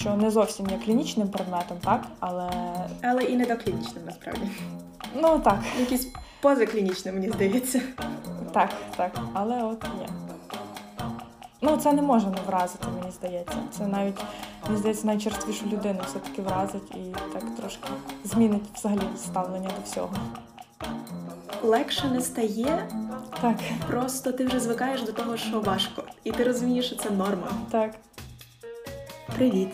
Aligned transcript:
що 0.00 0.14
не 0.16 0.30
зовсім 0.30 0.66
є 0.70 0.78
клінічним 0.84 1.28
предметом, 1.28 1.78
так, 1.84 2.02
але 2.20 2.50
Але 3.02 3.22
і 3.22 3.36
не 3.36 3.46
доклінічним 3.46 4.04
насправді. 4.06 4.40
ну 5.14 5.38
так, 5.38 5.58
Якийсь 5.80 6.08
позаклінічним, 6.40 7.14
мені 7.14 7.28
здається. 7.30 7.80
так, 8.52 8.70
так, 8.96 9.20
але 9.32 9.62
от 9.62 9.84
є. 10.00 10.08
Ну, 11.62 11.76
це 11.76 11.92
не 11.92 12.02
може 12.02 12.26
не 12.26 12.36
вразити, 12.46 12.84
мені 13.00 13.12
здається. 13.12 13.56
Це 13.78 13.86
навіть, 13.86 14.20
мені 14.66 14.78
здається, 14.78 15.06
найчерствішу 15.06 15.66
людину 15.66 15.98
все-таки 16.06 16.42
вразить 16.42 16.90
і 16.90 17.14
так 17.32 17.42
трошки 17.60 17.88
змінить 18.24 18.62
взагалі 18.74 19.00
ставлення 19.16 19.68
до 19.68 19.82
всього. 19.84 20.10
Легше 21.62 22.06
не 22.08 22.20
стає, 22.20 22.88
Так, 23.40 23.56
просто 23.88 24.32
ти 24.32 24.44
вже 24.46 24.60
звикаєш 24.60 25.02
до 25.02 25.12
того, 25.12 25.36
що 25.36 25.60
важко, 25.60 26.02
і 26.24 26.32
ти 26.32 26.44
розумієш, 26.44 26.86
що 26.86 26.96
це 26.96 27.10
норма. 27.10 27.48
так. 27.70 27.90
Привіт! 29.36 29.68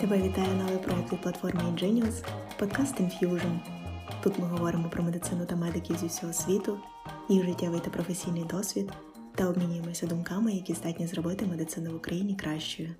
Тебе 0.00 0.22
вітає 0.22 0.54
новий 0.54 0.78
проект 0.78 1.12
від 1.12 1.20
платформи 1.20 1.60
Ingenious– 1.60 2.24
подкаст 2.58 3.00
Infusion. 3.00 3.58
Тут 4.22 4.38
ми 4.38 4.46
говоримо 4.46 4.88
про 4.88 5.02
медицину 5.02 5.46
та 5.46 5.56
медиків 5.56 5.96
зі 5.96 6.06
всього 6.06 6.32
світу, 6.32 6.80
їх 7.28 7.44
життєвий 7.44 7.80
та 7.80 7.90
професійний 7.90 8.44
досвід 8.44 8.92
та 9.34 9.48
обмінюємося 9.48 10.06
думками, 10.06 10.52
які 10.52 10.74
здатні 10.74 11.06
зробити 11.06 11.46
медицину 11.46 11.92
в 11.92 11.96
Україні 11.96 12.36
кращою. 12.36 12.94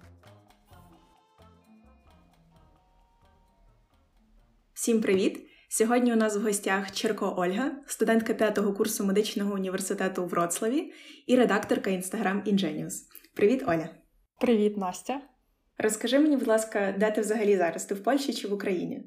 Всім 4.74 5.00
привіт! 5.00 5.46
Сьогодні 5.68 6.12
у 6.12 6.16
нас 6.16 6.36
в 6.36 6.42
гостях 6.42 6.92
Черко 6.92 7.34
Ольга, 7.36 7.72
студентка 7.86 8.34
п'ятого 8.34 8.72
курсу 8.72 9.04
медичного 9.04 9.54
університету 9.54 10.22
у 10.22 10.26
Вроцлаві 10.26 10.92
і 11.26 11.36
редакторка 11.36 11.90
Instagram 11.90 12.54
Ingenious. 12.54 12.92
Привіт, 13.34 13.64
Оля! 13.66 13.88
Привіт, 14.40 14.76
Настя. 14.76 15.20
Розкажи 15.78 16.18
мені, 16.18 16.36
будь 16.36 16.48
ласка, 16.48 16.94
де 16.98 17.10
ти 17.10 17.20
взагалі 17.20 17.56
зараз? 17.56 17.84
Ти 17.84 17.94
в 17.94 18.02
Польщі 18.02 18.32
чи 18.34 18.48
в 18.48 18.52
Україні? 18.52 19.02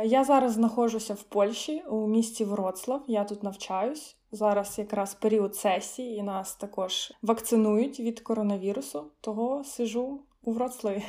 Е, 0.00 0.06
Я 0.06 0.24
зараз 0.24 0.52
знаходжуся 0.52 1.14
в 1.14 1.22
Польщі 1.22 1.82
у 1.90 2.08
місті 2.08 2.44
Вроцлав. 2.44 3.04
Я 3.06 3.24
тут 3.24 3.42
навчаюсь. 3.42 4.16
Зараз 4.32 4.78
якраз 4.78 5.14
період 5.14 5.56
сесії, 5.56 6.16
і 6.16 6.22
нас 6.22 6.56
також 6.56 7.12
вакцинують 7.22 8.00
від 8.00 8.20
коронавірусу, 8.20 9.10
того 9.20 9.64
сижу 9.64 10.20
у 10.42 10.52
Вроцлаві. 10.52 11.02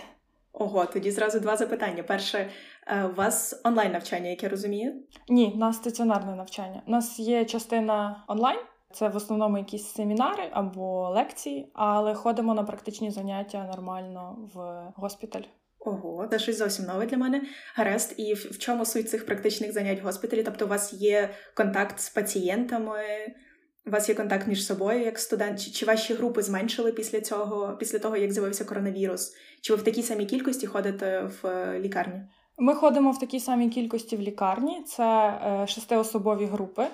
Ого, 0.54 0.86
тоді 0.86 1.12
зразу 1.12 1.40
два 1.40 1.58
запитання. 1.58 2.04
Перше, 2.04 2.50
е, 2.88 3.06
у 3.06 3.14
вас 3.16 3.62
онлайн 3.64 3.92
навчання, 3.92 4.30
як 4.30 4.44
я 4.44 4.50
розумію? 4.50 4.94
Ні, 5.30 5.52
у 5.56 5.58
нас 5.58 5.76
стаціонарне 5.76 6.36
навчання. 6.36 6.82
У 6.88 6.92
нас 6.92 7.20
є 7.20 7.46
частина 7.46 8.24
онлайн, 8.28 8.60
це 8.94 9.10
в 9.10 9.16
основному 9.16 9.58
якісь 9.58 9.88
семінари 9.88 10.44
або 10.52 11.10
лекції, 11.10 11.72
але 11.74 12.14
ходимо 12.14 12.54
на 12.54 12.64
практичні 12.64 13.12
заняття 13.12 13.64
нормально 13.64 14.50
в 14.54 14.84
госпіталь. 14.96 15.44
Ого, 15.86 16.28
це 16.28 16.40
щось 16.40 16.58
зовсім 16.58 16.86
нове 16.86 17.06
для 17.06 17.18
мене. 17.18 17.42
Гаразд, 17.76 18.16
і 18.18 18.34
в, 18.34 18.38
в 18.38 18.58
чому 18.58 18.86
суть 18.86 19.10
цих 19.10 19.26
практичних 19.26 19.74
занять 19.74 20.02
в 20.02 20.06
госпіталі? 20.06 20.44
Тобто, 20.44 20.66
у 20.66 20.68
вас 20.68 20.94
є 20.94 21.30
контакт 21.56 22.00
з 22.00 22.10
пацієнтами, 22.10 23.02
у 23.88 23.92
вас 23.92 24.10
є 24.10 24.16
контакт 24.16 24.48
між 24.48 24.66
собою 24.66 25.02
як 25.02 25.20
студент? 25.20 25.62
Чи, 25.62 25.72
чи 25.72 25.86
ваші 25.86 26.14
групи 26.14 26.42
зменшили 26.42 26.92
після 26.92 27.22
цього, 27.22 27.78
після 27.80 28.00
того, 28.00 28.18
як 28.18 28.32
з'явився 28.32 28.66
коронавірус? 28.66 29.34
Чи 29.62 29.74
ви 29.74 29.80
в 29.80 29.84
такій 29.84 30.04
самій 30.04 30.26
кількості 30.26 30.68
ходите 30.68 31.22
в 31.22 31.48
е, 31.48 31.80
лікарню? 31.80 32.28
Ми 32.58 32.76
ходимо 32.76 33.12
в 33.12 33.20
такій 33.20 33.40
самій 33.40 33.70
кількості 33.70 34.18
в 34.18 34.22
лікарні. 34.22 34.84
Це 34.84 35.04
е, 35.04 35.68
шестиособові 35.68 36.46
групи. 36.46 36.88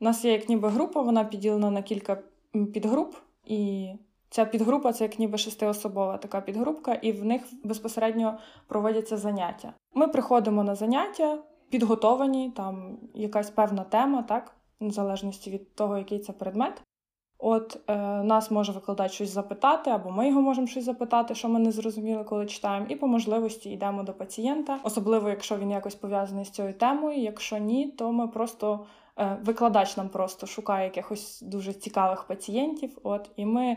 У 0.00 0.04
нас 0.04 0.24
є 0.24 0.32
як 0.32 0.48
ніби 0.48 0.68
група, 0.68 1.02
вона 1.02 1.24
поділена 1.24 1.70
на 1.70 1.82
кілька 1.82 2.18
підгруп, 2.52 3.14
і 3.44 3.88
ця 4.30 4.44
підгрупа 4.44 4.92
це 4.92 5.04
як 5.04 5.18
ніби 5.18 5.38
шестиособова 5.38 6.18
така 6.18 6.40
підгрупка, 6.40 6.94
і 6.94 7.12
в 7.12 7.24
них 7.24 7.42
безпосередньо 7.64 8.38
проводяться 8.66 9.16
заняття. 9.16 9.72
Ми 9.94 10.08
приходимо 10.08 10.64
на 10.64 10.74
заняття, 10.74 11.38
підготовані, 11.70 12.50
там 12.50 12.98
якась 13.14 13.50
певна 13.50 13.84
тема, 13.84 14.22
так, 14.22 14.56
в 14.80 14.90
залежності 14.90 15.50
від 15.50 15.74
того, 15.74 15.98
який 15.98 16.18
це 16.18 16.32
предмет. 16.32 16.82
От 17.38 17.80
е, 17.86 17.96
нас 18.22 18.50
може 18.50 18.72
викладач 18.72 19.12
щось 19.12 19.30
запитати, 19.30 19.90
або 19.90 20.10
ми 20.10 20.28
його 20.28 20.40
можемо 20.40 20.66
щось 20.66 20.84
запитати, 20.84 21.34
що 21.34 21.48
ми 21.48 21.58
не 21.58 21.72
зрозуміли, 21.72 22.24
коли 22.24 22.46
читаємо, 22.46 22.86
і 22.88 22.96
по 22.96 23.06
можливості 23.06 23.70
йдемо 23.70 24.02
до 24.02 24.12
пацієнта, 24.12 24.78
особливо 24.82 25.28
якщо 25.28 25.56
він 25.56 25.70
якось 25.70 25.94
пов'язаний 25.94 26.44
з 26.44 26.50
цією 26.50 26.74
темою. 26.74 27.18
Якщо 27.18 27.58
ні, 27.58 27.86
то 27.86 28.12
ми 28.12 28.28
просто 28.28 28.86
викладач 29.42 29.96
нам 29.96 30.08
просто 30.08 30.46
шукає 30.46 30.84
якихось 30.84 31.42
дуже 31.42 31.72
цікавих 31.72 32.24
пацієнтів. 32.24 32.98
От 33.02 33.30
і 33.36 33.46
ми 33.46 33.76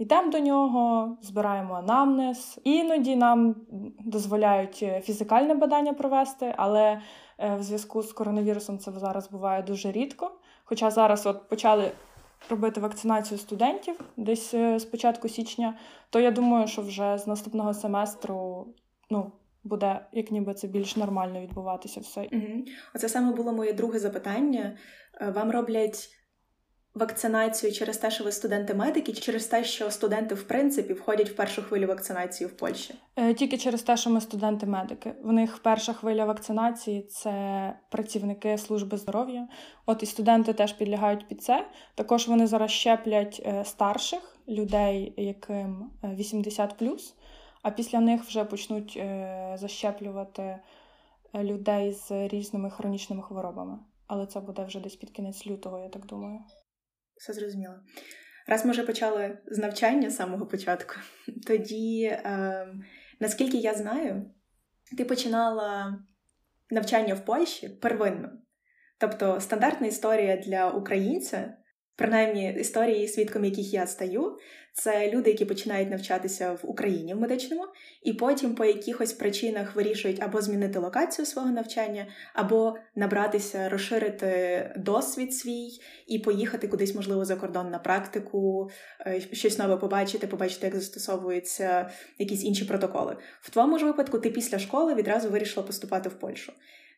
йдемо 0.00 0.30
до 0.30 0.38
нього, 0.38 1.16
збираємо 1.22 1.74
анамнез. 1.74 2.60
Іноді 2.64 3.16
нам 3.16 3.56
дозволяють 4.04 4.80
е, 4.82 5.00
фізикальне 5.00 5.54
бадання 5.54 5.92
провести, 5.92 6.54
але 6.56 7.00
е, 7.38 7.56
в 7.56 7.62
зв'язку 7.62 8.02
з 8.02 8.12
коронавірусом 8.12 8.78
це 8.78 8.92
зараз 8.92 9.30
буває 9.30 9.62
дуже 9.62 9.92
рідко. 9.92 10.30
Хоча 10.64 10.90
зараз 10.90 11.26
от 11.26 11.48
почали 11.48 11.92
робити 12.50 12.80
вакцинацію 12.80 13.38
студентів 13.38 14.00
десь 14.16 14.54
е, 14.54 14.78
з 14.78 14.84
початку 14.84 15.28
січня, 15.28 15.74
то 16.10 16.20
я 16.20 16.30
думаю, 16.30 16.66
що 16.66 16.82
вже 16.82 17.18
з 17.18 17.26
наступного 17.26 17.74
семестру 17.74 18.66
ну, 19.10 19.32
буде 19.64 20.06
як 20.12 20.30
ніби 20.30 20.54
це 20.54 20.66
більш 20.66 20.96
нормально 20.96 21.40
відбуватися 21.40 22.00
все. 22.00 22.20
Угу. 22.32 22.64
Оце 22.94 23.08
саме 23.08 23.32
було 23.32 23.52
моє 23.52 23.72
друге 23.72 23.98
запитання. 23.98 24.76
Е, 25.20 25.30
Вам 25.30 25.50
роблять 25.50 26.10
вакцинацію 26.94 27.72
через 27.72 27.98
те, 27.98 28.10
що 28.10 28.24
ви 28.24 28.32
студенти-медики, 28.32 29.12
чи 29.12 29.20
через 29.20 29.46
те, 29.46 29.64
що 29.64 29.90
студенти, 29.90 30.34
в 30.34 30.42
принципі, 30.42 30.92
входять 30.92 31.28
в 31.30 31.36
першу 31.36 31.62
хвилю 31.62 31.86
вакцинації 31.86 32.50
в 32.50 32.56
Польщі? 32.56 32.94
Е, 33.16 33.34
Тільки 33.34 33.58
через 33.58 33.82
те, 33.82 33.96
що 33.96 34.10
ми 34.10 34.20
студенти-медики. 34.20 35.12
В 35.22 35.32
них 35.32 35.58
перша 35.58 35.92
хвиля 35.92 36.24
вакцинації 36.24 37.02
це 37.02 37.32
працівники 37.90 38.58
служби 38.58 38.96
здоров'я. 38.96 39.48
От 39.86 40.02
і 40.02 40.06
студенти 40.06 40.52
теж 40.52 40.72
підлягають 40.72 41.28
під 41.28 41.42
це. 41.42 41.66
Також 41.94 42.28
вони 42.28 42.46
зараз 42.46 42.70
щеплять 42.70 43.42
е, 43.46 43.64
старших 43.64 44.36
людей, 44.48 45.14
яким 45.16 45.90
е, 46.04 46.14
80 46.18 46.76
а 47.62 47.70
після 47.70 48.00
них 48.00 48.24
вже 48.24 48.44
почнуть 48.44 48.96
е, 48.96 49.56
защеплювати 49.58 50.42
е, 50.42 50.60
людей 51.44 51.92
з 51.92 52.28
різними 52.28 52.70
хронічними 52.70 53.22
хворобами. 53.22 53.78
Але 54.06 54.26
це 54.26 54.40
буде 54.40 54.64
вже 54.64 54.80
десь 54.80 54.96
під 54.96 55.10
кінець 55.10 55.46
лютого, 55.46 55.78
я 55.78 55.88
так 55.88 56.06
думаю. 56.06 56.38
Все 57.16 57.32
зрозуміло. 57.32 57.74
Раз 58.46 58.64
ми 58.64 58.70
вже 58.70 58.82
почали 58.82 59.38
з 59.46 59.58
навчання 59.58 60.10
з 60.10 60.16
самого 60.16 60.46
початку, 60.46 60.94
тоді, 61.46 62.04
е, 62.04 62.66
наскільки 63.20 63.56
я 63.56 63.74
знаю, 63.74 64.30
ти 64.96 65.04
починала 65.04 65.98
навчання 66.70 67.14
в 67.14 67.24
Польщі 67.24 67.68
первинно. 67.68 68.30
Тобто 68.98 69.40
стандартна 69.40 69.86
історія 69.86 70.36
для 70.36 70.70
українця, 70.70 71.56
принаймні 72.00 72.54
історії, 72.60 73.08
свідком 73.08 73.44
яких 73.44 73.72
я 73.74 73.86
стаю, 73.86 74.38
це 74.72 75.10
люди, 75.10 75.30
які 75.30 75.44
починають 75.44 75.90
навчатися 75.90 76.52
в 76.52 76.60
Україні 76.62 77.14
в 77.14 77.20
медичному, 77.20 77.64
і 78.02 78.12
потім 78.12 78.54
по 78.54 78.64
якихось 78.64 79.12
причинах 79.12 79.76
вирішують 79.76 80.22
або 80.22 80.40
змінити 80.40 80.78
локацію 80.78 81.26
свого 81.26 81.50
навчання, 81.50 82.06
або 82.34 82.76
набратися, 82.94 83.68
розширити 83.68 84.74
досвід 84.76 85.34
свій 85.34 85.68
і 86.06 86.18
поїхати 86.18 86.68
кудись, 86.68 86.94
можливо, 86.94 87.24
за 87.24 87.36
кордон 87.36 87.70
на 87.70 87.78
практику, 87.78 88.70
е, 89.06 89.20
щось 89.32 89.58
нове 89.58 89.76
побачити, 89.76 90.26
побачити, 90.26 90.66
як 90.66 90.74
застосовуються 90.74 91.90
якісь 92.18 92.44
інші 92.44 92.64
протоколи. 92.64 93.16
В 93.40 93.50
твоєму 93.50 93.78
ж 93.78 93.84
випадку 93.84 94.18
ти 94.18 94.30
після 94.30 94.58
школи 94.58 94.94
відразу 94.94 95.30
вирішила 95.30 95.66
поступати 95.66 96.08
в 96.08 96.18
Польщу. 96.18 96.52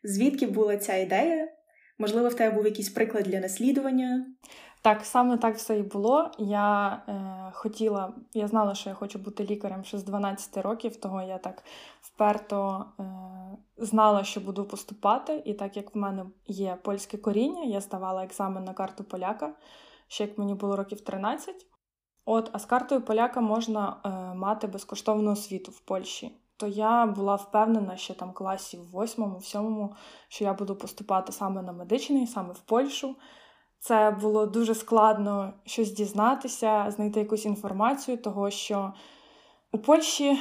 Звідки 0.05 0.47
була 0.47 0.77
ця 0.77 0.97
ідея? 0.97 1.49
Можливо, 1.99 2.29
в 2.29 2.35
тебе 2.35 2.55
був 2.55 2.65
якийсь 2.65 2.89
приклад 2.91 3.25
для 3.25 3.41
наслідування? 3.41 4.27
Так, 4.83 5.05
саме 5.05 5.37
так 5.39 5.57
все 5.57 5.79
і 5.79 5.83
було. 5.83 6.31
Я 6.39 6.89
е, 7.09 7.51
хотіла, 7.55 8.13
я 8.35 8.49
знала, 8.49 8.75
що 8.75 8.89
я 8.89 8.95
хочу 8.95 9.19
бути 9.19 9.45
лікарем 9.45 9.85
ще 9.85 9.99
з 9.99 10.05
12 10.05 10.57
років, 10.57 10.97
того 10.97 11.23
я 11.23 11.39
так 11.39 11.63
вперто 12.01 12.85
е, 13.01 13.05
знала, 13.77 14.25
що 14.25 14.41
буду 14.41 14.65
поступати. 14.65 15.43
І 15.45 15.55
так 15.55 15.77
як 15.77 15.95
в 15.95 15.99
мене 15.99 16.27
є 16.47 16.79
польське 16.83 17.19
коріння, 17.19 17.63
я 17.63 17.81
здавала 17.81 18.25
екзамен 18.25 18.65
на 18.65 18.75
карту 18.75 19.05
поляка, 19.05 19.55
ще 20.09 20.25
як 20.25 20.39
мені 20.39 20.55
було 20.55 20.77
років 20.77 21.01
13. 21.01 21.67
От, 22.25 22.51
а 22.53 22.59
з 22.59 22.65
картою 22.65 23.01
поляка 23.01 23.41
можна 23.41 23.97
е, 24.05 24.09
мати 24.35 24.67
безкоштовну 24.67 25.33
освіту 25.33 25.71
в 25.71 25.81
Польщі. 25.81 26.39
То 26.57 26.67
я 26.67 27.07
була 27.07 27.35
впевнена 27.35 27.97
ще 27.97 28.15
там 28.15 28.33
класі 28.33 28.77
в 28.77 28.91
восьмому, 28.91 29.39
в 29.39 29.45
сьомому, 29.45 29.95
що 30.29 30.45
я 30.45 30.55
буду 30.55 30.77
поступати 30.77 31.33
саме 31.33 31.63
на 31.63 31.73
медичний, 31.73 32.27
саме 32.27 32.53
в 32.53 32.61
Польщу. 32.61 33.17
Це 33.83 34.11
було 34.21 34.47
дуже 34.47 34.75
складно 34.75 35.53
щось 35.65 35.93
дізнатися, 35.93 36.87
знайти 36.97 37.21
якусь 37.21 37.45
інформацію, 37.45 38.17
того 38.17 38.51
що 38.51 38.93
у 39.73 39.79
Польщі 39.79 40.39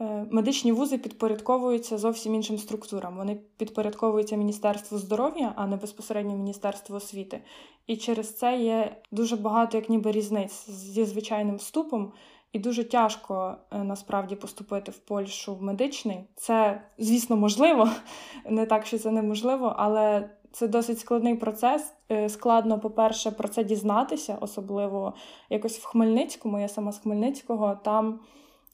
е, 0.00 0.26
медичні 0.30 0.72
вузи 0.72 0.98
підпорядковуються 0.98 1.98
зовсім 1.98 2.34
іншим 2.34 2.58
структурам. 2.58 3.16
Вони 3.16 3.40
підпорядковуються 3.56 4.36
Міністерству 4.36 4.98
здоров'я, 4.98 5.52
а 5.56 5.66
не 5.66 5.76
безпосередньо 5.76 6.36
Міністерству 6.36 6.96
освіти. 6.96 7.42
І 7.86 7.96
через 7.96 8.38
це 8.38 8.58
є 8.58 8.96
дуже 9.10 9.36
багато 9.36 9.76
як 9.76 9.88
ніби 9.88 10.12
різниць 10.12 10.70
зі 10.70 11.04
звичайним 11.04 11.56
вступом 11.56 12.12
і 12.52 12.58
дуже 12.58 12.84
тяжко 12.84 13.56
е, 13.70 13.84
насправді 13.84 14.36
поступити 14.36 14.90
в 14.90 14.98
Польщу 14.98 15.54
в 15.54 15.62
медичний. 15.62 16.24
Це, 16.36 16.82
звісно, 16.98 17.36
можливо, 17.36 17.88
не 18.50 18.66
так, 18.66 18.86
що 18.86 18.98
це 18.98 19.10
неможливо, 19.10 19.74
але 19.76 20.30
це 20.52 20.68
досить 20.68 20.98
складний 20.98 21.34
процес. 21.34 21.92
Е, 22.10 22.28
складно, 22.28 22.80
по-перше, 22.80 23.30
про 23.30 23.48
це 23.48 23.64
дізнатися, 23.64 24.38
особливо 24.40 25.14
якось 25.50 25.78
в 25.78 25.84
Хмельницькому. 25.84 26.58
Я 26.58 26.68
сама 26.68 26.92
з 26.92 26.98
Хмельницького 26.98 27.78
там. 27.84 28.20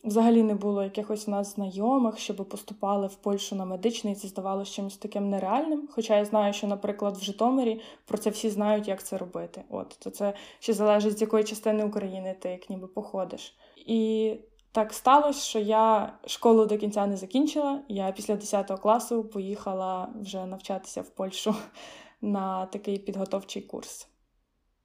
Взагалі 0.04 0.42
не 0.42 0.54
було 0.54 0.82
якихось 0.82 1.28
у 1.28 1.30
нас 1.30 1.54
знайомих, 1.54 2.18
щоб 2.18 2.36
поступали 2.36 3.06
в 3.06 3.14
Польщу 3.14 3.56
на 3.56 3.64
медичний, 3.64 4.14
це 4.14 4.28
здавалося 4.28 4.72
чимось 4.72 4.96
таким 4.96 5.30
нереальним. 5.30 5.88
Хоча 5.92 6.16
я 6.16 6.24
знаю, 6.24 6.52
що, 6.52 6.66
наприклад, 6.66 7.16
в 7.16 7.22
Житомирі 7.22 7.80
про 8.06 8.18
це 8.18 8.30
всі 8.30 8.50
знають, 8.50 8.88
як 8.88 9.02
це 9.02 9.18
робити. 9.18 9.62
От 9.70 9.96
то 9.98 10.10
це 10.10 10.34
ще 10.58 10.72
залежить 10.72 11.18
з 11.18 11.20
якої 11.20 11.44
частини 11.44 11.84
України 11.84 12.36
ти 12.40 12.48
як 12.48 12.70
ніби 12.70 12.86
походиш. 12.86 13.56
І 13.86 14.34
так 14.72 14.92
сталося, 14.92 15.40
що 15.40 15.58
я 15.58 16.12
школу 16.26 16.66
до 16.66 16.78
кінця 16.78 17.06
не 17.06 17.16
закінчила. 17.16 17.82
Я 17.88 18.12
після 18.12 18.36
10 18.36 18.80
класу 18.80 19.24
поїхала 19.24 20.14
вже 20.20 20.46
навчатися 20.46 21.02
в 21.02 21.08
Польщу 21.08 21.54
на 22.20 22.66
такий 22.66 22.98
підготовчий 22.98 23.62
курс. 23.62 24.08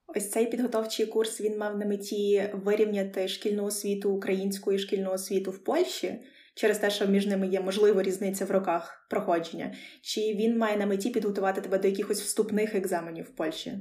Ось 0.08 0.32
цей 0.32 0.46
підготовчий 0.46 1.06
курс 1.06 1.42
він 1.42 1.58
мав 1.58 1.78
на 1.78 1.86
меті 1.86 2.50
вирівняти 2.54 3.28
шкільну 3.28 3.66
освіту 3.66 4.12
українську 4.12 4.72
і 4.72 4.80
шкільну 4.80 5.12
освіту 5.12 5.52
в 5.52 5.64
Польщі 5.64 6.20
через 6.56 6.80
те, 6.80 6.90
що 6.90 7.08
між 7.08 7.26
ними 7.26 7.48
є 7.48 7.62
можлива 7.62 8.04
різниця 8.04 8.46
в 8.46 8.52
роках 8.52 9.08
проходження, 9.10 9.76
чи 10.02 10.22
він 10.22 10.58
має 10.58 10.78
на 10.78 10.86
меті 10.86 11.10
підготувати 11.10 11.62
тебе 11.62 11.80
до 11.80 11.88
якихось 11.88 12.22
вступних 12.22 12.76
екзаменів 12.76 13.26
в 13.26 13.36
Польщі? 13.36 13.74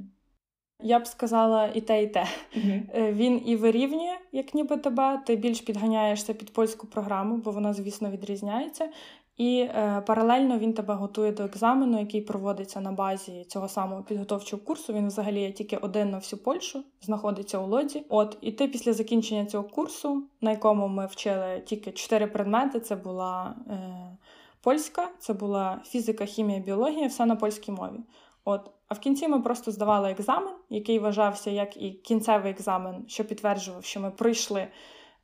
Я 0.79 0.99
б 0.99 1.07
сказала 1.07 1.67
і 1.73 1.81
те, 1.81 2.03
і 2.03 2.07
те. 2.07 2.27
Uh-huh. 2.57 3.13
Він 3.13 3.41
і 3.45 3.55
вирівнює, 3.55 4.17
як 4.31 4.53
ніби 4.53 4.77
тебе, 4.77 5.21
ти 5.25 5.35
більш 5.35 5.61
підганяєшся 5.61 6.33
під 6.33 6.53
польську 6.53 6.87
програму, 6.87 7.37
бо 7.37 7.51
вона, 7.51 7.73
звісно, 7.73 8.09
відрізняється. 8.09 8.89
І 9.37 9.59
е, 9.59 10.03
паралельно 10.05 10.59
він 10.59 10.73
тебе 10.73 10.93
готує 10.93 11.31
до 11.31 11.43
екзамену, 11.43 11.99
який 11.99 12.21
проводиться 12.21 12.81
на 12.81 12.91
базі 12.91 13.45
цього 13.47 13.69
самого 13.69 14.03
підготовчого 14.03 14.63
курсу. 14.63 14.93
Він 14.93 15.07
взагалі 15.07 15.41
є 15.41 15.51
тільки 15.51 15.77
один 15.77 16.09
на 16.09 16.17
всю 16.17 16.43
Польщу, 16.43 16.83
знаходиться 17.01 17.59
у 17.59 17.67
лоді. 17.67 18.05
От 18.09 18.37
і 18.41 18.51
ти 18.51 18.67
після 18.67 18.93
закінчення 18.93 19.45
цього 19.45 19.63
курсу, 19.63 20.23
на 20.41 20.51
якому 20.51 20.87
ми 20.87 21.05
вчили 21.05 21.61
тільки 21.65 21.91
чотири 21.91 22.27
предмети: 22.27 22.79
це 22.79 22.95
була 22.95 23.55
е, 23.67 24.17
польська, 24.61 25.09
це 25.19 25.33
була 25.33 25.81
фізика, 25.85 26.25
хімія, 26.25 26.59
біологія, 26.59 27.07
все 27.07 27.25
на 27.25 27.35
польській 27.35 27.71
мові. 27.71 27.99
От, 28.45 28.71
а 28.87 28.93
в 28.93 28.99
кінці 28.99 29.27
ми 29.27 29.41
просто 29.41 29.71
здавали 29.71 30.11
екзамен, 30.11 30.53
який 30.69 30.99
вважався 30.99 31.49
як 31.49 31.77
і 31.77 31.91
кінцевий 31.91 32.51
екзамен, 32.51 33.05
що 33.07 33.25
підтверджував, 33.25 33.83
що 33.83 33.99
ми 33.99 34.11
пройшли. 34.11 34.67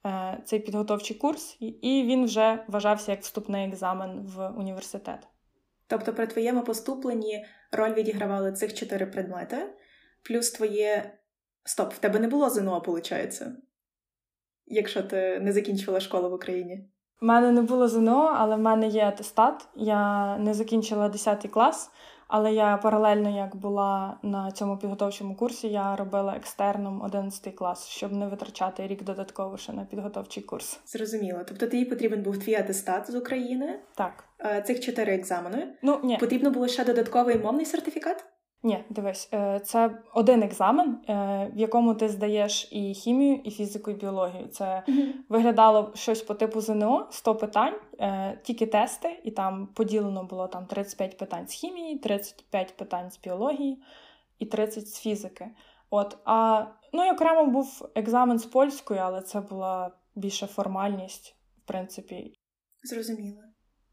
Е, 0.05 0.37
цей 0.45 0.59
підготовчий 0.59 1.17
курс, 1.17 1.57
і 1.59 2.03
він 2.03 2.25
вже 2.25 2.63
вважався 2.67 3.11
як 3.11 3.21
вступний 3.21 3.67
екзамен 3.67 4.21
в 4.35 4.49
університет. 4.49 5.27
Тобто, 5.87 6.13
при 6.13 6.27
твоєму 6.27 6.63
поступленні 6.63 7.45
роль 7.71 7.93
відігравали 7.93 8.51
цих 8.51 8.73
чотири 8.73 9.05
предмети, 9.05 9.57
плюс 10.23 10.51
твоє. 10.51 11.13
Стоп, 11.63 11.93
в 11.93 11.97
тебе 11.97 12.19
не 12.19 12.27
було 12.27 12.49
ЗНО, 12.49 12.79
виходить? 12.79 13.41
Якщо 14.65 15.03
ти 15.03 15.39
не 15.39 15.51
закінчила 15.51 15.99
школу 15.99 16.29
в 16.29 16.33
Україні? 16.33 16.89
У 17.21 17.25
мене 17.25 17.51
не 17.51 17.61
було 17.61 17.87
ЗНО, 17.87 18.35
але 18.37 18.55
в 18.55 18.59
мене 18.59 18.87
є 18.87 19.03
атестат. 19.03 19.67
Я 19.75 20.37
не 20.37 20.53
закінчила 20.53 21.09
10 21.09 21.47
клас. 21.51 21.91
Але 22.29 22.53
я 22.53 22.77
паралельно, 22.77 23.29
як 23.29 23.55
була 23.55 24.17
на 24.23 24.51
цьому 24.51 24.77
підготовчому 24.77 25.35
курсі, 25.35 25.67
я 25.67 25.95
робила 25.95 26.35
екстерном 26.35 27.01
11 27.01 27.55
клас, 27.55 27.87
щоб 27.87 28.11
не 28.11 28.27
витрачати 28.27 28.87
рік 28.87 29.03
додатково 29.03 29.57
ще 29.57 29.73
на 29.73 29.85
підготовчий 29.85 30.43
курс. 30.43 30.79
Зрозуміло. 30.85 31.39
Тобто 31.47 31.67
тобі 31.67 31.85
потрібен 31.85 32.23
був 32.23 32.37
твій 32.37 32.55
атестат 32.55 33.11
з 33.11 33.15
України? 33.15 33.79
Так. 33.95 34.23
Е, 34.39 34.61
цих 34.61 34.79
чотири 34.79 35.15
екзамени. 35.15 35.67
Ну 35.81 35.99
ні. 36.03 36.17
Потрібно 36.17 36.51
було 36.51 36.67
ще 36.67 36.85
додатковий 36.85 37.39
мовний 37.39 37.65
сертифікат? 37.65 38.25
Ні, 38.63 38.83
дивись, 38.89 39.29
е, 39.33 39.59
це 39.59 40.03
один 40.13 40.43
екзамен, 40.43 40.89
е, 40.89 41.13
в 41.55 41.59
якому 41.59 41.95
ти 41.95 42.09
здаєш 42.09 42.67
і 42.71 42.93
хімію, 42.93 43.41
і 43.43 43.51
фізику, 43.51 43.91
і 43.91 43.93
біологію. 43.93 44.47
Це 44.47 44.83
виглядало 45.29 45.91
щось 45.95 46.21
по 46.21 46.33
типу 46.33 46.61
ЗНО, 46.61 47.07
100 47.11 47.35
питань, 47.35 47.75
е, 47.99 48.39
тільки 48.43 48.65
тести, 48.65 49.19
і 49.23 49.31
там 49.31 49.67
поділено 49.67 50.23
було 50.23 50.47
там 50.47 50.65
35 50.65 51.17
питань 51.17 51.47
з 51.47 51.53
хімії, 51.53 51.97
35 51.97 52.77
питань 52.77 53.11
з 53.11 53.19
біології 53.19 53.83
і 54.39 54.45
30 54.45 54.87
з 54.87 54.99
фізики. 54.99 55.47
От, 55.89 56.17
а 56.25 56.65
ну 56.93 57.05
і 57.05 57.11
окремо 57.11 57.45
був 57.45 57.89
екзамен 57.95 58.39
з 58.39 58.45
польською, 58.45 58.99
але 59.03 59.21
це 59.21 59.41
була 59.41 59.91
більше 60.15 60.47
формальність, 60.47 61.35
в 61.63 61.67
принципі. 61.67 62.33
Зрозуміло. 62.83 63.48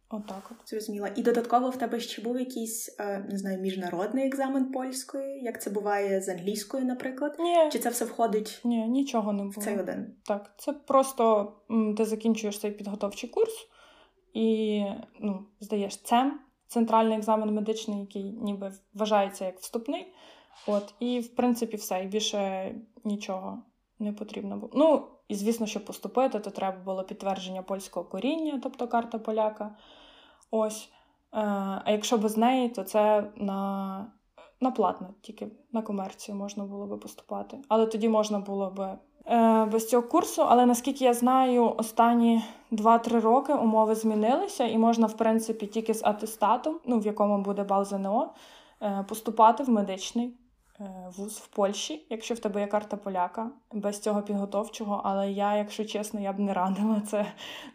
Отак 0.09 0.51
от. 0.51 0.69
Зрозуміла. 0.69 1.11
І 1.17 1.23
додатково 1.23 1.71
в 1.71 1.77
тебе 1.77 2.01
ще 2.01 2.23
був 2.23 2.39
якийсь, 2.39 2.97
е, 3.01 3.27
не 3.31 3.39
знаю, 3.39 3.61
міжнародний 3.61 4.27
екзамен 4.27 4.73
польської, 4.73 5.43
як 5.43 5.63
це 5.63 5.71
буває 5.71 6.21
з 6.21 6.29
англійською, 6.29 6.85
наприклад? 6.85 7.37
Ні. 7.39 7.57
Чи 7.73 7.79
це 7.79 7.89
все 7.89 8.05
входить? 8.05 8.61
Ні, 8.65 8.89
нічого 8.89 9.33
не 9.33 9.39
було. 9.39 9.51
В 9.51 9.65
цей 9.65 9.79
один. 9.79 10.15
Так, 10.23 10.55
це 10.59 10.73
просто 10.73 11.53
ти 11.97 12.05
закінчуєш 12.05 12.59
цей 12.59 12.71
підготовчий 12.71 13.31
курс 13.31 13.69
і 14.35 14.83
ну, 15.21 15.47
здаєш 15.61 15.97
ЦЕМ, 15.97 16.41
центральний 16.67 17.19
екзамен 17.19 17.55
медичний, 17.55 18.01
який 18.01 18.25
ніби 18.25 18.73
вважається 18.95 19.45
як 19.45 19.59
вступний. 19.59 20.13
От, 20.67 20.95
І, 21.01 21.21
в 21.21 21.35
принципі, 21.35 21.77
все. 21.77 22.05
І 22.05 22.07
більше 22.07 22.75
нічого 23.05 23.63
не 23.99 24.13
потрібно 24.13 24.57
було. 24.57 24.73
Ну, 24.77 25.07
і 25.29 25.35
звісно, 25.35 25.67
щоб 25.67 25.85
поступити, 25.85 26.41
то 26.41 26.51
треба 26.51 26.79
було 26.85 27.05
підтвердження 27.05 27.63
польського 27.63 28.07
коріння, 28.07 28.61
тобто 28.63 28.89
карта 28.89 29.19
поляка. 29.19 29.77
Ось. 30.51 30.89
Е, 31.33 31.39
а 31.85 31.91
якщо 31.91 32.19
без 32.19 32.37
неї, 32.37 32.69
то 32.69 32.85
це 32.85 33.31
на 33.37 34.07
на 34.61 34.71
платно, 34.71 35.15
тільки 35.21 35.49
на 35.73 35.83
комерцію 35.83 36.37
можна 36.37 36.65
було 36.65 36.87
би 36.87 36.97
поступати. 36.97 37.59
Але 37.69 37.87
тоді 37.87 38.09
можна 38.09 38.39
було 38.39 38.71
би 38.71 38.99
е, 39.27 39.65
без 39.65 39.89
цього 39.89 40.03
курсу. 40.03 40.43
Але 40.43 40.67
наскільки 40.67 41.05
я 41.05 41.15
знаю, 41.15 41.75
останні 41.77 42.43
2-3 42.73 43.21
роки 43.21 43.55
умови 43.55 43.95
змінилися, 43.95 44.65
і 44.65 44.79
можна, 44.79 45.07
в 45.07 45.17
принципі, 45.17 45.67
тільки 45.67 45.95
з 45.95 46.05
атестатом, 46.05 46.77
ну 46.87 46.99
в 46.99 47.07
якому 47.07 47.39
буде 47.39 47.65
бал 47.65 47.85
ЗНО, 47.85 48.31
е, 48.83 49.05
поступати 49.09 49.63
в 49.63 49.71
медичний. 49.71 50.35
Е, 50.81 51.13
вуз 51.17 51.39
в 51.39 51.47
Польщі, 51.47 52.07
якщо 52.11 52.35
в 52.35 52.39
тебе 52.39 52.61
є 52.61 52.67
карта 52.67 52.97
поляка, 52.97 53.51
без 53.73 54.01
цього 54.01 54.23
підготовчого. 54.23 55.01
Але 55.05 55.31
я, 55.31 55.57
якщо 55.57 55.85
чесно, 55.85 56.21
я 56.21 56.33
б 56.33 56.39
не 56.39 56.55
радила. 56.55 57.03
Це 57.11 57.27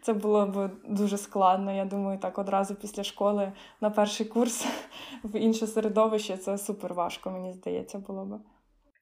це 0.02 0.12
було 0.12 0.46
б 0.46 0.70
дуже 0.88 1.18
складно. 1.18 1.72
Я 1.72 1.84
думаю, 1.84 2.18
так 2.18 2.38
одразу 2.38 2.74
після 2.74 3.04
школи 3.04 3.52
на 3.80 3.90
перший 3.90 4.26
курс 4.26 4.66
в 5.24 5.38
інше 5.38 5.66
середовище 5.66 6.36
це 6.36 6.58
супер 6.58 6.94
важко, 6.94 7.30
мені 7.30 7.52
здається, 7.52 7.98
було 7.98 8.24
б. 8.24 8.40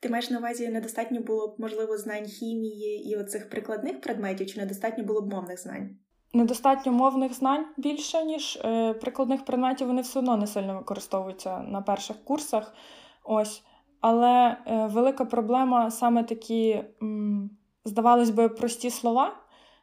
Ти 0.00 0.08
маєш 0.08 0.30
на 0.30 0.38
увазі, 0.38 0.68
недостатньо 0.68 1.20
було 1.20 1.48
б, 1.48 1.54
можливо, 1.58 1.96
знань 1.96 2.26
хімії 2.26 3.10
і 3.10 3.16
оцих 3.16 3.50
прикладних 3.50 4.00
предметів, 4.00 4.46
чи 4.46 4.60
недостатньо 4.60 5.04
було 5.04 5.20
б 5.20 5.32
мовних 5.32 5.62
знань? 5.62 5.96
Недостатньо 6.32 6.92
мовних 6.92 7.34
знань 7.34 7.66
більше, 7.76 8.24
ніж 8.24 8.58
е, 8.64 8.94
прикладних 8.94 9.44
предметів, 9.44 9.86
вони 9.86 10.02
все 10.02 10.18
одно 10.18 10.36
не 10.36 10.46
сильно 10.46 10.74
використовуються 10.74 11.58
на 11.58 11.82
перших 11.82 12.24
курсах. 12.24 12.74
Ось. 13.24 13.62
Але 14.00 14.56
е, 14.66 14.86
велика 14.86 15.24
проблема 15.24 15.90
саме 15.90 16.24
такі, 16.24 16.84
здавалось 17.84 18.30
би, 18.30 18.48
прості 18.48 18.90
слова, 18.90 19.32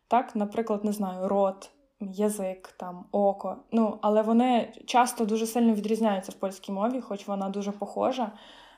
так, 0.07 0.35
наприклад, 0.35 0.85
не 0.85 0.91
знаю, 0.91 1.27
рот, 1.27 1.71
язик, 1.99 2.75
там, 2.79 3.05
око. 3.11 3.57
Ну, 3.71 3.99
Але 4.01 4.21
вони 4.21 4.73
часто 4.85 5.25
дуже 5.25 5.47
сильно 5.47 5.73
відрізняються 5.73 6.31
в 6.31 6.35
польській 6.35 6.71
мові, 6.71 7.01
хоч 7.01 7.27
вона 7.27 7.49
дуже 7.49 7.71
похожа. 7.71 8.31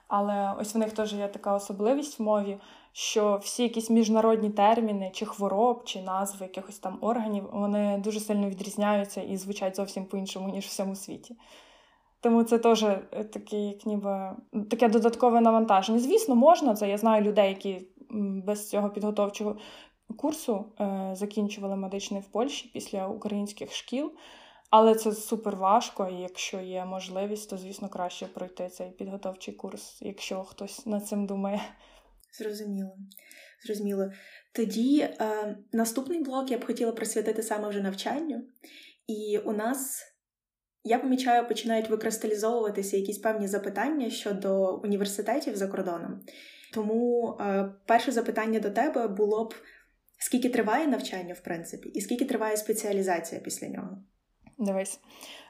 Але 0.08 0.54
ось 0.60 0.76
в 0.76 0.78
них 0.78 0.92
теж 0.94 1.14
є 1.14 1.28
така 1.28 1.56
особливість 1.56 2.20
в 2.20 2.24
мові, 2.24 2.60
що 2.92 3.40
всі 3.44 3.64
якісь 3.64 3.90
міжнародні 3.90 4.50
терміни, 4.50 5.12
чи 5.14 5.26
хвороб, 5.26 5.84
чи 5.86 6.02
назви 6.02 6.46
якихось 6.46 6.80
там 6.80 6.98
органів, 7.02 7.50
вони 7.52 7.98
дуже 7.98 8.20
сильно 8.20 8.50
відрізняються 8.50 9.22
і 9.22 9.38
звучать 9.38 9.76
зовсім 9.76 10.06
по-іншому, 10.06 10.50
ніж 10.50 10.66
в 10.66 10.68
всьому 10.68 10.96
світі. 10.96 11.36
Тому 12.22 12.44
це 12.44 12.58
теж 12.60 12.84
е, 12.84 13.00
таке, 13.34 13.58
як 13.58 13.86
ніби 13.86 14.36
таке 14.70 14.90
додаткове 14.90 15.42
навантаження. 15.42 16.00
Звісно, 16.00 16.36
можна 16.36 16.76
це. 16.76 16.90
Я 16.90 16.98
знаю 16.98 17.24
людей, 17.24 17.50
які 17.50 17.88
без 18.46 18.70
цього 18.70 18.90
підготовчого 18.90 19.58
курсу 20.18 20.66
е, 20.80 21.12
закінчували 21.16 21.76
медичний 21.76 22.22
в 22.22 22.28
Польщі 22.28 22.70
після 22.74 23.08
українських 23.08 23.74
шкіл. 23.74 24.12
Але 24.70 24.96
це 24.96 25.12
супер 25.12 25.56
важко, 25.56 26.08
і 26.08 26.22
якщо 26.22 26.60
є 26.60 26.86
можливість, 26.86 27.50
то 27.50 27.58
звісно 27.58 27.90
краще 27.90 28.26
пройти 28.26 28.68
цей 28.68 28.92
підготовчий 28.92 29.54
курс, 29.54 29.98
якщо 30.02 30.44
хтось 30.44 30.86
над 30.86 31.08
цим 31.08 31.26
думає. 31.26 31.62
Зрозуміло. 32.40 32.92
Зрозуміло. 33.66 34.12
Тоді 34.56 35.00
е, 35.02 35.58
наступний 35.74 36.24
блок 36.24 36.52
я 36.52 36.58
б 36.58 36.66
хотіла 36.66 36.92
присвятити 36.92 37.44
саме 37.44 37.70
вже 37.70 37.82
навчанню. 37.82 38.44
І 39.08 39.38
у 39.38 39.52
нас 39.52 40.04
я 40.84 41.00
помічаю, 41.00 41.48
починають 41.48 41.90
викристалізовуватися 41.90 42.98
якісь 42.98 43.18
певні 43.18 43.48
запитання 43.48 44.10
щодо 44.10 44.76
університетів 44.76 45.56
за 45.56 45.68
кордоном. 45.68 46.20
Тому 46.74 47.38
е, 47.40 47.72
перше 47.86 48.12
запитання 48.12 48.60
до 48.60 48.70
тебе 48.70 49.08
було 49.08 49.46
б: 49.46 49.54
Скільки 50.22 50.50
триває 50.50 50.88
навчання, 50.88 51.34
в 51.34 51.40
принципі, 51.40 51.90
і 51.90 52.02
скільки 52.02 52.26
триває 52.26 52.58
спеціалізація 52.58 53.42
після 53.42 53.68
нього? 53.68 53.98
Дивись, 54.58 55.00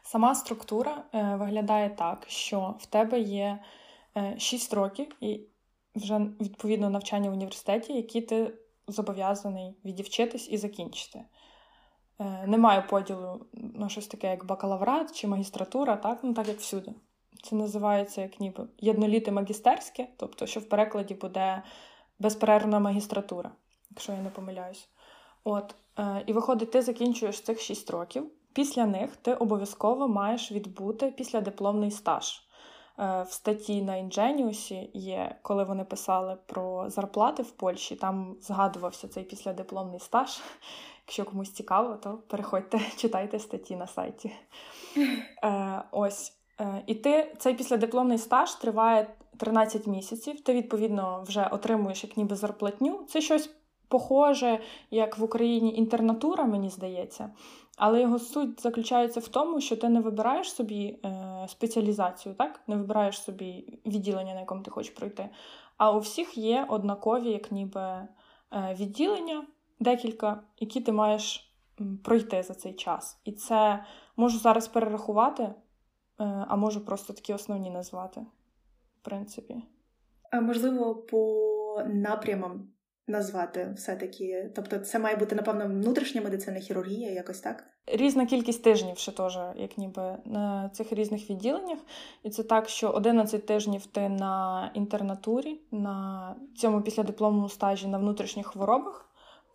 сама 0.03 0.35
структура 0.35 1.05
е, 1.13 1.35
виглядає 1.39 1.89
так, 1.89 2.25
що 2.27 2.75
в 2.79 2.85
тебе 2.85 3.19
є 3.19 3.59
е, 4.17 4.35
6 4.39 4.73
років 4.73 5.07
і 5.21 5.41
вже 5.95 6.19
відповідно 6.41 6.89
навчання 6.89 7.29
в 7.29 7.33
університеті, 7.33 7.93
які 7.93 8.21
ти 8.21 8.53
зобов'язаний 8.87 9.77
відівчитись 9.85 10.49
і 10.49 10.57
закінчити. 10.57 11.19
Е, 12.19 12.47
немає 12.47 12.81
поділу 12.81 13.45
на 13.53 13.89
щось 13.89 14.07
таке, 14.07 14.29
як 14.29 14.45
бакалаврат 14.45 15.15
чи 15.15 15.27
магістратура, 15.27 15.95
так 15.95 16.19
ну 16.23 16.33
так 16.33 16.47
як 16.47 16.57
всюди. 16.59 16.91
Це 17.43 17.55
називається 17.55 18.21
як 18.21 18.39
ніби 18.39 18.67
єдноліте 18.77 19.31
магістерське, 19.31 20.07
тобто, 20.17 20.45
що 20.45 20.59
в 20.59 20.69
перекладі 20.69 21.13
буде 21.13 21.63
безперервна 22.19 22.79
магістратура, 22.79 23.51
якщо 23.91 24.11
я 24.11 24.21
не 24.21 24.29
помиляюсь. 24.29 24.89
От, 25.43 25.75
е, 25.99 26.23
І 26.27 26.33
виходить, 26.33 26.71
ти 26.71 26.81
закінчуєш 26.81 27.41
цих 27.41 27.61
6 27.61 27.89
років. 27.89 28.31
Після 28.53 28.85
них 28.85 29.15
ти 29.15 29.33
обов'язково 29.33 30.07
маєш 30.07 30.51
відбути 30.51 31.11
післядипломний 31.11 31.91
стаж. 31.91 32.48
Е, 32.99 33.23
в 33.23 33.31
статті 33.31 33.81
на 33.81 33.93
Ingenius 33.93 34.89
є, 34.93 35.35
коли 35.41 35.63
вони 35.63 35.83
писали 35.83 36.37
про 36.45 36.89
зарплати 36.89 37.43
в 37.43 37.51
Польщі, 37.51 37.95
там 37.95 38.35
згадувався 38.41 39.07
цей 39.07 39.23
післядипломний 39.23 39.99
стаж. 39.99 40.39
Якщо 41.07 41.25
комусь 41.25 41.51
цікаво, 41.51 41.95
то 41.95 42.19
переходьте, 42.27 42.79
читайте 42.97 43.39
статті 43.39 43.75
на 43.75 43.87
сайті. 43.87 44.31
Е, 45.43 45.83
Ось. 45.91 46.33
Е, 46.59 46.83
і 46.87 46.95
ти 46.95 47.35
цей 47.37 47.53
післядипломний 47.53 48.17
стаж 48.17 48.53
триває 48.53 49.07
13 49.37 49.87
місяців. 49.87 50.41
Ти, 50.41 50.53
відповідно, 50.53 51.23
вже 51.27 51.47
отримуєш 51.51 52.03
як 52.03 52.17
ніби 52.17 52.35
зарплатню. 52.35 52.99
Це 53.07 53.21
щось 53.21 53.49
похоже, 53.87 54.59
як 54.91 55.17
в 55.17 55.23
Україні 55.23 55.75
інтернатура, 55.75 56.45
мені 56.45 56.69
здається. 56.69 57.29
Але 57.79 58.01
його 58.01 58.19
суть 58.19 58.61
заключається 58.61 59.19
в 59.19 59.27
тому, 59.27 59.61
що 59.61 59.77
ти 59.77 59.89
не 59.89 59.99
вибираєш 60.01 60.51
собі 60.51 60.99
е, 61.05 61.45
спеціалізацію, 61.47 62.35
так? 62.35 62.61
Не 62.67 62.75
вибираєш 62.75 63.21
собі 63.21 63.79
відділення, 63.85 64.33
на 64.33 64.39
якому 64.39 64.63
ти 64.63 64.71
хочеш 64.71 64.93
пройти. 64.93 65.29
А 65.77 65.91
у 65.91 65.99
всіх 65.99 66.37
є 66.37 66.65
однакові, 66.69 67.31
як 67.31 67.51
ніби 67.51 67.81
е, 67.81 68.07
відділення, 68.79 69.45
декілька, 69.79 70.43
які 70.59 70.81
ти 70.81 70.91
маєш 70.91 71.53
пройти 72.03 72.43
за 72.43 72.53
цей 72.53 72.73
час. 72.73 73.21
І 73.25 73.31
це 73.31 73.85
можу 74.17 74.37
зараз 74.37 74.67
перерахувати, 74.67 75.43
е, 75.43 75.53
а 76.47 76.55
можу 76.55 76.85
просто 76.85 77.13
такі 77.13 77.33
основні 77.33 77.69
назвати, 77.69 78.21
в 79.01 79.05
принципі. 79.05 79.63
А 80.31 80.41
можливо, 80.41 80.95
по 80.95 81.83
напрямам 81.87 82.67
назвати 83.09 83.73
все-таки? 83.75 84.51
Тобто, 84.55 84.77
це 84.77 84.99
має 84.99 85.15
бути, 85.15 85.35
напевно, 85.35 85.65
внутрішня 85.65 86.21
медицина, 86.21 86.59
хірургія, 86.59 87.11
якось 87.11 87.39
так? 87.39 87.63
Різна 87.87 88.25
кількість 88.25 88.63
тижнів 88.63 88.97
ще 88.97 89.11
теж, 89.11 89.39
як 89.55 89.77
ніби 89.77 90.17
на 90.25 90.69
цих 90.73 90.93
різних 90.93 91.29
відділеннях. 91.29 91.79
І 92.23 92.29
це 92.29 92.43
так, 92.43 92.69
що 92.69 92.89
11 92.89 93.45
тижнів 93.45 93.85
ти 93.85 94.09
на 94.09 94.71
інтернатурі, 94.73 95.61
на 95.71 96.35
цьому 96.55 96.81
післядипломному 96.81 97.49
стажі 97.49 97.87
на 97.87 97.97
внутрішніх 97.97 98.47
хворобах. 98.47 99.05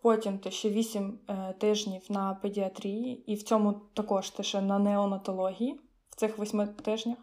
Потім 0.01 0.39
ти 0.39 0.51
ще 0.51 0.69
8 0.69 1.19
е, 1.29 1.53
тижнів 1.57 2.01
на 2.09 2.33
педіатрії, 2.33 3.31
і 3.31 3.35
в 3.35 3.43
цьому 3.43 3.73
також 3.93 4.29
ти 4.29 4.43
ще 4.43 4.61
на 4.61 4.79
неонатології 4.79 5.79
в 6.09 6.15
цих 6.15 6.39
8 6.39 6.67
тижнях. 6.67 7.17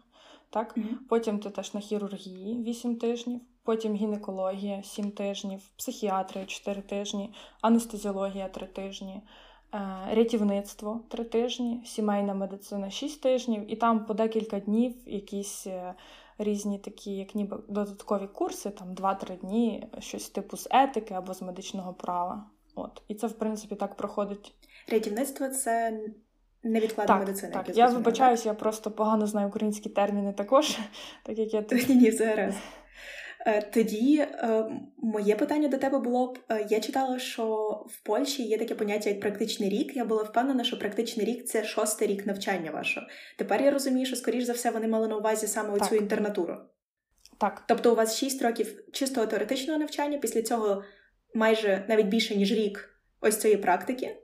Так? 0.49 0.77
Mm-hmm. 0.77 0.95
Потім 1.09 1.39
ти 1.39 1.49
теж 1.49 1.73
на 1.73 1.79
хірургії 1.79 2.63
8 2.63 2.95
тижнів, 2.95 3.41
потім 3.63 3.95
гінекологія 3.95 4.83
7 4.83 5.11
тижнів, 5.11 5.61
психіатрія 5.77 6.45
4 6.45 6.81
тижні, 6.81 7.33
анестезіологія 7.61 8.47
3 8.47 8.67
тижні, 8.67 9.21
е, 9.73 9.79
рятівництво 10.11 11.01
3 11.09 11.23
тижні, 11.23 11.81
сімейна 11.85 12.33
медицина 12.33 12.89
6 12.89 13.21
тижнів, 13.21 13.71
і 13.71 13.75
там 13.75 14.05
по 14.05 14.13
декілька 14.13 14.59
днів 14.59 14.95
якісь 15.05 15.67
е, 15.67 15.93
різні 16.37 16.79
такі, 16.79 17.11
як 17.11 17.35
ніби 17.35 17.59
додаткові 17.67 18.27
курси, 18.27 18.69
там 18.69 18.95
2-3 18.95 19.39
дні, 19.39 19.87
щось 19.99 20.29
типу 20.29 20.57
з 20.57 20.67
етики 20.71 21.13
або 21.13 21.33
з 21.33 21.41
медичного 21.41 21.93
права. 21.93 22.45
От. 22.75 23.01
І 23.07 23.15
це, 23.15 23.27
в 23.27 23.33
принципі, 23.33 23.75
так 23.75 23.95
проходить. 23.95 24.53
Рятівництво 24.87 25.47
це 25.47 25.99
невідкладна 26.63 27.13
так, 27.13 27.27
медицина. 27.27 27.53
Так, 27.53 27.77
я 27.77 27.87
вибачаюсь, 27.87 28.45
я 28.45 28.53
просто 28.53 28.91
погано 28.91 29.27
знаю 29.27 29.47
українські 29.47 29.89
терміни 29.89 30.33
також, 30.33 30.77
так 31.23 31.37
як 31.37 31.53
я 31.53 31.65
Ні, 31.71 31.95
ні, 31.95 32.11
зараз. 32.11 32.55
Е, 33.45 33.61
тоді 33.61 34.17
е, 34.17 34.65
моє 34.97 35.35
питання 35.35 35.67
до 35.67 35.77
тебе 35.77 35.99
було 35.99 36.33
б: 36.33 36.39
е, 36.49 36.67
я 36.69 36.79
читала, 36.79 37.19
що 37.19 37.45
в 37.89 38.03
Польщі 38.03 38.43
є 38.43 38.57
таке 38.57 38.75
поняття 38.75 39.09
як 39.09 39.19
практичний 39.19 39.69
рік. 39.69 39.95
Я 39.95 40.05
була 40.05 40.23
впевнена, 40.23 40.63
що 40.63 40.79
практичний 40.79 41.25
рік 41.25 41.45
це 41.45 41.63
шостий 41.63 42.07
рік 42.07 42.25
навчання 42.25 42.71
вашого. 42.71 43.07
Тепер 43.37 43.61
я 43.61 43.71
розумію, 43.71 44.05
що, 44.05 44.15
скоріш 44.15 44.43
за 44.43 44.53
все, 44.53 44.71
вони 44.71 44.87
мали 44.87 45.07
на 45.07 45.17
увазі 45.17 45.47
саме 45.47 45.73
оцю 45.73 45.95
інтернатуру. 45.95 46.57
Так. 47.39 47.63
Тобто, 47.67 47.91
у 47.91 47.95
вас 47.95 48.17
6 48.17 48.41
років 48.41 48.91
чистого 48.91 49.27
теоретичного 49.27 49.79
навчання, 49.79 50.17
після 50.17 50.41
цього 50.41 50.83
майже 51.33 51.85
навіть 51.89 52.07
більше, 52.07 52.35
ніж 52.35 52.51
рік 52.51 52.89
ось 53.21 53.37
цієї 53.37 53.59
практики. 53.59 54.17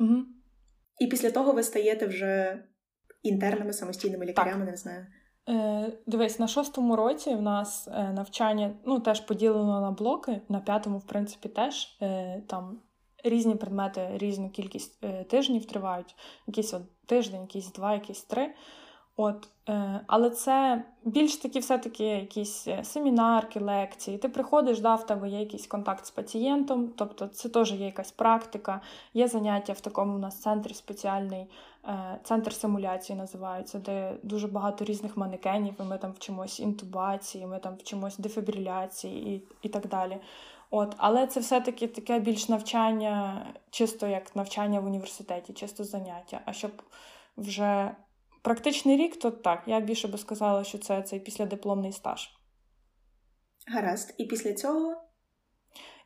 Угу. 0.00 0.16
І 0.98 1.06
після 1.06 1.30
того 1.30 1.52
ви 1.52 1.62
стаєте 1.62 2.06
вже 2.06 2.62
інтерними 3.22 3.72
самостійними 3.72 4.26
лікарями, 4.26 4.60
так. 4.60 4.70
не 4.70 4.76
знаю. 4.76 5.06
Е, 5.48 5.92
Дивись, 6.06 6.38
на 6.38 6.48
шостому 6.48 6.96
році 6.96 7.34
в 7.34 7.42
нас 7.42 7.88
е, 7.88 8.12
навчання 8.12 8.74
ну, 8.84 9.00
теж 9.00 9.20
поділено 9.20 9.80
на 9.80 9.90
блоки, 9.90 10.40
на 10.48 10.60
п'ятому, 10.60 10.98
в 10.98 11.06
принципі, 11.06 11.48
теж 11.48 11.96
е, 12.02 12.42
там 12.48 12.80
різні 13.24 13.54
предмети, 13.54 14.10
різну 14.14 14.50
кількість 14.50 15.00
тижнів 15.28 15.64
тривають. 15.64 16.16
Якийсь 16.46 16.74
от 16.74 16.82
тиждень, 17.06 17.40
якісь 17.40 17.72
два, 17.72 17.92
якісь 17.92 18.22
три. 18.22 18.54
От, 19.16 19.48
е, 19.68 20.00
Але 20.06 20.30
це 20.30 20.84
більш 21.04 21.36
такі 21.36 21.58
все-таки 21.58 22.04
якісь 22.04 22.68
е, 22.68 22.84
семінарки, 22.84 23.60
лекції. 23.60 24.18
Ти 24.18 24.28
приходиш, 24.28 24.80
да, 24.80 24.94
в 24.94 25.06
тебе 25.06 25.28
є 25.28 25.40
якийсь 25.40 25.66
контакт 25.66 26.06
з 26.06 26.10
пацієнтом, 26.10 26.92
тобто 26.96 27.26
це 27.26 27.48
теж 27.48 27.72
є 27.72 27.86
якась 27.86 28.10
практика, 28.10 28.80
є 29.14 29.28
заняття 29.28 29.72
в 29.72 29.80
такому 29.80 30.14
у 30.14 30.18
нас 30.18 30.40
центрі 30.40 30.74
спеціальний, 30.74 31.46
е, 31.88 32.18
центр 32.24 32.52
симуляції 32.52 33.18
називається, 33.18 33.78
де 33.78 34.16
дуже 34.22 34.48
багато 34.48 34.84
різних 34.84 35.16
манекенів, 35.16 35.74
і 35.80 35.82
ми 35.82 35.98
там 35.98 36.12
вчимось 36.12 36.60
інтубації, 36.60 37.46
ми 37.46 37.58
там 37.58 37.74
вчимось 37.76 38.18
дефібриляції 38.18 39.34
і, 39.34 39.42
і 39.62 39.68
так 39.68 39.88
далі. 39.88 40.18
От, 40.70 40.94
Але 40.96 41.26
це 41.26 41.40
все-таки 41.40 41.88
таке 41.88 42.20
більш 42.20 42.48
навчання, 42.48 43.46
чисто 43.70 44.06
як 44.06 44.36
навчання 44.36 44.80
в 44.80 44.86
університеті, 44.86 45.52
чисто 45.52 45.84
заняття. 45.84 46.40
А 46.44 46.52
щоб 46.52 46.70
вже 47.36 47.94
Практичний 48.44 48.96
рік, 48.96 49.18
то 49.18 49.30
так, 49.30 49.62
я 49.66 49.80
більше 49.80 50.08
би 50.08 50.18
сказала, 50.18 50.64
що 50.64 50.78
це 50.78 51.02
цей 51.02 51.20
післядипломний 51.20 51.92
стаж. 51.92 52.30
Гаразд. 53.66 54.14
І 54.18 54.24
після 54.24 54.52
цього 54.52 54.96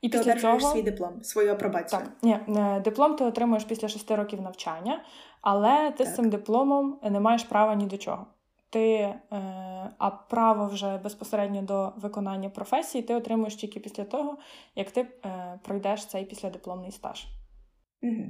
і 0.01 0.09
ти 0.09 0.19
після 0.19 0.37
цього... 0.37 0.61
свій 0.61 0.83
диплом, 0.83 1.23
свою 1.23 1.53
апробацію. 1.53 2.03
Так, 2.03 2.13
ні, 2.23 2.39
диплом 2.85 3.17
ти 3.17 3.25
отримуєш 3.25 3.65
після 3.65 3.89
шести 3.89 4.17
років 4.17 4.41
навчання, 4.41 5.05
але 5.41 5.91
ти 5.91 6.05
так. 6.05 6.07
з 6.07 6.17
цим 6.17 6.31
дипломом 6.31 7.01
не 7.03 7.21
маєш 7.21 7.45
права 7.45 7.75
ні 7.75 7.87
до 7.87 7.99
чого. 7.99 8.27
Ти, 8.71 8.85
е, 8.93 9.25
А 9.99 10.11
право 10.11 10.67
вже 10.67 10.99
безпосередньо 10.99 11.63
до 11.63 11.93
виконання 11.97 12.51
професії 12.51 13.05
ти 13.05 13.15
отримуєш 13.15 13.55
тільки 13.55 13.81
після 13.81 14.05
того, 14.05 14.39
як 14.75 14.91
ти 14.91 15.01
е, 15.01 15.61
пройдеш 15.63 16.07
цей 16.07 16.25
післядипломний 16.25 16.93
стаж. 16.93 17.27
Угу. 18.03 18.25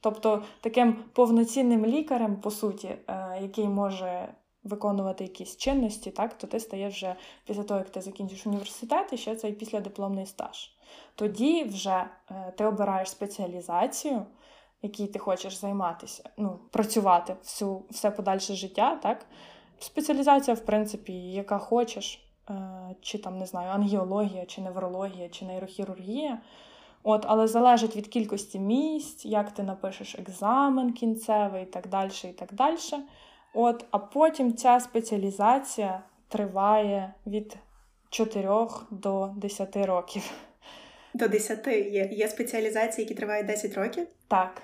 Тобто 0.00 0.42
таким 0.60 1.04
повноцінним 1.12 1.86
лікарем, 1.86 2.36
по 2.36 2.50
суті, 2.50 2.88
е, 2.88 3.38
який 3.42 3.68
може 3.68 4.28
виконувати 4.64 5.24
якісь 5.24 5.56
чинності, 5.56 6.10
так, 6.10 6.38
то 6.38 6.46
ти 6.46 6.60
стаєш 6.60 6.94
вже 6.94 7.16
після 7.46 7.62
того, 7.62 7.80
як 7.80 7.90
ти 7.90 8.00
закінчиш 8.00 8.46
університет, 8.46 9.12
і 9.12 9.16
ще 9.16 9.36
цей 9.36 9.52
післядипломний 9.52 10.26
стаж. 10.26 10.70
Тоді 11.14 11.64
вже 11.64 12.04
е, 12.30 12.52
ти 12.56 12.64
обираєш 12.64 13.10
спеціалізацію, 13.10 14.26
якій 14.82 15.06
ти 15.06 15.18
хочеш 15.18 15.56
займатися, 15.56 16.30
ну, 16.36 16.58
працювати 16.70 17.36
всю, 17.42 17.82
все 17.90 18.10
подальше 18.10 18.54
життя. 18.54 18.96
так. 19.02 19.26
Спеціалізація, 19.80 20.54
в 20.54 20.60
принципі, 20.60 21.12
яка 21.12 21.58
хочеш, 21.58 22.32
е, 22.50 22.94
чи 23.00 23.18
там, 23.18 23.38
не 23.38 23.46
знаю, 23.46 23.70
ангіологія, 23.70 24.46
чи 24.46 24.60
неврологія, 24.60 25.28
чи 25.28 25.44
нейрохірургія. 25.44 26.40
От, 27.10 27.24
Але 27.28 27.48
залежить 27.48 27.96
від 27.96 28.08
кількості 28.08 28.58
місць, 28.58 29.24
як 29.24 29.50
ти 29.50 29.62
напишеш 29.62 30.14
екзамен 30.14 30.92
кінцевий 30.92 31.62
і 31.62 31.66
так 31.66 31.88
далі. 31.88 32.10
і 32.24 32.32
так 32.32 32.52
далі. 32.52 32.76
От, 33.54 33.84
А 33.90 33.98
потім 33.98 34.54
ця 34.56 34.80
спеціалізація 34.80 36.02
триває 36.28 37.14
від 37.26 37.56
4 38.10 38.48
до 38.90 39.34
10 39.36 39.76
років. 39.76 40.22
До 41.14 41.28
10 41.28 41.66
є 41.66 42.08
Є 42.12 42.28
спеціалізації, 42.28 43.04
які 43.04 43.14
тривають 43.14 43.46
10 43.46 43.74
років? 43.74 44.06
Так. 44.28 44.62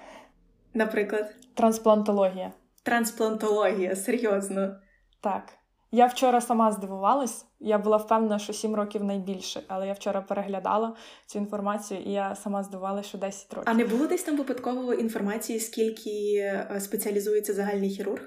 Наприклад, 0.75 1.35
трансплантологія. 1.55 2.53
Трансплантологія, 2.83 3.97
серйозно. 3.97 4.77
Так. 5.21 5.53
Я 5.95 6.07
вчора 6.07 6.41
сама 6.41 6.73
здивувалась. 6.73 7.47
Я 7.61 7.79
була 7.79 7.97
впевнена, 7.97 8.39
що 8.39 8.53
7 8.53 8.75
років 8.75 9.05
найбільше, 9.05 9.63
але 9.69 9.87
я 9.87 9.93
вчора 9.93 10.21
переглядала 10.21 10.97
цю 11.27 11.39
інформацію, 11.39 12.01
і 12.01 12.13
я 12.13 12.35
сама 12.35 12.63
здивувалася, 12.63 13.09
що 13.09 13.19
10 13.19 13.55
років. 13.55 13.71
А 13.71 13.75
не 13.75 13.85
було 13.85 14.07
десь 14.07 14.23
там 14.23 14.37
випадково 14.37 14.95
інформації, 14.95 15.61
скільки 15.61 16.35
е, 16.37 16.81
спеціалізується 16.81 17.55
загальний 17.55 17.91
хірург 17.91 18.23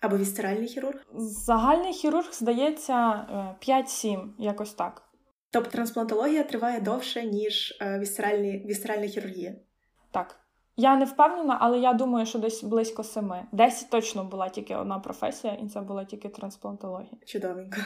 або 0.00 0.16
вісцеральний 0.16 0.68
хірург? 0.68 0.98
Загальний 1.18 1.92
хірург, 1.92 2.28
здається, 2.32 2.94
5-7, 3.68 4.20
е, 4.20 4.28
якось 4.38 4.74
так. 4.74 5.02
Тобто 5.50 5.70
трансплантологія 5.70 6.42
триває 6.42 6.80
довше, 6.80 7.24
ніж 7.24 7.78
е, 7.80 7.98
вісцеральна 8.66 9.06
хірургія? 9.06 9.54
Так. 10.10 10.40
Я 10.80 10.96
не 10.96 11.04
впевнена, 11.04 11.58
але 11.60 11.78
я 11.78 11.92
думаю, 11.92 12.26
що 12.26 12.38
десь 12.38 12.64
близько 12.64 13.04
семи. 13.04 13.44
Десять 13.52 13.90
точно 13.90 14.24
була 14.24 14.48
тільки 14.48 14.76
одна 14.76 14.98
професія, 14.98 15.52
і 15.52 15.68
це 15.68 15.80
була 15.80 16.04
тільки 16.04 16.28
трансплантологія. 16.28 17.12
Чудовенько. 17.26 17.80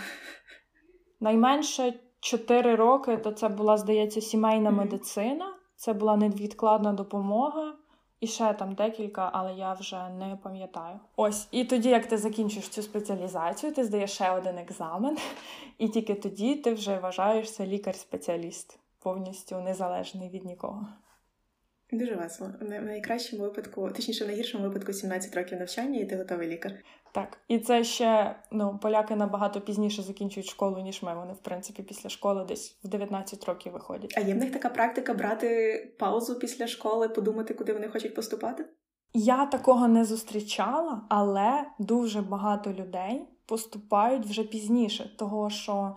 Найменше 1.21 1.95
чотири 2.21 2.75
роки 2.75 3.17
то 3.17 3.33
це 3.33 3.49
була, 3.49 3.77
здається, 3.77 4.21
сімейна 4.21 4.71
mm-hmm. 4.71 4.75
медицина, 4.75 5.55
це 5.77 5.93
була 5.93 6.17
невідкладна 6.17 6.93
допомога. 6.93 7.73
І 8.21 8.27
ще 8.27 8.53
там 8.53 8.75
декілька, 8.75 9.31
але 9.33 9.55
я 9.55 9.73
вже 9.73 10.09
не 10.09 10.39
пам'ятаю. 10.43 11.01
Ось, 11.17 11.49
і 11.51 11.65
тоді, 11.65 11.89
як 11.89 12.07
ти 12.07 12.19
закінчиш 12.19 12.69
цю 12.69 12.83
спеціалізацію, 12.83 13.73
ти 13.73 13.85
здаєш 13.85 14.11
ще 14.13 14.31
один 14.31 14.59
екзамен, 14.59 15.19
і 15.79 15.89
тільки 15.89 16.15
тоді 16.15 16.55
ти 16.55 16.75
вже 16.75 16.99
вважаєшся 16.99 17.67
лікар-спеціаліст, 17.67 18.79
повністю 19.03 19.61
незалежний 19.61 20.29
від 20.29 20.45
нікого. 20.45 20.87
Дуже 21.93 22.15
весело. 22.15 22.51
В 22.61 22.65
найкращому 22.65 23.43
випадку, 23.43 23.91
точніше, 23.91 24.25
в 24.25 24.27
найгіршому 24.27 24.65
випадку 24.65 24.93
17 24.93 25.37
років 25.37 25.59
навчання, 25.59 26.01
і 26.01 26.05
ти 26.05 26.17
готовий 26.17 26.49
лікар. 26.49 26.73
Так, 27.13 27.39
і 27.49 27.59
це 27.59 27.85
ще 27.85 28.37
ну, 28.53 28.79
поляки 28.83 29.17
набагато 29.17 29.61
пізніше 29.61 30.03
закінчують 30.03 30.49
школу, 30.49 30.81
ніж 30.81 31.03
ми. 31.03 31.15
Вони, 31.15 31.33
в 31.33 31.39
принципі, 31.39 31.83
після 31.83 32.09
школи 32.09 32.45
десь 32.49 32.79
в 32.85 32.89
19 32.89 33.45
років 33.45 33.73
виходять. 33.73 34.15
А 34.17 34.21
є 34.21 34.35
в 34.35 34.37
них 34.37 34.53
така 34.53 34.69
практика 34.69 35.15
брати 35.15 35.79
паузу 35.99 36.39
після 36.39 36.67
школи, 36.67 37.09
подумати, 37.09 37.55
куди 37.55 37.73
вони 37.73 37.89
хочуть 37.89 38.15
поступати? 38.15 38.65
Я 39.13 39.47
такого 39.47 39.89
не 39.89 40.05
зустрічала, 40.05 41.03
але 41.09 41.65
дуже 41.79 42.23
багато 42.23 42.73
людей 42.73 43.29
поступають 43.47 44.27
вже 44.27 44.45
пізніше, 44.45 45.17
того 45.19 45.51
що 45.51 45.97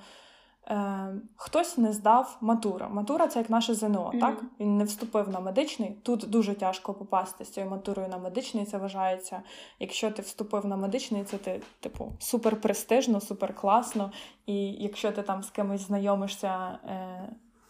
е, 0.67 1.13
хтось 1.35 1.77
не 1.77 1.93
здав 1.93 2.37
матура. 2.41 2.89
Матура 2.89 3.27
це 3.27 3.39
як 3.39 3.49
наше 3.49 3.73
ЗНО. 3.73 4.11
Mm-hmm. 4.13 4.19
так? 4.19 4.43
Він 4.59 4.77
не 4.77 4.83
вступив 4.83 5.29
на 5.29 5.39
медичний. 5.39 5.89
Тут 6.03 6.19
дуже 6.29 6.53
тяжко 6.53 6.93
попасти 6.93 7.45
з 7.45 7.49
цією 7.49 7.71
матурою 7.71 8.07
на 8.07 8.17
медичний. 8.17 8.65
Це 8.65 8.77
вважається, 8.77 9.41
якщо 9.79 10.11
ти 10.11 10.21
вступив 10.21 10.65
на 10.65 10.77
медичний, 10.77 11.23
це 11.23 11.37
ти, 11.37 11.61
типу, 11.79 12.11
супер 12.19 12.61
престижно, 12.61 13.21
супер 13.21 13.55
класно. 13.55 14.11
І 14.45 14.65
якщо 14.71 15.11
ти 15.11 15.21
там 15.21 15.43
з 15.43 15.49
кимось 15.49 15.81
знайомишся. 15.81 16.79
Е, 16.85 17.29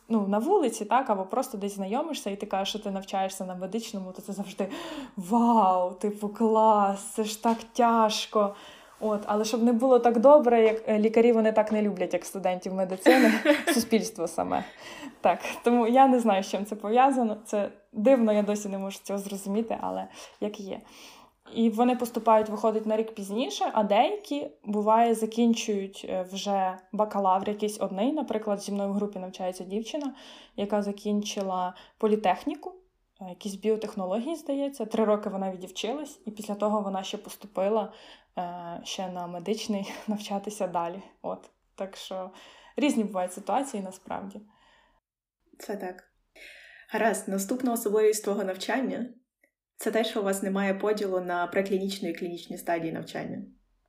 Ну, 0.09 0.27
на 0.27 0.39
вулиці, 0.39 0.85
так, 0.85 1.09
або 1.09 1.23
просто 1.23 1.57
десь 1.57 1.75
знайомишся, 1.75 2.29
і 2.29 2.35
ти 2.35 2.45
кажеш, 2.45 2.69
що 2.69 2.79
ти 2.79 2.91
навчаєшся 2.91 3.45
на 3.45 3.55
медичному, 3.55 4.11
то 4.11 4.21
це 4.21 4.33
завжди 4.33 4.67
вау, 5.17 5.93
типу, 5.93 6.29
клас, 6.29 7.01
це 7.01 7.23
ж 7.23 7.43
так 7.43 7.57
тяжко. 7.73 8.55
От, 8.99 9.23
але 9.25 9.45
щоб 9.45 9.63
не 9.63 9.73
було 9.73 9.99
так 9.99 10.19
добре, 10.19 10.63
як 10.63 10.89
е, 10.89 10.99
лікарі 10.99 11.31
вони 11.31 11.51
так 11.51 11.71
не 11.71 11.81
люблять, 11.81 12.13
як 12.13 12.25
студентів 12.25 12.73
медицини, 12.73 13.31
суспільство 13.73 14.27
саме. 14.27 14.63
Так, 15.21 15.39
тому 15.63 15.87
я 15.87 16.07
не 16.07 16.19
знаю, 16.19 16.43
з 16.43 16.49
чим 16.49 16.65
це 16.65 16.75
пов'язано. 16.75 17.37
Це 17.45 17.69
дивно, 17.93 18.33
я 18.33 18.41
досі 18.41 18.69
не 18.69 18.77
можу 18.77 18.99
цього 19.03 19.19
зрозуміти, 19.19 19.77
але 19.81 20.07
як 20.41 20.59
є. 20.59 20.81
І 21.55 21.69
вони 21.69 21.95
поступають, 21.95 22.49
виходить 22.49 22.85
на 22.85 22.97
рік 22.97 23.15
пізніше, 23.15 23.71
а 23.73 23.83
деякі 23.83 24.47
буває 24.65 25.15
закінчують 25.15 26.05
е, 26.09 26.25
вже 26.31 26.77
бакалавр, 26.91 27.49
якийсь 27.49 27.81
одний. 27.81 28.11
Наприклад, 28.11 28.61
зі 28.61 28.71
мною 28.71 28.89
в 28.89 28.93
групі 28.93 29.19
навчається 29.19 29.63
дівчина, 29.63 30.13
яка 30.55 30.81
закінчила 30.81 31.73
політехніку. 31.97 32.73
Е, 33.21 33.29
якісь 33.29 33.55
біотехнології, 33.55 34.35
здається, 34.35 34.85
три 34.85 35.05
роки 35.05 35.29
вона 35.29 35.51
відівчилась, 35.51 36.19
і 36.25 36.31
після 36.31 36.55
того 36.55 36.81
вона 36.81 37.03
ще 37.03 37.17
поступила 37.17 37.91
ще 38.83 39.09
на 39.09 39.27
медичний 39.27 39.93
навчатися 40.07 40.67
далі. 40.67 41.01
От. 41.21 41.49
Так 41.75 41.95
що 41.95 42.31
різні 42.77 43.03
бувають 43.03 43.33
ситуації 43.33 43.83
насправді. 43.83 44.41
Це 45.59 45.75
так. 45.75 46.03
Гаразд, 46.89 47.27
наступна 47.27 47.73
особливість 47.73 48.23
твого 48.23 48.43
навчання 48.43 49.09
це 49.77 49.91
те, 49.91 50.03
що 50.03 50.21
у 50.21 50.23
вас 50.23 50.43
немає 50.43 50.73
поділу 50.73 51.19
на 51.19 51.47
преклінічну 51.47 52.09
і 52.09 52.13
клінічні 52.13 52.57
стадії 52.57 52.93
навчання. 52.93 53.43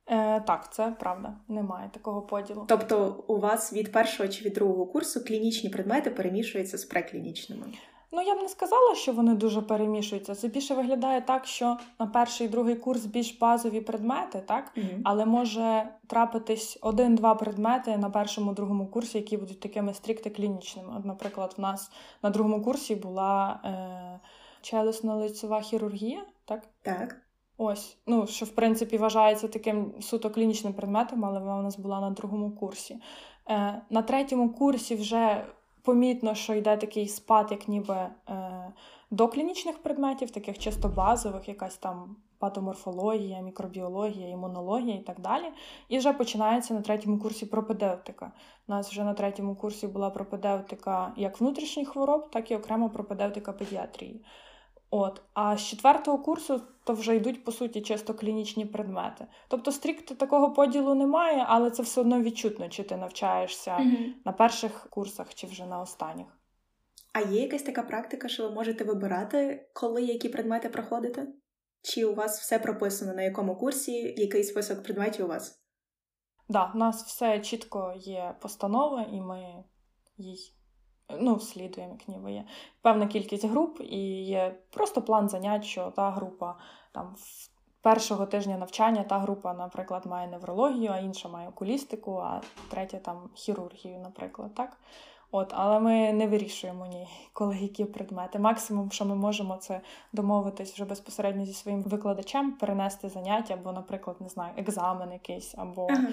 Е, 0.07 0.41
Так, 0.41 0.73
це 0.73 0.95
правда, 0.99 1.37
немає 1.47 1.89
такого 1.93 2.21
поділу. 2.21 2.65
Тобто, 2.67 3.25
у 3.27 3.39
вас 3.39 3.73
від 3.73 3.91
першого 3.91 4.29
чи 4.29 4.45
від 4.45 4.53
другого 4.53 4.87
курсу 4.87 5.23
клінічні 5.23 5.69
предмети 5.69 6.09
перемішуються 6.09 6.77
з 6.77 6.85
преклінічними. 6.85 7.65
Ну, 8.11 8.21
я 8.21 8.35
б 8.35 8.41
не 8.41 8.49
сказала, 8.49 8.95
що 8.95 9.13
вони 9.13 9.35
дуже 9.35 9.61
перемішуються. 9.61 10.35
Це 10.35 10.47
більше 10.47 10.73
виглядає 10.73 11.21
так, 11.21 11.45
що 11.45 11.77
на 11.99 12.07
перший 12.07 12.47
і 12.47 12.49
другий 12.49 12.75
курс 12.75 13.05
більш 13.05 13.37
базові 13.37 13.81
предмети, 13.81 14.43
так? 14.47 14.71
Mm-hmm. 14.77 15.01
Але 15.03 15.25
може 15.25 15.89
трапитись 16.07 16.77
один-два 16.81 17.35
предмети 17.35 17.97
на 17.97 18.09
першому 18.09 18.53
другому 18.53 18.87
курсі, 18.87 19.17
які 19.17 19.37
будуть 19.37 19.59
такими 19.59 19.93
стрікти 19.93 20.29
клінічними. 20.29 20.93
От, 20.97 21.05
наприклад, 21.05 21.53
в 21.57 21.61
нас 21.61 21.91
на 22.23 22.29
другому 22.29 22.63
курсі 22.63 22.95
була 22.95 23.59
е, 23.65 24.19
челюсно-лицьова 24.61 25.61
хірургія, 25.61 26.25
так? 26.45 26.67
Так. 26.81 27.21
Ось, 27.57 27.97
ну 28.07 28.27
що 28.27 28.45
в 28.45 28.49
принципі 28.49 28.97
вважається 28.97 29.47
таким 29.47 29.93
суто 30.01 30.29
клінічним 30.29 30.73
предметом, 30.73 31.25
але 31.25 31.39
вона 31.39 31.57
у 31.57 31.61
нас 31.61 31.77
була 31.77 32.01
на 32.01 32.09
другому 32.09 32.51
курсі. 32.51 32.97
Е, 33.49 33.81
На 33.89 34.01
третьому 34.01 34.49
курсі 34.49 34.95
вже 34.95 35.45
помітно, 35.89 36.35
що 36.35 36.53
йде 36.53 36.77
такий 36.77 37.07
спад, 37.07 37.47
як 37.51 37.67
ніби 37.67 37.95
е, 37.95 38.11
до 39.11 39.27
клінічних 39.27 39.77
предметів, 39.77 40.31
таких 40.31 40.59
чисто 40.59 40.87
базових, 40.87 41.47
якась 41.47 41.77
там 41.77 42.15
патоморфологія, 42.39 43.41
мікробіологія, 43.41 44.29
імунологія 44.29 44.95
і 44.95 44.99
так 44.99 45.19
далі. 45.19 45.45
І 45.89 45.97
вже 45.97 46.13
починається 46.13 46.73
на 46.73 46.81
третьому 46.81 47.19
курсі 47.19 47.45
пропедевтика. 47.45 48.31
У 48.67 48.71
нас 48.71 48.89
вже 48.89 49.03
на 49.03 49.13
третьому 49.13 49.55
курсі 49.55 49.87
була 49.87 50.09
пропедевтика 50.09 51.13
як 51.17 51.41
внутрішніх 51.41 51.89
хвороб, 51.89 52.29
так 52.29 52.51
і 52.51 52.55
окремо 52.55 52.89
пропедевтика 52.89 53.53
педіатрії. 53.53 54.21
От, 54.91 55.21
а 55.33 55.57
з 55.57 55.61
четвертого 55.61 56.17
курсу 56.17 56.61
то 56.83 56.93
вже 56.93 57.15
йдуть 57.15 57.43
по 57.43 57.51
суті 57.51 57.81
чисто 57.81 58.13
клінічні 58.13 58.65
предмети. 58.65 59.27
Тобто 59.47 59.71
стрікто 59.71 60.15
такого 60.15 60.53
поділу 60.53 60.95
немає, 60.95 61.45
але 61.47 61.71
це 61.71 61.83
все 61.83 62.01
одно 62.01 62.21
відчутно, 62.21 62.69
чи 62.69 62.83
ти 62.83 62.97
навчаєшся 62.97 63.71
mm 63.71 64.07
на 64.25 64.31
перших 64.31 64.87
курсах, 64.89 65.33
чи 65.33 65.47
вже 65.47 65.65
на 65.65 65.81
останніх. 65.81 66.27
А 67.13 67.21
є 67.21 67.41
якась 67.41 67.63
така 67.63 67.83
практика, 67.83 68.27
що 68.27 68.43
ви 68.43 68.55
можете 68.55 68.83
вибирати, 68.83 69.69
коли 69.73 70.03
які 70.03 70.29
предмети 70.29 70.69
проходите? 70.69 71.27
Чи 71.81 72.05
у 72.05 72.15
вас 72.15 72.39
все 72.39 72.59
прописано 72.59 73.13
на 73.13 73.21
якому 73.21 73.55
курсі, 73.55 74.13
який 74.17 74.43
список 74.43 74.83
предметів 74.83 75.25
у 75.25 75.29
вас? 75.29 75.49
Так, 75.49 75.59
да, 76.49 76.71
у 76.75 76.77
нас 76.77 77.03
все 77.03 77.39
чітко 77.39 77.93
є 77.97 78.35
постанова, 78.41 79.01
і 79.11 79.21
ми 79.21 79.63
їй 80.17 80.58
ну, 81.19 81.39
слідуємо, 81.39 81.97
як 82.07 82.33
є 82.33 82.43
певна 82.81 83.07
кількість 83.07 83.45
груп, 83.45 83.81
і 83.81 84.23
є 84.23 84.55
просто 84.69 85.01
план 85.01 85.29
занять, 85.29 85.65
що 85.65 85.91
та 85.95 86.11
група 86.11 86.55
там 86.91 87.15
в 87.17 87.49
першого 87.81 88.25
тижня 88.25 88.57
навчання 88.57 89.03
та 89.03 89.19
група, 89.19 89.53
наприклад, 89.53 90.05
має 90.05 90.27
неврологію, 90.27 90.91
а 90.91 90.97
інша 90.97 91.29
має 91.29 91.49
окулістику, 91.49 92.17
а 92.17 92.41
третя 92.69 92.97
там 92.97 93.29
хірургію, 93.33 93.99
наприклад. 93.99 94.55
так? 94.55 94.77
От, 95.31 95.53
Але 95.55 95.79
ми 95.79 96.13
не 96.13 96.27
вирішуємо 96.27 96.85
ні, 96.85 97.07
коли 97.33 97.57
які 97.57 97.85
предмети. 97.85 98.39
Максимум, 98.39 98.91
що 98.91 99.05
ми 99.05 99.15
можемо, 99.15 99.57
це 99.57 99.81
домовитись 100.13 100.73
вже 100.73 100.85
безпосередньо 100.85 101.45
зі 101.45 101.53
своїм 101.53 101.81
викладачем, 101.81 102.51
перенести 102.51 103.09
заняття, 103.09 103.53
або, 103.53 103.71
наприклад, 103.71 104.17
не 104.19 104.29
знаю, 104.29 104.53
екзамен 104.57 105.11
якийсь, 105.11 105.55
або 105.57 105.87
ага 105.89 106.07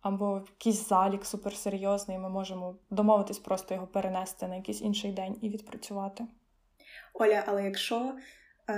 або 0.00 0.42
якийсь 0.48 0.88
залік 0.88 1.24
суперсерйозний, 1.24 2.18
ми 2.18 2.28
можемо 2.28 2.76
домовитись 2.90 3.38
просто 3.38 3.74
його 3.74 3.86
перенести 3.86 4.48
на 4.48 4.56
якийсь 4.56 4.82
інший 4.82 5.12
день 5.12 5.36
і 5.42 5.48
відпрацювати. 5.48 6.26
Оля, 7.14 7.44
але 7.46 7.64
якщо 7.64 8.14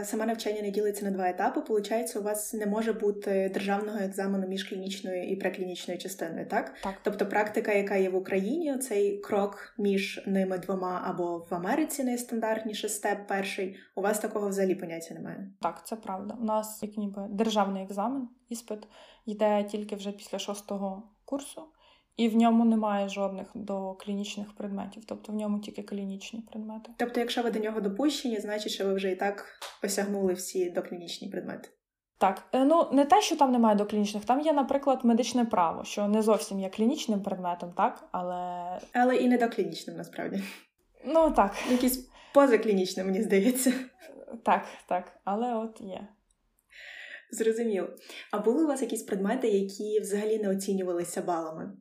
саме 0.05 0.27
навчання 0.27 0.63
не 0.63 0.71
ділиться 0.71 1.05
на 1.05 1.11
два 1.11 1.29
етапи, 1.29 1.61
виходить, 1.61 2.17
у 2.17 2.23
вас 2.23 2.55
не 2.55 2.67
може 2.67 2.93
бути 2.93 3.51
державного 3.55 3.99
екзамену 3.99 4.47
між 4.47 4.65
клінічною 4.65 5.31
і 5.31 5.37
преклінічною 5.37 6.01
частиною, 6.01 6.47
так? 6.47 6.75
Так. 6.83 6.95
Тобто 7.03 7.27
практика, 7.27 7.73
яка 7.73 7.97
є 7.97 8.11
в 8.11 8.17
Україні, 8.17 8.79
цей 8.79 9.19
крок 9.19 9.75
між 9.79 10.23
ними 10.27 10.59
двома 10.59 11.03
або 11.05 11.47
в 11.51 11.55
Америці 11.55 12.05
найстандартніший 12.05 12.91
степ 12.91 13.27
перший. 13.29 13.77
У 13.95 14.03
вас 14.03 14.19
такого 14.19 14.49
взагалі 14.49 14.75
поняття 14.75 15.15
немає? 15.15 15.51
Так, 15.61 15.87
це 15.87 15.97
правда. 15.97 16.37
У 16.41 16.45
нас 16.45 16.83
як 16.83 16.97
ніби 16.97 17.27
державний 17.31 17.83
екзамен, 17.83 18.29
іспит 18.49 18.81
йде 19.27 19.65
тільки 19.65 19.97
вже 19.97 20.13
після 20.13 20.39
шостого 20.39 21.03
курсу, 21.25 21.63
і 22.17 22.29
в 22.29 22.37
ньому 22.37 22.65
немає 22.65 23.09
жодних 23.09 23.47
доклінічних 23.55 24.55
предметів, 24.55 25.05
тобто 25.07 25.33
в 25.33 25.35
ньому 25.35 25.59
тільки 25.59 25.83
клінічні 25.83 26.41
предмети. 26.41 26.91
Тобто, 26.97 27.21
якщо 27.21 27.43
ви 27.43 27.51
до 27.51 27.59
нього 27.59 27.81
допущені, 27.81 28.41
значить, 28.41 28.73
що 28.73 28.87
ви 28.87 28.95
вже 28.95 29.11
і 29.11 29.17
так 29.17 29.47
осягнули 29.85 30.33
всі 30.33 30.71
доклінічні 30.71 31.29
предмети. 31.29 31.69
Так, 32.19 32.43
е, 32.53 32.65
ну 32.65 32.89
не 32.93 33.05
те, 33.05 33.23
що 33.23 33.37
там 33.37 33.53
немає 33.53 33.77
доклінічних, 33.77 34.25
там 34.25 34.41
є, 34.41 34.53
наприклад, 34.53 35.01
медичне 35.05 35.45
право, 35.45 35.85
що 35.85 36.09
не 36.09 36.23
зовсім 36.23 36.61
є 36.61 36.69
клінічним 36.69 37.23
предметом, 37.23 37.73
так, 37.77 38.09
але. 38.13 38.79
Але 38.93 39.17
і 39.17 39.29
не 39.29 39.39
доклінічним 39.39 39.97
насправді. 39.97 40.43
Ну 41.05 41.31
так. 41.31 41.55
Якісь 41.71 42.11
позаклінічне, 42.35 43.05
мені 43.05 43.23
здається. 43.23 43.73
Так, 44.45 44.67
так, 44.89 45.21
але 45.25 45.55
от 45.55 45.81
є. 45.81 46.09
Зрозуміло. 47.31 47.89
А 48.31 48.39
були 48.39 48.65
у 48.65 48.67
вас 48.67 48.83
якісь 48.83 49.03
предмети, 49.03 49.49
які 49.49 50.01
взагалі 50.01 50.39
не 50.39 50.49
оцінювалися 50.49 51.23
балами? 51.23 51.73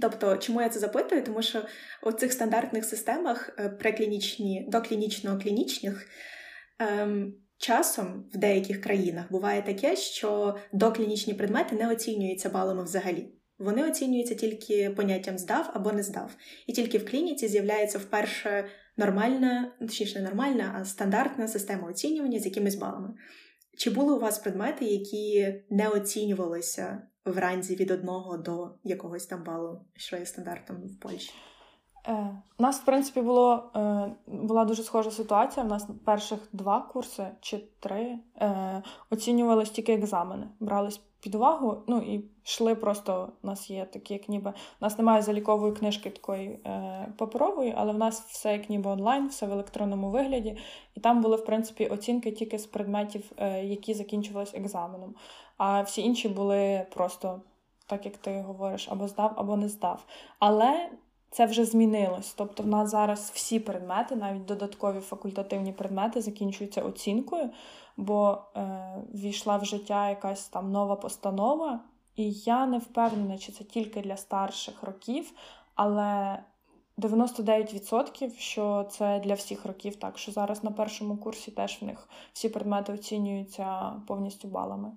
Тобто, 0.00 0.36
чому 0.36 0.62
я 0.62 0.68
це 0.68 0.80
запитую? 0.80 1.22
Тому 1.22 1.42
що 1.42 1.62
у 2.02 2.12
цих 2.12 2.32
стандартних 2.32 2.84
системах 2.84 3.50
е, 3.58 3.68
преклінічні, 3.68 4.68
доклінічно-клінічних 4.72 6.06
ем, 6.78 7.34
часом 7.58 8.28
в 8.34 8.38
деяких 8.38 8.80
країнах 8.80 9.32
буває 9.32 9.62
таке, 9.62 9.96
що 9.96 10.56
доклінічні 10.72 11.34
предмети 11.34 11.76
не 11.76 11.92
оцінюються 11.92 12.48
балами 12.48 12.84
взагалі. 12.84 13.32
Вони 13.58 13.84
оцінюються 13.84 14.34
тільки 14.34 14.90
поняттям 14.90 15.38
здав 15.38 15.70
або 15.74 15.92
не 15.92 16.02
здав. 16.02 16.36
І 16.66 16.72
тільки 16.72 16.98
в 16.98 17.10
клініці 17.10 17.48
з'являється 17.48 17.98
вперше 17.98 18.64
нормальна, 18.96 19.72
точніше 19.80 20.18
не 20.18 20.24
нормальна, 20.24 20.76
а 20.80 20.84
стандартна 20.84 21.48
система 21.48 21.88
оцінювання 21.88 22.38
з 22.38 22.44
якимись 22.46 22.74
балами. 22.74 23.14
Чи 23.78 23.90
були 23.90 24.14
у 24.14 24.20
вас 24.20 24.38
предмети, 24.38 24.84
які 24.84 25.54
не 25.70 25.88
оцінювалися 25.88 27.02
в 27.24 27.38
ранзі 27.38 27.76
від 27.76 27.90
одного 27.90 28.36
до 28.36 28.70
якогось 28.84 29.26
там 29.26 29.44
балу, 29.44 29.80
що 29.94 30.16
є 30.16 30.26
стандартом 30.26 30.76
в 30.76 31.00
Польщі? 31.00 31.34
Е, 32.08 32.38
У 32.58 32.62
нас, 32.62 32.80
в 32.80 32.84
принципі, 32.84 33.20
було, 33.20 33.70
е, 33.76 34.12
була 34.26 34.64
дуже 34.64 34.82
схожа 34.82 35.10
ситуація. 35.10 35.66
У 35.66 35.68
нас 35.68 35.86
перших 36.04 36.38
два 36.52 36.80
курси 36.80 37.26
чи 37.40 37.64
три 37.80 38.18
е, 38.36 38.82
оцінювались 39.10 39.70
тільки 39.70 39.92
екзамени, 39.92 40.48
брались 40.60 41.00
під 41.22 41.34
увагу, 41.34 41.82
ну 41.86 41.98
і 41.98 42.24
йшли 42.44 42.74
просто. 42.74 43.32
У 43.42 43.46
нас 43.46 43.70
є 43.70 43.84
такі, 43.84 44.14
як 44.14 44.28
ніби 44.28 44.50
у 44.50 44.84
нас 44.84 44.98
немає 44.98 45.22
залікової 45.22 45.72
книжки 45.72 46.10
такої 46.10 46.48
е, 46.48 47.08
паперової, 47.18 47.74
але 47.76 47.92
в 47.92 47.98
нас 47.98 48.20
все 48.20 48.52
як 48.52 48.70
ніби 48.70 48.90
онлайн, 48.90 49.28
все 49.28 49.46
в 49.46 49.52
електронному 49.52 50.10
вигляді. 50.10 50.56
І 50.94 51.00
там 51.00 51.22
були, 51.22 51.36
в 51.36 51.44
принципі, 51.44 51.86
оцінки 51.86 52.32
тільки 52.32 52.58
з 52.58 52.66
предметів, 52.66 53.32
е, 53.36 53.64
які 53.64 53.94
закінчувались 53.94 54.54
екзаменом. 54.54 55.14
А 55.56 55.82
всі 55.82 56.02
інші 56.02 56.28
були 56.28 56.86
просто. 56.94 57.40
Так 57.86 58.04
як 58.04 58.16
ти 58.16 58.40
говориш, 58.40 58.88
або 58.90 59.08
здав, 59.08 59.32
або 59.36 59.56
не 59.56 59.68
здав. 59.68 60.04
Але 60.38 60.90
це 61.30 61.46
вже 61.46 61.64
змінилось. 61.64 62.32
Тобто, 62.32 62.62
в 62.62 62.66
нас 62.66 62.90
зараз 62.90 63.32
всі 63.34 63.60
предмети, 63.60 64.16
навіть 64.16 64.44
додаткові 64.44 65.00
факультативні 65.00 65.72
предмети, 65.72 66.20
закінчуються 66.20 66.82
оцінкою, 66.82 67.50
бо 67.96 68.38
е, 68.56 68.94
війшла 69.14 69.56
в 69.56 69.64
життя 69.64 70.08
якась 70.08 70.48
там 70.48 70.72
нова 70.72 70.96
постанова, 70.96 71.80
і 72.16 72.32
я 72.32 72.66
не 72.66 72.78
впевнена, 72.78 73.38
чи 73.38 73.52
це 73.52 73.64
тільки 73.64 74.00
для 74.00 74.16
старших 74.16 74.82
років, 74.82 75.32
але 75.74 76.38
99%, 76.98 78.38
що 78.38 78.86
це 78.90 79.20
для 79.20 79.34
всіх 79.34 79.66
років, 79.66 79.96
так 79.96 80.18
що 80.18 80.32
зараз 80.32 80.64
на 80.64 80.70
першому 80.70 81.16
курсі 81.16 81.50
теж 81.50 81.78
в 81.82 81.84
них 81.84 82.08
всі 82.32 82.48
предмети 82.48 82.92
оцінюються 82.92 83.92
повністю 84.06 84.48
балами. 84.48 84.92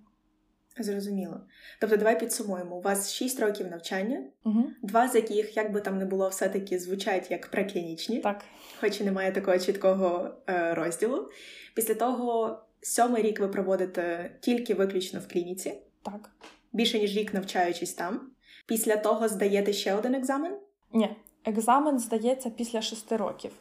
Зрозуміло. 0.79 1.41
Тобто, 1.79 1.97
давай 1.97 2.19
підсумуємо. 2.19 2.75
У 2.75 2.81
вас 2.81 3.13
6 3.13 3.39
років 3.39 3.67
навчання, 3.67 4.23
угу. 4.45 4.63
два 4.81 5.07
з 5.07 5.15
яких, 5.15 5.57
як 5.57 5.71
би 5.71 5.81
там 5.81 5.97
не 5.97 6.05
було, 6.05 6.29
все-таки 6.29 6.79
звучать 6.79 7.31
як 7.31 7.47
преклінічні, 7.47 8.19
так. 8.19 8.45
хоч 8.79 9.01
і 9.01 9.03
немає 9.03 9.31
такого 9.31 9.59
чіткого 9.59 10.29
е, 10.49 10.73
розділу. 10.73 11.29
Після 11.75 11.93
того 11.93 12.59
сьомий 12.81 13.23
рік 13.23 13.39
ви 13.39 13.47
проводите 13.47 14.31
тільки 14.39 14.73
виключно 14.73 15.19
в 15.19 15.27
клініці, 15.27 15.73
Так. 16.03 16.29
більше 16.73 16.99
ніж 16.99 17.17
рік 17.17 17.33
навчаючись 17.33 17.93
там. 17.93 18.31
Після 18.67 18.97
того 18.97 19.27
здаєте 19.27 19.73
ще 19.73 19.95
один 19.95 20.15
екзамен? 20.15 20.57
Ні, 20.93 21.15
екзамен 21.45 21.99
здається 21.99 22.49
після 22.49 22.81
шести 22.81 23.17
років 23.17 23.51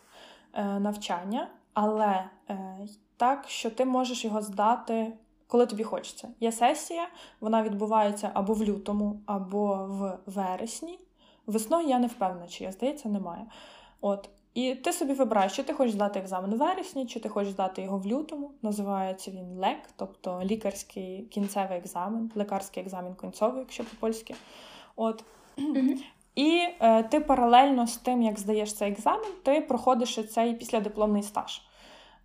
е, 0.54 0.64
навчання, 0.64 1.50
але 1.74 2.24
е, 2.50 2.78
так, 3.16 3.44
що 3.48 3.70
ти 3.70 3.84
можеш 3.84 4.24
його 4.24 4.42
здати 4.42 5.12
коли 5.46 5.66
тобі 5.66 5.82
хочеться. 5.82 6.28
Є 6.40 6.52
сесія, 6.52 7.08
вона 7.40 7.62
відбувається 7.62 8.30
або 8.34 8.54
в 8.54 8.62
лютому, 8.62 9.20
або 9.26 9.86
в 9.88 10.18
вересні. 10.26 10.98
Весною 11.46 11.88
я 11.88 11.98
не 11.98 12.06
впевнена, 12.06 12.46
чи 12.46 12.64
я 12.64 12.72
здається, 12.72 13.08
немає. 13.08 13.46
От. 14.00 14.28
І 14.54 14.74
ти 14.74 14.92
собі 14.92 15.12
вибираєш, 15.12 15.56
чи 15.56 15.62
ти 15.62 15.72
хочеш 15.72 15.94
здати 15.94 16.18
екзамен 16.18 16.52
у 16.52 16.56
вересні, 16.56 17.06
чи 17.06 17.20
ти 17.20 17.28
хочеш 17.28 17.52
здати 17.52 17.82
його 17.82 17.98
в 17.98 18.06
лютому. 18.06 18.50
Називається 18.62 19.30
він 19.30 19.58
ЛЕК, 19.58 19.78
тобто 19.96 20.42
лікарський 20.44 21.22
кінцевий 21.22 21.78
екзамен, 21.78 22.30
лекарський 22.34 22.82
екзамен 22.82 23.14
кінцевий, 23.14 23.58
якщо 23.58 23.84
по-польськи. 23.84 24.34
От. 24.96 25.24
Mm-hmm. 25.58 25.96
І 26.34 26.62
е, 26.80 27.02
ти 27.02 27.20
паралельно 27.20 27.86
з 27.86 27.96
тим, 27.96 28.22
як 28.22 28.38
здаєш 28.38 28.74
цей 28.74 28.92
екзамен, 28.92 29.32
ти 29.42 29.60
проходиш 29.60 30.30
цей 30.30 30.54
післядипломний 30.54 31.22
стаж. 31.22 31.62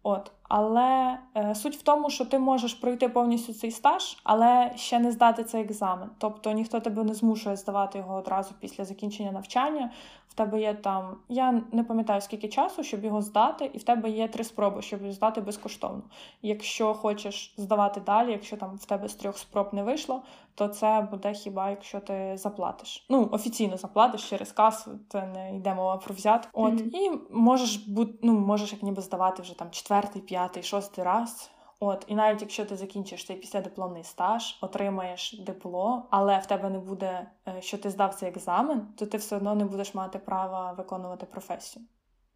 От. 0.04 0.32
Але 0.44 1.18
е, 1.36 1.56
суть 1.56 1.76
в 1.76 1.82
тому, 1.82 2.10
що 2.10 2.26
ти 2.26 2.40
можеш 2.40 2.74
пройти 2.74 3.10
повністю 3.10 3.54
цей 3.54 3.72
стаж, 3.72 4.18
але 4.24 4.72
ще 4.76 5.00
не 5.00 5.12
здати 5.12 5.44
цей 5.44 5.62
екзамен. 5.62 6.10
Тобто 6.18 6.52
ніхто 6.52 6.80
тебе 6.80 7.04
не 7.04 7.14
змушує 7.14 7.56
здавати 7.56 7.98
його 7.98 8.16
одразу 8.16 8.54
після 8.60 8.86
закінчення 8.86 9.32
навчання. 9.32 9.92
Тебе 10.40 10.62
є 10.62 10.74
там, 10.74 11.18
я 11.30 11.62
не 11.72 11.84
пам'ятаю 11.84 12.22
скільки 12.22 12.48
часу, 12.48 12.84
щоб 12.84 13.04
його 13.04 13.22
здати, 13.22 13.72
і 13.74 13.78
в 13.78 13.84
тебе 13.84 14.10
є 14.10 14.28
три 14.28 14.44
спроби, 14.44 14.82
щоб 14.82 15.02
його 15.02 15.14
здати 15.14 15.42
безкоштовно. 15.42 16.02
Якщо 16.42 16.94
хочеш 16.94 17.54
здавати 17.58 18.02
далі, 18.02 18.32
якщо 18.32 18.58
там 18.58 18.76
в 18.76 18.86
тебе 18.86 19.08
з 19.08 19.16
трьох 19.16 19.38
спроб 19.38 19.70
не 19.72 19.84
вийшло, 19.84 20.22
то 20.56 20.68
це 20.68 21.08
буде 21.12 21.34
хіба 21.34 21.70
якщо 21.70 22.00
ти 22.00 22.38
заплатиш. 22.38 23.06
Ну, 23.10 23.30
офіційно 23.32 23.78
заплатиш 23.78 24.30
через 24.30 24.52
касу, 24.52 24.92
це 25.10 25.28
не 25.28 25.56
йде 25.56 25.74
мова 25.74 25.98
про 25.98 26.16
взят. 26.16 26.48
От 26.54 26.74
mm-hmm. 26.74 26.90
і 26.94 27.12
можеш 27.30 27.76
бути, 27.76 28.14
ну 28.22 28.40
можеш 28.40 28.74
як 28.74 28.84
ніби 28.84 29.02
здавати 29.02 29.42
вже 29.42 29.58
там 29.58 29.72
четвертий, 29.72 30.22
п'ятий, 30.22 30.64
шостий 30.64 31.04
раз. 31.04 31.50
От, 31.82 32.06
і 32.08 32.16
навіть 32.16 32.42
якщо 32.42 32.66
ти 32.66 32.76
закінчиш 32.76 33.26
цей 33.26 33.38
післядипломний 33.38 34.04
стаж, 34.04 34.58
отримаєш 34.62 35.44
диплом, 35.46 36.08
але 36.12 36.40
в 36.40 36.46
тебе 36.46 36.70
не 36.70 36.80
буде, 36.80 37.32
е, 37.48 37.62
що 37.62 37.78
ти 37.78 37.90
здав 37.90 38.16
цей 38.16 38.30
екзамен, 38.30 38.88
то 38.98 39.06
ти 39.06 39.18
все 39.18 39.36
одно 39.36 39.56
не 39.56 39.66
будеш 39.66 39.94
мати 39.94 40.20
права 40.20 40.74
виконувати 40.74 41.26
професію. 41.26 41.86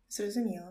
Зрозуміло. 0.09 0.67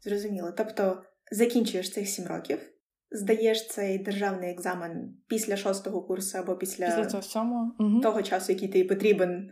Зрозуміло. 0.00 0.52
Тобто 0.56 1.02
закінчуєш 1.32 1.92
цих 1.92 2.08
сім 2.08 2.26
років, 2.26 2.70
здаєш 3.10 3.68
цей 3.68 3.98
державний 3.98 4.50
екзамен 4.50 5.16
після 5.28 5.56
шостого 5.56 6.02
курсу 6.02 6.38
або 6.38 6.56
після, 6.56 6.86
після 6.86 7.06
цього 7.06 7.20
всьому. 7.20 7.72
того 8.02 8.22
часу, 8.22 8.52
який 8.52 8.68
тобі 8.68 8.84
потрібен, 8.84 9.50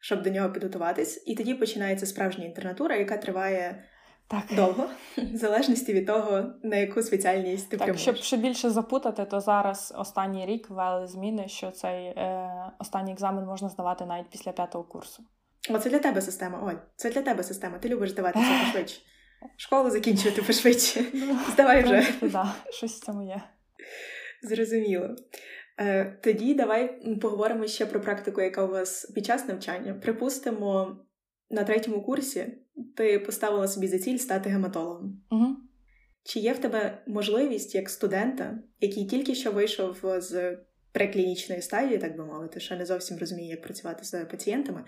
щоб 0.00 0.22
до 0.22 0.30
нього 0.30 0.52
підготуватись, 0.52 1.24
і 1.26 1.34
тоді 1.34 1.54
починається 1.54 2.06
справжня 2.06 2.44
інтернатура, 2.44 2.96
яка 2.96 3.16
триває. 3.16 3.84
Так. 4.30 4.44
Довго, 4.56 4.86
в 5.16 5.36
залежності 5.36 5.92
від 5.92 6.06
того, 6.06 6.44
на 6.62 6.76
яку 6.76 7.02
спеціальність 7.02 7.70
ти 7.70 7.76
Так, 7.76 7.84
прямуєш. 7.84 8.02
Щоб 8.02 8.16
ще 8.16 8.36
більше 8.36 8.70
запутати, 8.70 9.24
то 9.24 9.40
зараз 9.40 9.94
останній 9.98 10.46
рік 10.46 10.70
ввели 10.70 11.06
зміни, 11.06 11.48
що 11.48 11.70
цей 11.70 12.04
е, 12.04 12.50
останній 12.78 13.12
екзамен 13.12 13.44
можна 13.44 13.68
здавати 13.68 14.06
навіть 14.06 14.30
після 14.30 14.52
п'ятого 14.52 14.84
курсу. 14.84 15.22
О, 15.70 15.78
це 15.78 15.90
для 15.90 15.98
тебе 15.98 16.20
система, 16.20 16.62
Оль. 16.62 16.76
Це 16.96 17.10
для 17.10 17.22
тебе 17.22 17.42
система. 17.42 17.78
Ти 17.78 17.88
любиш 17.88 18.10
здаватися 18.10 18.50
пошвидше. 18.64 19.00
Школу 19.56 19.90
закінчувати 19.90 20.42
пошвидше. 20.42 21.04
Ну, 21.12 21.38
Здавай 21.52 21.82
вже. 21.82 22.12
Так, 22.32 22.46
щось 22.70 23.00
в 23.00 23.04
цьому 23.04 23.22
є. 23.22 23.42
Зрозуміло. 24.42 25.16
Е, 25.80 26.18
тоді 26.22 26.54
давай 26.54 27.16
поговоримо 27.16 27.66
ще 27.66 27.86
про 27.86 28.00
практику, 28.00 28.40
яка 28.40 28.64
у 28.64 28.70
вас 28.70 29.12
під 29.14 29.26
час 29.26 29.48
навчання. 29.48 29.94
Припустимо, 29.94 30.96
на 31.50 31.64
третьому 31.64 32.02
курсі 32.02 32.58
ти 32.96 33.18
поставила 33.18 33.68
собі 33.68 33.88
за 33.88 33.98
ціль 33.98 34.16
стати 34.16 34.50
гематологом. 34.50 35.22
Угу. 35.30 35.56
Чи 36.22 36.40
є 36.40 36.52
в 36.52 36.58
тебе 36.58 37.02
можливість 37.06 37.74
як 37.74 37.90
студента, 37.90 38.58
який 38.80 39.06
тільки 39.06 39.34
що 39.34 39.52
вийшов 39.52 39.96
з 40.18 40.58
преклінічної 40.92 41.62
стадії, 41.62 41.98
так 41.98 42.16
би 42.16 42.24
мовити, 42.24 42.60
що 42.60 42.76
не 42.76 42.86
зовсім 42.86 43.18
розуміє, 43.18 43.50
як 43.50 43.62
працювати 43.62 44.04
з 44.04 44.24
пацієнтами, 44.24 44.84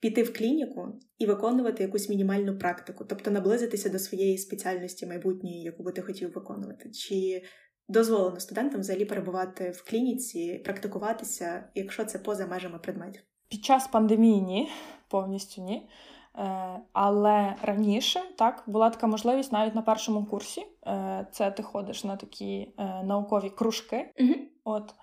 піти 0.00 0.22
в 0.22 0.32
клініку 0.32 1.00
і 1.18 1.26
виконувати 1.26 1.82
якусь 1.82 2.08
мінімальну 2.08 2.58
практику, 2.58 3.04
тобто 3.04 3.30
наблизитися 3.30 3.88
до 3.88 3.98
своєї 3.98 4.38
спеціальності 4.38 5.06
майбутньої, 5.06 5.62
яку 5.62 5.82
би 5.82 5.92
ти 5.92 6.02
хотів 6.02 6.32
виконувати? 6.32 6.90
Чи 6.90 7.42
дозволено 7.88 8.40
студентам 8.40 8.80
взагалі 8.80 9.04
перебувати 9.04 9.70
в 9.70 9.90
клініці, 9.90 10.62
практикуватися, 10.64 11.64
якщо 11.74 12.04
це 12.04 12.18
поза 12.18 12.46
межами 12.46 12.78
предметів? 12.78 13.22
Під 13.48 13.64
час 13.64 13.88
пандемії 13.88 14.42
ні, 14.42 14.68
повністю 15.08 15.62
ні. 15.62 15.88
Е, 16.38 16.80
але 16.92 17.54
раніше 17.62 18.20
так 18.38 18.62
була 18.66 18.90
така 18.90 19.06
можливість 19.06 19.52
навіть 19.52 19.74
на 19.74 19.82
першому 19.82 20.24
курсі. 20.24 20.66
Е, 20.86 21.26
це 21.30 21.50
ти 21.50 21.62
ходиш 21.62 22.04
на 22.04 22.16
такі 22.16 22.68
е, 22.78 23.02
наукові 23.02 23.50
кружки. 23.50 24.12
Mm-hmm. 24.20 24.38
От. 24.64 24.94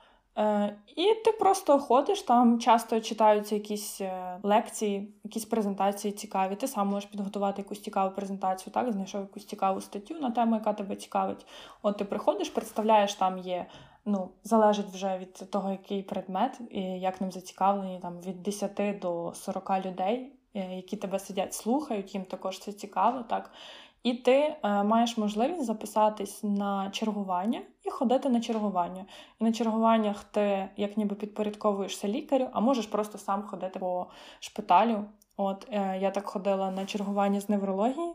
І 0.96 1.06
ти 1.26 1.32
просто 1.32 1.80
ходиш, 1.80 2.22
там 2.22 2.60
часто 2.60 3.00
читаються 3.00 3.56
якісь 3.56 4.02
лекції, 4.44 5.14
якісь 5.24 5.46
презентації 5.46 6.12
цікаві. 6.12 6.56
Ти 6.56 6.68
сам 6.68 6.88
можеш 6.88 7.10
підготувати 7.10 7.62
якусь 7.62 7.82
цікаву 7.82 8.16
презентацію, 8.16 8.74
так, 8.74 8.92
знайшов 8.92 9.22
якусь 9.22 9.46
цікаву 9.46 9.82
статтю 9.82 10.14
на 10.14 10.32
тему, 10.32 10.56
яка 10.56 10.74
тебе 10.74 10.96
цікавить. 10.96 11.46
От 11.82 11.98
ти 11.98 12.06
приходиш, 12.06 12.50
представляєш, 12.50 13.14
там 13.14 13.38
є 13.38 13.66
ну, 14.06 14.30
залежить 14.44 14.90
вже 14.90 15.18
від 15.18 15.52
того, 15.52 15.72
який 15.72 16.04
предмет 16.04 16.60
і 16.70 16.82
як 16.82 17.22
ним 17.22 17.32
зацікавлені, 17.32 18.00
там 18.02 18.22
від 18.22 18.44
10 18.44 19.00
до 19.02 19.34
40 19.36 19.72
людей, 19.86 20.32
які 20.54 20.98
тебе 20.98 21.20
сидять, 21.20 21.54
слухають, 21.54 22.14
їм 22.14 22.26
також 22.26 22.60
це 22.60 22.72
цікаво, 22.74 23.24
так. 23.30 23.52
І 24.04 24.14
ти 24.14 24.56
е, 24.64 24.84
маєш 24.84 25.18
можливість 25.18 25.66
записатись 25.66 26.44
на 26.44 26.90
чергування 26.90 27.62
і 27.84 27.90
ходити 27.90 28.30
на 28.30 28.42
чергування. 28.42 29.06
І 29.40 29.44
на 29.44 29.52
чергуваннях 29.52 30.24
ти 30.24 30.70
як 30.78 30.98
ніби 30.98 31.16
підпорядковуєшся 31.16 32.08
лікарю, 32.08 32.48
а 32.54 32.60
можеш 32.60 32.86
просто 32.86 33.18
сам 33.18 33.44
ходити 33.44 33.80
по 33.80 34.08
шпиталю. 34.40 35.06
От 35.38 35.68
е, 35.72 36.00
я 36.02 36.12
так 36.12 36.26
ходила 36.26 36.72
на 36.72 36.86
чергування 36.86 37.42
з 37.42 37.50
неврології 37.50 38.14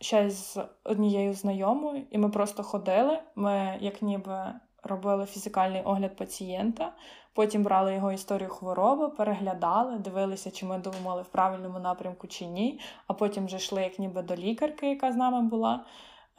ще 0.00 0.30
з 0.30 0.58
однією 0.84 1.34
знайомою, 1.34 2.02
і 2.10 2.18
ми 2.18 2.28
просто 2.28 2.62
ходили. 2.62 3.18
Ми 3.34 3.78
як 3.80 4.02
ніби 4.02 4.54
робили 4.88 5.26
фізикальний 5.26 5.82
огляд 5.82 6.16
пацієнта, 6.16 6.92
потім 7.34 7.62
брали 7.62 7.94
його 7.94 8.12
історію 8.12 8.50
хвороби, 8.50 9.08
переглядали, 9.08 9.98
дивилися, 9.98 10.50
чи 10.50 10.66
ми 10.66 10.78
думали 10.78 11.22
в 11.22 11.28
правильному 11.28 11.78
напрямку 11.78 12.26
чи 12.26 12.46
ні. 12.46 12.80
А 13.06 13.14
потім 13.14 13.46
вже 13.46 13.56
йшли 13.56 13.82
як 13.82 13.98
ніби 13.98 14.22
до 14.22 14.36
лікарки, 14.36 14.88
яка 14.88 15.12
з 15.12 15.16
нами 15.16 15.48
була. 15.48 15.84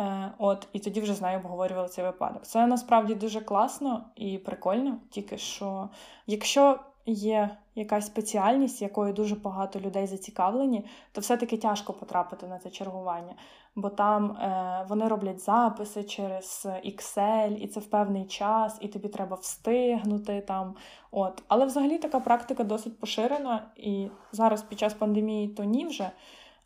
Е, 0.01 0.31
от, 0.37 0.67
І 0.73 0.79
тоді 0.79 1.01
вже 1.01 1.13
з 1.13 1.21
нею 1.21 1.39
обговорювали 1.39 1.87
цей 1.87 2.05
випадок. 2.05 2.43
Це 2.45 2.67
насправді 2.67 3.15
дуже 3.15 3.41
класно 3.41 4.05
і 4.15 4.37
прикольно, 4.37 4.97
тільки 5.09 5.37
що 5.37 5.89
якщо 6.27 6.79
є 7.05 7.57
якась 7.75 8.05
спеціальність, 8.05 8.81
якою 8.81 9.13
дуже 9.13 9.35
багато 9.35 9.79
людей 9.79 10.07
зацікавлені, 10.07 10.85
то 11.11 11.21
все-таки 11.21 11.57
тяжко 11.57 11.93
потрапити 11.93 12.47
на 12.47 12.59
це 12.59 12.69
чергування. 12.69 13.35
Бо 13.75 13.89
там 13.89 14.31
е, 14.31 14.85
вони 14.89 15.07
роблять 15.07 15.39
записи 15.39 16.03
через 16.03 16.67
Excel, 16.85 17.55
і 17.55 17.67
це 17.67 17.79
в 17.79 17.85
певний 17.85 18.25
час, 18.25 18.77
і 18.81 18.87
тобі 18.87 19.07
треба 19.07 19.35
встигнути 19.35 20.41
там. 20.41 20.75
От. 21.11 21.43
Але 21.47 21.65
взагалі 21.65 21.97
така 21.97 22.19
практика 22.19 22.63
досить 22.63 22.99
поширена, 22.99 23.71
і 23.75 24.09
зараз 24.31 24.61
під 24.61 24.79
час 24.79 24.93
пандемії 24.93 25.47
то 25.47 25.63
ні 25.63 25.85
вже. 25.85 26.11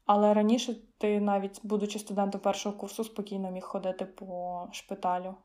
Але 0.05 0.33
раніше 0.33 0.75
ти, 0.97 1.19
навіть 1.19 1.59
будучи 1.63 1.99
студентом 1.99 2.41
першого 2.41 2.77
курсу, 2.77 3.03
спокійно 3.03 3.51
міг 3.51 3.63
ходити 3.63 4.05
по 4.05 4.67
шпиталю 4.71 5.35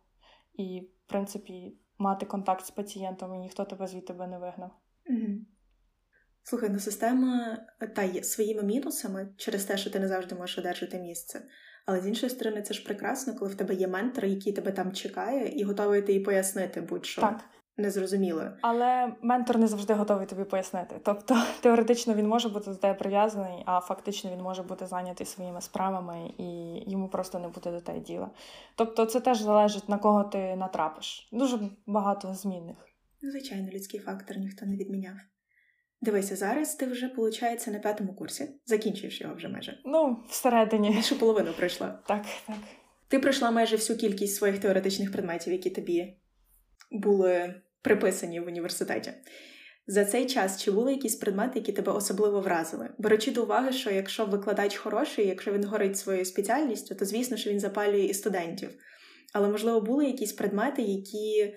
і, 0.54 0.80
в 0.80 1.08
принципі, 1.08 1.76
мати 1.98 2.26
контакт 2.26 2.66
з 2.66 2.70
пацієнтом, 2.70 3.34
і 3.34 3.38
ніхто 3.38 3.64
тебе 3.64 3.86
звідти 3.86 4.12
би 4.12 4.26
не 4.26 4.38
вигнав. 4.38 4.70
Угу. 5.06 5.26
Слухай, 6.42 6.68
ну 6.68 6.78
система 6.78 7.58
та 7.96 8.02
є 8.02 8.22
своїми 8.22 8.62
мінусами 8.62 9.28
через 9.36 9.64
те, 9.64 9.76
що 9.76 9.90
ти 9.90 10.00
не 10.00 10.08
завжди 10.08 10.34
можеш 10.34 10.58
одержати 10.58 10.98
місце. 10.98 11.42
Але 11.86 12.00
з 12.00 12.06
іншої 12.06 12.30
сторони, 12.30 12.62
це 12.62 12.74
ж 12.74 12.84
прекрасно, 12.84 13.34
коли 13.34 13.50
в 13.50 13.54
тебе 13.54 13.74
є 13.74 13.88
ментор, 13.88 14.24
який 14.24 14.52
тебе 14.52 14.72
там 14.72 14.92
чекає, 14.92 15.48
і 15.48 15.64
готовий 15.64 16.02
тобі 16.02 16.20
пояснити 16.20 16.80
будь-що. 16.80 17.20
Так. 17.20 17.44
Незрозуміло. 17.78 18.42
Але 18.60 19.12
ментор 19.22 19.58
не 19.58 19.66
завжди 19.66 19.94
готовий 19.94 20.26
тобі 20.26 20.44
пояснити. 20.44 20.94
Тобто, 21.04 21.42
теоретично 21.60 22.14
він 22.14 22.28
може 22.28 22.48
бути 22.48 22.70
до 22.70 22.76
тебе 22.76 22.94
прив'язаний, 22.94 23.62
а 23.66 23.80
фактично 23.80 24.30
він 24.30 24.40
може 24.40 24.62
бути 24.62 24.86
зайнятий 24.86 25.26
своїми 25.26 25.60
справами 25.60 26.30
і 26.38 26.82
йому 26.90 27.08
просто 27.08 27.38
не 27.38 27.48
буде 27.48 27.70
до 27.70 27.80
тебе 27.80 28.00
діла. 28.00 28.30
Тобто, 28.74 29.06
це 29.06 29.20
теж 29.20 29.40
залежить 29.40 29.88
на 29.88 29.98
кого 29.98 30.24
ти 30.24 30.56
натрапиш. 30.56 31.28
Дуже 31.32 31.58
багато 31.86 32.34
змінних. 32.34 32.76
Звичайно, 33.22 33.70
людський 33.70 34.00
фактор 34.00 34.36
ніхто 34.36 34.66
не 34.66 34.76
відміняв. 34.76 35.16
Дивися, 36.00 36.36
зараз 36.36 36.74
ти 36.74 36.86
вже, 36.86 37.06
виходить, 37.06 37.66
на 37.66 37.78
п'ятому 37.78 38.14
курсі. 38.14 38.50
Закінчуєш 38.66 39.20
його 39.20 39.34
вже 39.34 39.48
майже. 39.48 39.80
Ну, 39.84 40.22
всередині. 40.28 40.90
Більше 40.90 41.14
половину 41.14 41.52
пройшла. 41.52 41.98
Так, 42.06 42.24
так. 42.46 42.56
Ти 43.08 43.18
пройшла 43.18 43.50
майже 43.50 43.76
всю 43.76 43.98
кількість 43.98 44.36
своїх 44.36 44.58
теоретичних 44.58 45.12
предметів, 45.12 45.52
які 45.52 45.70
тобі 45.70 46.16
були 46.90 47.54
приписані 47.82 48.40
в 48.40 48.46
університеті. 48.46 49.12
За 49.86 50.04
цей 50.04 50.26
час 50.26 50.62
чи 50.62 50.70
були 50.70 50.92
якісь 50.92 51.16
предмети, 51.16 51.58
які 51.58 51.72
тебе 51.72 51.92
особливо 51.92 52.40
вразили? 52.40 52.88
Беручи 52.98 53.30
до 53.30 53.42
уваги, 53.42 53.72
що 53.72 53.90
якщо 53.90 54.26
викладач 54.26 54.76
хороший, 54.76 55.26
якщо 55.26 55.52
він 55.52 55.64
горить 55.64 55.98
своєю 55.98 56.24
спеціальністю, 56.24 56.94
то 56.94 57.04
звісно, 57.04 57.36
що 57.36 57.50
він 57.50 57.60
запалює 57.60 58.04
і 58.04 58.14
студентів. 58.14 58.70
Але, 59.34 59.48
можливо, 59.48 59.80
були 59.80 60.06
якісь 60.06 60.32
предмети, 60.32 60.82
які 60.82 61.54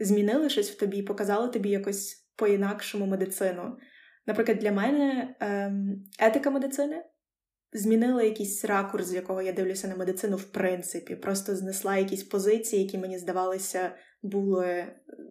змінили 0.00 0.48
щось 0.48 0.70
в 0.70 0.76
тобі, 0.76 1.02
показали 1.02 1.48
тобі 1.48 1.70
якось 1.70 2.26
по-інакшому 2.36 3.06
медицину. 3.06 3.76
Наприклад, 4.26 4.58
для 4.58 4.72
мене 4.72 5.36
ем, 5.40 6.04
етика 6.20 6.50
медицини 6.50 7.04
змінила 7.72 8.22
якийсь 8.22 8.64
ракурс, 8.64 9.06
з 9.06 9.14
якого 9.14 9.42
я 9.42 9.52
дивлюся 9.52 9.88
на 9.88 9.96
медицину, 9.96 10.36
в 10.36 10.44
принципі, 10.44 11.16
просто 11.16 11.56
знесла 11.56 11.96
якісь 11.96 12.22
позиції, 12.22 12.82
які 12.82 12.98
мені 12.98 13.18
здавалися 13.18 13.92
були 14.24 14.86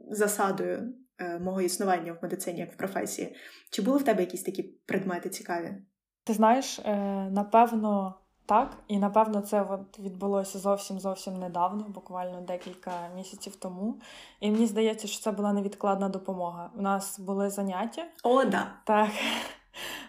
засадою 0.10 0.94
е, 1.18 1.40
мого 1.40 1.62
існування 1.62 2.14
в 2.14 2.18
медицині, 2.22 2.60
як 2.60 2.74
в 2.74 2.78
професії. 2.78 3.36
Чи 3.72 3.82
були 3.82 3.98
в 3.98 4.04
тебе 4.04 4.22
якісь 4.22 4.44
такі 4.44 4.64
предмети 4.64 5.30
цікаві? 5.30 5.76
Ти 6.24 6.34
знаєш, 6.34 6.80
е, 6.80 6.96
напевно, 7.32 8.16
так, 8.46 8.78
і 8.88 9.00
напевно 9.00 9.42
це 9.42 9.62
от 9.62 10.00
відбулося 10.00 10.60
зовсім 10.60 11.00
зовсім 11.00 11.40
недавно, 11.40 11.90
буквально 11.90 12.42
декілька 12.42 12.92
місяців 13.16 13.56
тому. 13.56 14.00
І 14.40 14.52
мені 14.52 14.66
здається, 14.66 15.08
що 15.08 15.22
це 15.22 15.32
була 15.32 15.54
невідкладна 15.54 16.10
допомога. 16.10 16.72
У 16.76 16.82
нас 16.82 17.20
були 17.20 17.50
заняття. 17.50 18.06
О, 18.24 18.46
да. 18.46 18.68
Так. 18.86 19.10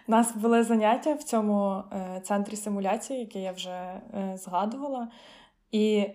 У 0.09 0.12
нас 0.12 0.37
були 0.37 0.64
заняття 0.64 1.14
в 1.14 1.23
цьому 1.23 1.83
е, 1.92 2.20
центрі 2.25 2.57
симуляції, 2.57 3.20
який 3.20 3.42
я 3.42 3.53
вже 3.53 3.70
е, 3.70 4.37
згадувала. 4.37 5.09
І 5.73 6.09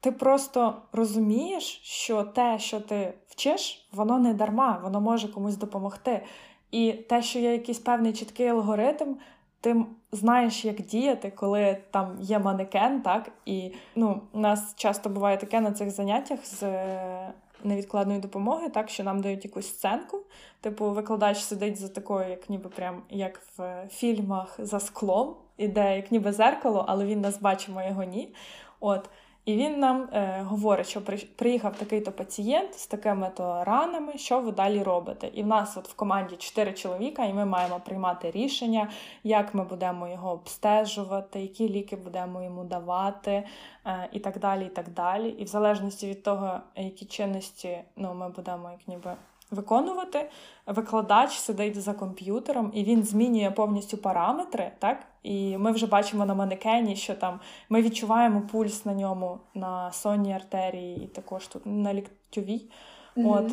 ти 0.00 0.12
просто 0.12 0.74
розумієш, 0.92 1.80
що 1.82 2.22
те, 2.22 2.58
що 2.58 2.80
ти 2.80 3.14
вчиш, 3.26 3.88
воно 3.92 4.18
не 4.18 4.34
дарма, 4.34 4.80
воно 4.82 5.00
може 5.00 5.28
комусь 5.28 5.56
допомогти. 5.56 6.22
І 6.70 6.92
те, 6.92 7.22
що 7.22 7.38
є 7.38 7.52
якийсь 7.52 7.78
певний 7.78 8.12
чіткий 8.12 8.48
алгоритм, 8.48 9.14
ти 9.60 9.84
знаєш, 10.12 10.64
як 10.64 10.80
діяти, 10.80 11.30
коли 11.30 11.78
там 11.90 12.16
є 12.20 12.38
манекен, 12.38 13.02
так? 13.02 13.30
І 13.46 13.72
ну, 13.96 14.22
у 14.32 14.38
нас 14.38 14.74
часто 14.76 15.08
буває 15.08 15.36
таке 15.36 15.60
на 15.60 15.72
цих 15.72 15.90
заняттях 15.90 16.46
з 16.46 16.62
е, 16.62 17.32
невідкладної 17.64 18.20
допомоги, 18.20 18.68
так, 18.68 18.88
що 18.88 19.04
нам 19.04 19.20
дають 19.20 19.44
якусь 19.44 19.68
сценку. 19.68 20.20
Типу, 20.60 20.90
викладач 20.90 21.38
сидить 21.38 21.76
за 21.76 21.88
такою, 21.88 22.30
як 22.30 22.50
ніби 22.50 22.68
прям 22.68 23.02
як 23.10 23.40
в 23.56 23.88
фільмах 23.90 24.56
за 24.58 24.80
склом, 24.80 25.36
іде 25.56 25.96
як 25.96 26.12
ніби 26.12 26.32
зеркало, 26.32 26.84
але 26.88 27.04
він 27.04 27.20
нас 27.20 27.40
бачимо 27.40 27.82
його 27.82 28.04
ні. 28.04 28.34
От. 28.80 29.10
І 29.48 29.56
він 29.56 29.78
нам 29.78 30.08
е, 30.12 30.42
говорить, 30.42 30.88
що 30.88 31.00
приїхав 31.36 31.76
такий-то 31.76 32.12
пацієнт 32.12 32.74
з 32.78 32.86
такими-то 32.86 33.64
ранами, 33.64 34.18
що 34.18 34.40
ви 34.40 34.52
далі 34.52 34.82
робите. 34.82 35.30
І 35.34 35.42
в 35.42 35.46
нас 35.46 35.76
от 35.76 35.88
в 35.88 35.94
команді 35.94 36.36
чотири 36.36 36.72
чоловіка, 36.72 37.24
і 37.24 37.32
ми 37.32 37.44
маємо 37.44 37.80
приймати 37.80 38.30
рішення, 38.30 38.88
як 39.24 39.54
ми 39.54 39.64
будемо 39.64 40.08
його 40.08 40.30
обстежувати, 40.30 41.40
які 41.40 41.68
ліки 41.68 41.96
будемо 41.96 42.42
йому 42.42 42.64
давати, 42.64 43.44
е, 43.86 44.08
і 44.12 44.20
так 44.20 44.38
далі. 44.38 44.66
І 44.66 44.68
так 44.68 44.88
далі. 44.88 45.28
І 45.28 45.44
в 45.44 45.46
залежності 45.46 46.06
від 46.06 46.22
того, 46.22 46.60
які 46.76 47.04
чинності 47.04 47.78
ну, 47.96 48.14
ми 48.14 48.28
будемо 48.28 48.70
як 48.70 48.88
ніби 48.88 49.14
виконувати. 49.50 50.30
Викладач 50.66 51.32
сидить 51.32 51.80
за 51.80 51.92
комп'ютером 51.92 52.70
і 52.74 52.84
він 52.84 53.02
змінює 53.02 53.50
повністю 53.50 53.98
параметри, 53.98 54.72
так? 54.78 54.98
І 55.22 55.58
ми 55.58 55.72
вже 55.72 55.86
бачимо 55.86 56.26
на 56.26 56.34
манекені, 56.34 56.96
що 56.96 57.14
там 57.14 57.40
ми 57.68 57.82
відчуваємо 57.82 58.42
пульс 58.52 58.84
на 58.84 58.94
ньому 58.94 59.38
на 59.54 59.92
сонній 59.92 60.32
артерії, 60.32 61.04
і 61.04 61.06
також 61.06 61.46
тут 61.46 61.62
на 61.66 61.94
ліктьовій. 61.94 62.70
Mm-hmm. 63.16 63.32
От. 63.32 63.52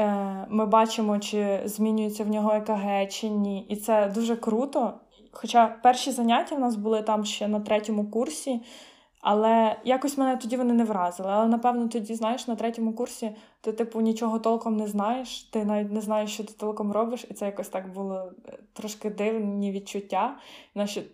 Е, 0.00 0.46
Ми 0.48 0.66
бачимо, 0.66 1.18
чи 1.18 1.60
змінюється 1.64 2.24
в 2.24 2.28
нього 2.28 2.52
ЕКГ, 2.52 3.08
чи 3.08 3.28
ні. 3.28 3.66
І 3.68 3.76
це 3.76 4.12
дуже 4.14 4.36
круто. 4.36 4.94
Хоча 5.32 5.68
перші 5.82 6.10
заняття 6.10 6.56
в 6.56 6.60
нас 6.60 6.76
були 6.76 7.02
там 7.02 7.24
ще 7.24 7.48
на 7.48 7.60
третьому 7.60 8.10
курсі. 8.10 8.60
Але 9.20 9.76
якось 9.84 10.18
мене 10.18 10.36
тоді 10.36 10.56
вони 10.56 10.72
не 10.72 10.84
вразили. 10.84 11.28
Але 11.32 11.48
напевно 11.48 11.88
тоді, 11.88 12.14
знаєш, 12.14 12.48
на 12.48 12.56
третьому 12.56 12.92
курсі 12.92 13.32
ти, 13.60 13.72
типу, 13.72 14.00
нічого 14.00 14.38
толком 14.38 14.76
не 14.76 14.86
знаєш, 14.86 15.42
ти 15.42 15.64
навіть 15.64 15.92
не 15.92 16.00
знаєш, 16.00 16.30
що 16.30 16.44
ти 16.44 16.52
толком 16.52 16.92
робиш, 16.92 17.26
і 17.30 17.34
це 17.34 17.46
якось 17.46 17.68
так 17.68 17.92
було 17.92 18.32
е, 18.48 18.58
трошки 18.72 19.10
дивні 19.10 19.72
відчуття. 19.72 20.36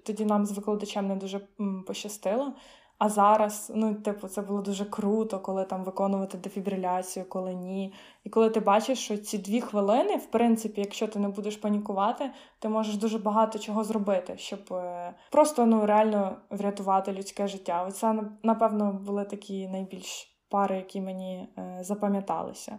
Тоді 0.04 0.24
нам 0.24 0.46
з 0.46 0.52
викладачем 0.52 1.08
не 1.08 1.16
дуже 1.16 1.40
пощастило. 1.86 2.52
А 2.98 3.08
зараз, 3.08 3.72
ну, 3.74 3.94
типу, 3.94 4.28
це 4.28 4.42
було 4.42 4.62
дуже 4.62 4.84
круто, 4.84 5.40
коли 5.40 5.64
там 5.64 5.84
виконувати 5.84 6.38
дефібриляцію, 6.38 7.26
коли 7.28 7.54
ні. 7.54 7.94
І 8.24 8.30
коли 8.30 8.50
ти 8.50 8.60
бачиш, 8.60 8.98
що 8.98 9.16
ці 9.16 9.38
дві 9.38 9.60
хвилини, 9.60 10.16
в 10.16 10.26
принципі, 10.26 10.80
якщо 10.80 11.08
ти 11.08 11.18
не 11.18 11.28
будеш 11.28 11.56
панікувати, 11.56 12.30
ти 12.58 12.68
можеш 12.68 12.96
дуже 12.96 13.18
багато 13.18 13.58
чого 13.58 13.84
зробити, 13.84 14.34
щоб 14.38 14.60
е, 14.72 15.14
просто 15.30 15.66
ну, 15.66 15.86
реально 15.86 16.36
врятувати 16.50 17.12
людське 17.12 17.48
життя. 17.48 17.84
Оце, 17.88 18.14
напевно, 18.42 18.92
були 18.92 19.24
такі 19.24 19.68
найбільш 19.68 20.36
пари, 20.48 20.76
які 20.76 21.00
мені 21.00 21.48
е, 21.58 21.78
запам'яталися. 21.80 22.78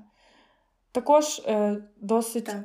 Також 0.91 1.41
е, 1.45 1.83
досить. 2.01 2.45
Так. 2.45 2.55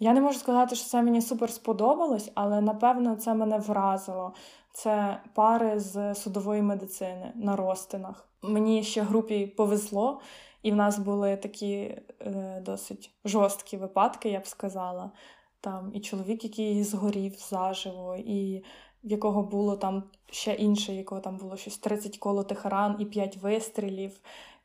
Я 0.00 0.12
не 0.12 0.20
можу 0.20 0.38
сказати, 0.38 0.76
що 0.76 0.86
це 0.86 1.02
мені 1.02 1.22
супер 1.22 1.50
сподобалось, 1.50 2.30
але 2.34 2.60
напевно 2.60 3.16
це 3.16 3.34
мене 3.34 3.58
вразило 3.58 4.32
це 4.74 5.20
пари 5.34 5.80
з 5.80 6.14
судової 6.14 6.62
медицини 6.62 7.32
на 7.34 7.56
розтинах. 7.56 8.28
Мені 8.42 8.82
ще 8.82 9.02
групі 9.02 9.46
повезло, 9.46 10.20
І 10.62 10.72
в 10.72 10.76
нас 10.76 10.98
були 10.98 11.36
такі 11.36 11.74
е, 12.20 12.62
досить 12.64 13.10
жорсткі 13.24 13.76
випадки, 13.76 14.28
я 14.28 14.40
б 14.40 14.46
сказала. 14.46 15.10
Там 15.60 15.90
і 15.94 16.00
чоловік, 16.00 16.44
який 16.44 16.84
згорів 16.84 17.34
заживо, 17.38 18.16
і 18.16 18.64
в 19.04 19.10
якого 19.10 19.42
було 19.42 19.76
там 19.76 20.02
ще 20.30 20.54
інше, 20.54 20.94
якого 20.94 21.20
там 21.20 21.36
було 21.36 21.56
щось 21.56 21.78
30 21.78 22.18
колотих 22.18 22.64
ран 22.64 22.96
і 22.98 23.04
5 23.04 23.36
вистрілів, 23.36 24.20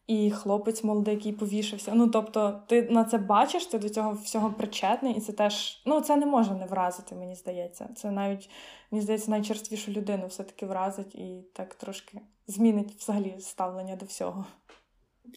і 0.09 0.31
хлопець 0.31 0.83
молодий, 0.83 1.13
який 1.13 1.33
повішався. 1.33 1.91
Ну 1.95 2.07
тобто, 2.07 2.63
ти 2.67 2.81
на 2.81 3.03
це 3.03 3.17
бачиш, 3.17 3.65
ти 3.65 3.79
до 3.79 3.89
цього 3.89 4.13
всього 4.13 4.53
причетний, 4.53 5.17
і 5.17 5.21
це 5.21 5.31
теж 5.31 5.81
ну 5.85 6.01
це 6.01 6.15
не 6.15 6.25
може 6.25 6.53
не 6.53 6.65
вразити, 6.65 7.15
мені 7.15 7.35
здається. 7.35 7.89
Це 7.95 8.11
навіть 8.11 8.49
мені 8.91 9.03
здається, 9.03 9.31
найчерствішу 9.31 9.91
людину 9.91 10.27
все-таки 10.27 10.65
вразить 10.65 11.15
і 11.15 11.45
так 11.53 11.75
трошки 11.75 12.21
змінить 12.47 12.95
взагалі 12.99 13.35
ставлення 13.39 13.95
до 13.95 14.05
всього. 14.05 14.45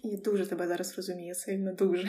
Я 0.03 0.17
дуже 0.17 0.47
тебе 0.47 0.67
зараз 0.67 0.97
розумію, 0.97 1.35
сильно 1.35 1.75
дуже. 1.75 2.09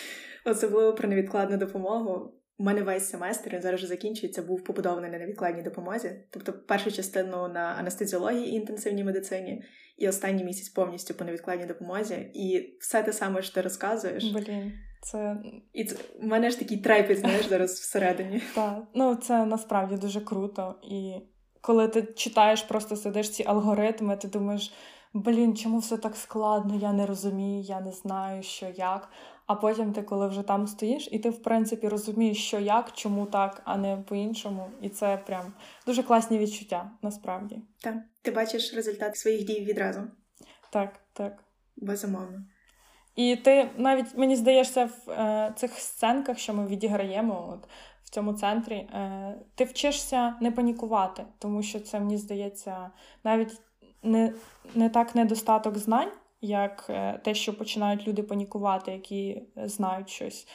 Особливо 0.44 0.94
про 0.94 1.08
невідкладну 1.08 1.56
допомогу. 1.56 2.32
У 2.60 2.62
мене 2.62 2.82
весь 2.82 3.10
семестр 3.10 3.50
він 3.54 3.62
зараз 3.62 3.80
вже 3.80 3.86
закінчується, 3.86 4.42
був 4.42 4.64
побудований 4.64 5.10
на 5.10 5.18
невідкладній 5.18 5.62
допомозі. 5.62 6.10
Тобто, 6.30 6.52
першу 6.52 6.92
частину 6.92 7.48
на 7.48 7.60
анестезіології 7.60 8.46
і 8.48 8.54
інтенсивній 8.54 9.04
медицині, 9.04 9.62
і 9.98 10.08
останній 10.08 10.44
місяць 10.44 10.68
повністю 10.68 11.14
по 11.14 11.24
невідкладній 11.24 11.66
допомозі. 11.66 12.14
І 12.34 12.76
все 12.80 13.02
те 13.02 13.12
саме, 13.12 13.42
що 13.42 13.54
ти 13.54 13.60
розказуєш. 13.60 14.24
Блін, 14.24 14.72
це 15.02 15.36
і 15.72 15.84
це 15.84 15.96
в 16.22 16.24
мене 16.24 16.50
ж 16.50 16.58
такий 16.58 16.78
трепет, 16.78 17.18
знаєш, 17.18 17.46
зараз 17.46 17.72
всередині. 17.72 18.42
Так, 18.54 18.82
ну 18.94 19.14
це 19.14 19.44
насправді 19.44 19.96
дуже 19.96 20.20
круто. 20.20 20.74
І 20.82 21.14
коли 21.60 21.88
ти 21.88 22.02
читаєш, 22.02 22.62
просто 22.62 22.96
сидиш 22.96 23.30
ці 23.30 23.44
алгоритми, 23.46 24.16
ти 24.16 24.28
думаєш. 24.28 24.72
Блін, 25.14 25.56
чому 25.56 25.78
все 25.78 25.96
так 25.96 26.16
складно? 26.16 26.78
Я 26.82 26.92
не 26.92 27.06
розумію, 27.06 27.62
я 27.62 27.80
не 27.80 27.92
знаю, 27.92 28.42
що 28.42 28.66
як. 28.76 29.08
А 29.50 29.54
потім 29.54 29.92
ти, 29.92 30.02
коли 30.02 30.28
вже 30.28 30.42
там 30.42 30.66
стоїш, 30.66 31.08
і 31.12 31.18
ти, 31.18 31.30
в 31.30 31.42
принципі, 31.42 31.88
розумієш, 31.88 32.46
що 32.46 32.58
як, 32.58 32.92
чому 32.92 33.26
так, 33.26 33.62
а 33.64 33.76
не 33.76 33.96
по-іншому. 33.96 34.66
І 34.82 34.88
це 34.88 35.16
прям 35.26 35.52
дуже 35.86 36.02
класні 36.02 36.38
відчуття, 36.38 36.90
насправді. 37.02 37.58
Так, 37.82 37.94
ти 38.22 38.30
бачиш 38.30 38.74
результат 38.74 39.16
своїх 39.16 39.44
дій 39.44 39.60
відразу. 39.60 40.00
Так, 40.72 41.00
так. 41.12 41.44
Безумовно. 41.76 42.44
І 43.16 43.36
ти 43.36 43.70
навіть 43.76 44.18
мені 44.18 44.36
здається, 44.36 44.84
в 44.84 45.10
е, 45.10 45.52
цих 45.56 45.72
сценках, 45.72 46.38
що 46.38 46.54
ми 46.54 46.66
відіграємо, 46.66 47.50
от 47.52 47.68
в 48.04 48.10
цьому 48.10 48.32
центрі, 48.32 48.74
е, 48.74 49.34
ти 49.54 49.64
вчишся 49.64 50.36
не 50.40 50.52
панікувати, 50.52 51.24
тому 51.38 51.62
що 51.62 51.80
це 51.80 52.00
мені 52.00 52.16
здається 52.16 52.90
навіть 53.24 53.60
не, 54.02 54.34
не 54.74 54.90
так 54.90 55.14
недостаток 55.14 55.78
знань 55.78 56.10
як 56.40 56.86
е, 56.88 57.20
те, 57.24 57.34
що 57.34 57.58
починають 57.58 58.08
люди 58.08 58.22
панікувати, 58.22 58.92
які 58.92 59.42
знають 59.56 60.08
щось. 60.08 60.46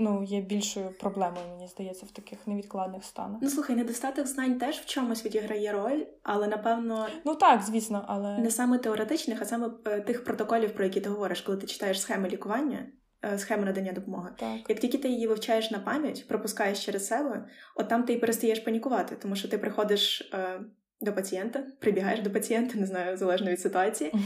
Ну, 0.00 0.22
є 0.22 0.40
більшою 0.40 0.90
проблемою, 1.00 1.48
мені 1.50 1.68
здається, 1.68 2.06
в 2.06 2.10
таких 2.10 2.46
невідкладних 2.46 3.04
станах. 3.04 3.38
Ну 3.42 3.50
слухай, 3.50 3.76
недостаток 3.76 4.26
знань 4.26 4.58
теж 4.58 4.76
в 4.76 4.86
чомусь 4.86 5.24
відіграє 5.24 5.72
роль, 5.72 6.04
але 6.22 6.48
напевно 6.48 7.06
ну 7.24 7.34
так, 7.34 7.62
звісно, 7.62 8.04
але 8.08 8.38
не 8.38 8.50
саме 8.50 8.78
теоретичних, 8.78 9.42
а 9.42 9.44
саме 9.44 9.70
е, 9.86 10.00
тих 10.00 10.24
протоколів, 10.24 10.74
про 10.74 10.84
які 10.84 11.00
ти 11.00 11.08
говориш, 11.08 11.40
коли 11.40 11.58
ти 11.58 11.66
читаєш 11.66 12.00
схеми 12.00 12.28
лікування, 12.28 12.86
е, 13.24 13.38
схеми 13.38 13.64
надання 13.64 13.92
допомоги. 13.92 14.30
Так. 14.38 14.58
Як 14.68 14.80
тільки 14.80 14.98
ти 14.98 15.08
її 15.08 15.26
вивчаєш 15.26 15.70
на 15.70 15.78
пам'ять, 15.78 16.28
пропускаєш 16.28 16.84
через 16.84 17.06
себе, 17.06 17.44
от 17.76 17.88
там 17.88 18.02
ти 18.02 18.12
і 18.12 18.18
перестаєш 18.18 18.60
панікувати, 18.60 19.16
тому 19.16 19.36
що 19.36 19.48
ти 19.48 19.58
приходиш 19.58 20.30
е, 20.34 20.60
до 21.00 21.12
пацієнта, 21.12 21.66
прибігаєш 21.80 22.20
до 22.20 22.30
пацієнта, 22.30 22.78
не 22.78 22.86
знаю, 22.86 23.16
залежно 23.16 23.50
від 23.50 23.60
ситуації. 23.60 24.12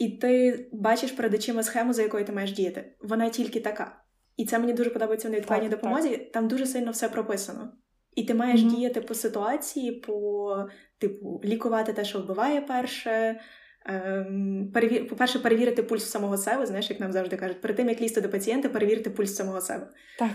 І 0.00 0.08
ти 0.08 0.68
бачиш 0.72 1.12
перед 1.12 1.34
очима 1.34 1.62
схему, 1.62 1.92
за 1.92 2.02
якою 2.02 2.24
ти 2.24 2.32
маєш 2.32 2.52
діяти. 2.52 2.92
Вона 3.00 3.28
тільки 3.28 3.60
така. 3.60 3.96
І 4.36 4.44
це 4.44 4.58
мені 4.58 4.72
дуже 4.72 4.90
подобається 4.90 5.28
в 5.28 5.30
невідкладній 5.30 5.68
допомозі. 5.68 6.08
Так. 6.08 6.32
Там 6.32 6.48
дуже 6.48 6.66
сильно 6.66 6.90
все 6.90 7.08
прописано. 7.08 7.72
І 8.14 8.24
ти 8.24 8.34
маєш 8.34 8.60
mm-hmm. 8.60 8.76
діяти 8.76 9.00
по 9.00 9.14
ситуації, 9.14 9.92
по 9.92 10.56
типу 10.98 11.40
лікувати 11.44 11.92
те, 11.92 12.04
що 12.04 12.20
вбиває 12.20 12.60
перше. 12.60 13.40
Ем, 13.86 14.70
перевір... 14.74 15.08
По-перше, 15.08 15.38
перевірити 15.38 15.82
пульс 15.82 16.10
самого 16.10 16.36
себе, 16.36 16.66
знаєш, 16.66 16.90
як 16.90 17.00
нам 17.00 17.12
завжди 17.12 17.36
кажуть, 17.36 17.60
перед 17.60 17.76
тим 17.76 17.88
як 17.88 18.00
лізти 18.00 18.20
до 18.20 18.28
пацієнта, 18.28 18.68
перевірити 18.68 19.10
пульс 19.10 19.34
самого 19.34 19.60
себе. 19.60 19.88
Так. 20.18 20.30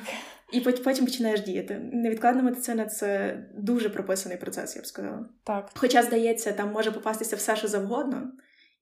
І 0.54 0.60
потім 0.60 1.06
починаєш 1.06 1.41
діяти. 1.41 1.80
Невідкладна 1.93 2.43
медицина 2.43 2.86
це 2.86 3.39
дуже 3.58 3.89
прописаний 3.89 4.38
процес, 4.38 4.75
я 4.75 4.82
б 4.82 4.86
сказала. 4.86 5.30
Так. 5.43 5.69
Хоча, 5.75 6.04
здається, 6.04 6.51
там 6.51 6.71
може 6.71 6.91
попастися 6.91 7.36
все, 7.36 7.56
що 7.56 7.67
завгодно 7.67 8.32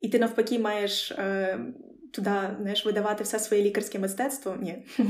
і 0.03 0.09
ти 0.09 0.19
навпаки 0.19 0.59
маєш 0.59 1.11
е, 1.11 1.59
туди 2.13 2.31
знаєш, 2.59 2.85
видавати 2.85 3.23
все 3.23 3.39
своє 3.39 3.63
лікарське 3.63 3.99
мистецтво. 3.99 4.55
Ні. 4.61 4.85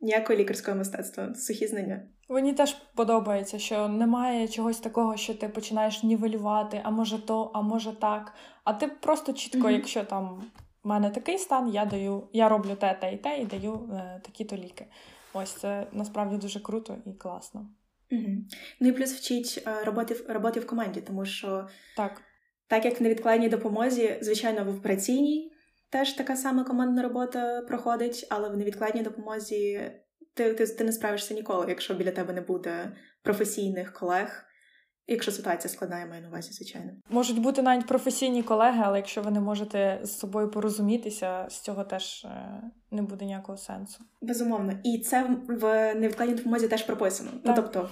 Ніякого 0.00 0.38
лікарського 0.38 0.76
мистецтва, 0.76 1.34
сухі 1.34 1.66
знання. 1.66 2.02
Мені 2.28 2.52
теж 2.52 2.76
подобається, 2.94 3.58
що 3.58 3.88
немає 3.88 4.48
чогось 4.48 4.80
такого, 4.80 5.16
що 5.16 5.34
ти 5.34 5.48
починаєш 5.48 6.02
нівелювати, 6.02 6.80
а 6.84 6.90
може 6.90 7.26
то, 7.26 7.50
а 7.54 7.62
може 7.62 7.92
так. 7.92 8.32
А 8.64 8.72
ти 8.72 8.86
просто 8.86 9.32
чітко, 9.32 9.68
mm-hmm. 9.68 9.70
якщо 9.70 10.04
там 10.04 10.42
в 10.84 10.88
мене 10.88 11.10
такий 11.10 11.38
стан, 11.38 11.68
я 11.68 11.84
даю, 11.84 12.28
я 12.32 12.48
роблю 12.48 12.76
те, 12.80 12.94
те 13.00 13.12
і 13.12 13.16
те, 13.16 13.38
і 13.38 13.46
даю 13.46 13.90
е, 13.92 14.20
такі-то 14.24 14.56
ліки. 14.56 14.86
Ось 15.32 15.52
це 15.52 15.86
насправді 15.92 16.36
дуже 16.36 16.60
круто 16.60 16.96
і 17.06 17.12
класно. 17.12 17.68
Угу. 18.10 18.30
Ну 18.80 18.88
і 18.88 18.92
плюс 18.92 19.12
вчить 19.12 19.64
е, 19.66 19.84
роботи 19.84 20.16
роботи 20.28 20.60
в 20.60 20.66
команді, 20.66 21.00
тому 21.00 21.24
що 21.24 21.68
так. 21.96 22.22
Так 22.68 22.84
як 22.84 23.00
в 23.00 23.02
невідкладній 23.02 23.48
допомозі, 23.48 24.18
звичайно, 24.20 24.64
в 24.64 24.68
операційній 24.68 25.52
теж 25.90 26.12
така 26.12 26.36
сама 26.36 26.64
командна 26.64 27.02
робота 27.02 27.62
проходить, 27.68 28.26
але 28.30 28.48
в 28.48 28.56
невідкладній 28.56 29.02
допомозі 29.02 29.90
ти, 30.34 30.54
ти, 30.54 30.66
ти 30.66 30.84
не 30.84 30.92
справишся 30.92 31.34
ніколи, 31.34 31.66
якщо 31.68 31.94
біля 31.94 32.10
тебе 32.10 32.32
не 32.32 32.40
буде 32.40 32.92
професійних 33.22 33.92
колег. 33.92 34.42
Якщо 35.08 35.32
ситуація 35.32 35.72
складна, 35.72 36.00
я 36.00 36.06
маю 36.06 36.22
на 36.22 36.28
увазі, 36.28 36.52
звичайно. 36.52 36.92
Можуть 37.10 37.38
бути 37.38 37.62
навіть 37.62 37.86
професійні 37.86 38.42
колеги, 38.42 38.82
але 38.84 38.98
якщо 38.98 39.22
ви 39.22 39.30
не 39.30 39.40
можете 39.40 40.00
з 40.02 40.18
собою 40.18 40.50
порозумітися, 40.50 41.46
з 41.48 41.60
цього 41.60 41.84
теж 41.84 42.24
е, 42.24 42.62
не 42.90 43.02
буде 43.02 43.24
ніякого 43.24 43.58
сенсу. 43.58 44.04
Безумовно, 44.22 44.72
і 44.84 44.98
це 44.98 45.36
в 45.48 45.94
невідкладній 45.94 46.34
допомозі 46.34 46.68
теж 46.68 46.82
прописано. 46.82 47.30
Ну, 47.34 47.40
так. 47.40 47.56
Ну 47.56 47.62
тобто, 47.62 47.90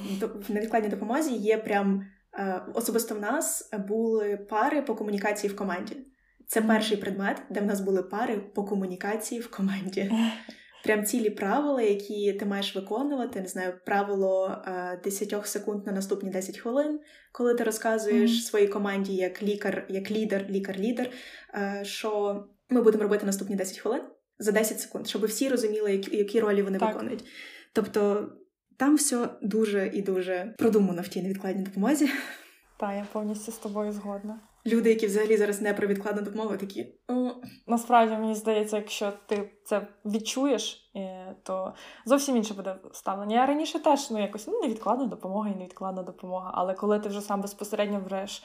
в 0.49 0.55
невідкладній 0.55 0.89
допомозі 0.89 1.35
є 1.35 1.59
прям 1.59 2.07
особисто 2.75 3.15
в 3.15 3.21
нас 3.21 3.71
були 3.89 4.37
пари 4.37 4.83
по 4.83 4.95
комунікації 4.95 5.53
в 5.53 5.57
команді. 5.57 5.97
Це 6.47 6.63
перший 6.63 6.97
предмет, 6.97 7.43
де 7.51 7.61
в 7.61 7.65
нас 7.65 7.81
були 7.81 8.03
пари 8.03 8.41
по 8.55 8.65
комунікації 8.65 9.41
в 9.41 9.51
команді. 9.51 10.13
Прям 10.85 11.05
цілі 11.05 11.31
правила, 11.31 11.83
які 11.83 12.33
ти 12.33 12.45
маєш 12.45 12.77
виконувати. 12.77 13.41
Не 13.41 13.47
знаю, 13.47 13.73
правило 13.87 14.57
10 15.05 15.33
е, 15.33 15.41
секунд 15.45 15.87
на 15.87 15.93
наступні 15.93 16.31
10 16.31 16.59
хвилин, 16.59 17.01
коли 17.33 17.55
ти 17.55 17.65
розказуєш 17.65 18.47
своїй 18.47 18.69
команді 18.69 19.15
як 19.15 19.43
лікар, 19.43 19.87
як 19.89 20.11
лідер, 20.11 20.47
лікар-лідер, 20.51 21.11
е, 21.55 21.81
що 21.85 22.41
ми 22.71 22.83
будемо 22.83 23.03
робити 23.03 23.27
наступні 23.27 23.57
10 23.57 23.79
хвилин 23.79 24.03
за 24.39 24.53
10 24.53 24.81
секунд, 24.81 25.09
щоб 25.09 25.25
всі 25.25 25.49
розуміли, 25.49 26.03
які 26.13 26.41
ролі 26.41 26.63
вони 26.63 26.79
так. 26.79 26.93
виконують. 26.93 27.25
Тобто 27.73 28.29
там 28.77 28.97
все 28.97 29.29
дуже 29.43 29.87
і 29.87 30.03
дуже 30.03 30.55
продумано 30.59 31.03
в 31.03 31.09
тій 31.09 31.23
невідкладній 31.23 31.63
допомозі. 31.63 32.11
Так, 32.77 32.95
я 32.97 33.07
повністю 33.13 33.53
з 33.53 33.59
тобою 33.59 33.93
згодна. 33.93 34.41
Люди, 34.67 34.89
які 34.91 35.07
взагалі 35.07 35.37
зараз 35.37 35.61
не 35.61 35.75
про 35.75 35.87
відкладну 35.87 36.23
допомогу, 36.23 36.57
такі. 36.57 36.87
Насправді 37.67 38.15
мені 38.15 38.35
здається, 38.35 38.77
якщо 38.77 39.13
ти 39.27 39.51
це 39.65 39.87
відчуєш, 40.05 40.91
е, 40.97 41.37
то 41.43 41.75
зовсім 42.07 42.37
інше 42.37 42.55
буде 42.55 42.77
ставлення. 42.93 43.37
Я 43.37 43.47
раніше 43.47 43.79
теж 43.79 44.11
ну 44.11 44.21
якось 44.21 44.47
ну, 44.47 44.61
невідкладна 44.61 45.07
допомога 45.07 45.51
і 45.51 45.55
невідкладна 45.55 46.03
допомога. 46.03 46.51
Але 46.55 46.75
коли 46.75 47.01
ти 47.01 47.09
вже 47.09 47.21
сам 47.21 47.41
безпосередньо 47.41 48.01
береш 48.01 48.43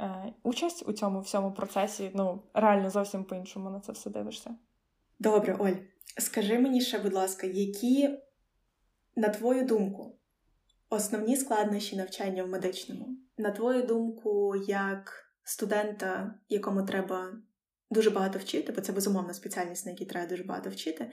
е, 0.00 0.32
участь 0.42 0.88
у 0.88 0.92
цьому 0.92 1.20
всьому 1.20 1.52
процесі, 1.52 2.10
ну 2.14 2.42
реально 2.54 2.90
зовсім 2.90 3.24
по-іншому 3.24 3.70
на 3.70 3.80
це 3.80 3.92
все 3.92 4.10
дивишся. 4.10 4.50
Добре, 5.18 5.56
Оль, 5.58 5.76
скажи 6.18 6.58
мені 6.58 6.80
ще, 6.80 6.98
будь 6.98 7.14
ласка, 7.14 7.46
які 7.46 8.18
на 9.16 9.28
твою 9.28 9.64
думку, 9.64 10.18
основні 10.90 11.36
складнощі 11.36 11.96
навчання 11.96 12.44
в 12.44 12.48
медичному, 12.48 13.08
на 13.38 13.50
твою 13.50 13.82
думку, 13.82 14.56
як 14.66 15.12
студента, 15.44 16.34
якому 16.48 16.82
треба 16.82 17.32
дуже 17.90 18.10
багато 18.10 18.38
вчити, 18.38 18.72
бо 18.72 18.80
це 18.80 18.92
безумовна 18.92 19.34
спеціальність, 19.34 19.86
на 19.86 19.92
якій 19.92 20.04
треба 20.04 20.28
дуже 20.28 20.44
багато 20.44 20.70
вчити, 20.70 21.10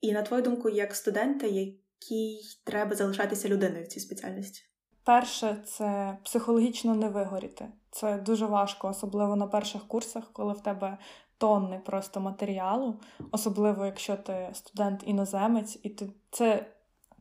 і 0.00 0.12
на 0.12 0.22
твою 0.22 0.42
думку, 0.42 0.68
як 0.68 0.94
студента, 0.94 1.46
який 1.46 2.40
треба 2.64 2.96
залишатися 2.96 3.48
людиною 3.48 3.84
в 3.84 3.88
цій 3.88 4.00
спеціальності? 4.00 4.62
Перше, 5.04 5.56
це 5.64 6.18
психологічно 6.24 6.94
не 6.94 7.08
вигоріти. 7.08 7.68
Це 7.90 8.18
дуже 8.18 8.46
важко, 8.46 8.88
особливо 8.88 9.36
на 9.36 9.46
перших 9.46 9.88
курсах, 9.88 10.32
коли 10.32 10.52
в 10.52 10.60
тебе 10.60 10.98
тонни 11.38 11.80
просто 11.86 12.20
матеріалу, 12.20 13.00
особливо 13.32 13.86
якщо 13.86 14.16
ти 14.16 14.50
студент-іноземець, 14.52 15.78
і 15.82 15.90
ти 15.90 16.10
це 16.30 16.66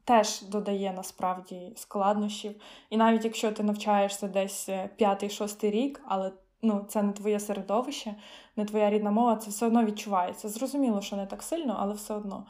теж 0.03 0.41
додає 0.41 0.93
насправді 0.95 1.73
складнощів. 1.75 2.55
І 2.89 2.97
навіть 2.97 3.25
якщо 3.25 3.51
ти 3.51 3.63
навчаєшся 3.63 4.27
десь 4.27 4.69
е, 4.69 4.89
п'ятий-шостий 4.97 5.71
рік, 5.71 6.01
але 6.05 6.31
ну, 6.61 6.85
це 6.89 7.03
не 7.03 7.13
твоє 7.13 7.39
середовище, 7.39 8.15
не 8.55 8.65
твоя 8.65 8.89
рідна 8.89 9.11
мова, 9.11 9.35
це 9.35 9.49
все 9.49 9.67
одно 9.67 9.85
відчувається. 9.85 10.49
Зрозуміло, 10.49 11.01
що 11.01 11.15
не 11.15 11.25
так 11.25 11.43
сильно, 11.43 11.77
але 11.79 11.93
все 11.93 12.13
одно. 12.13 12.45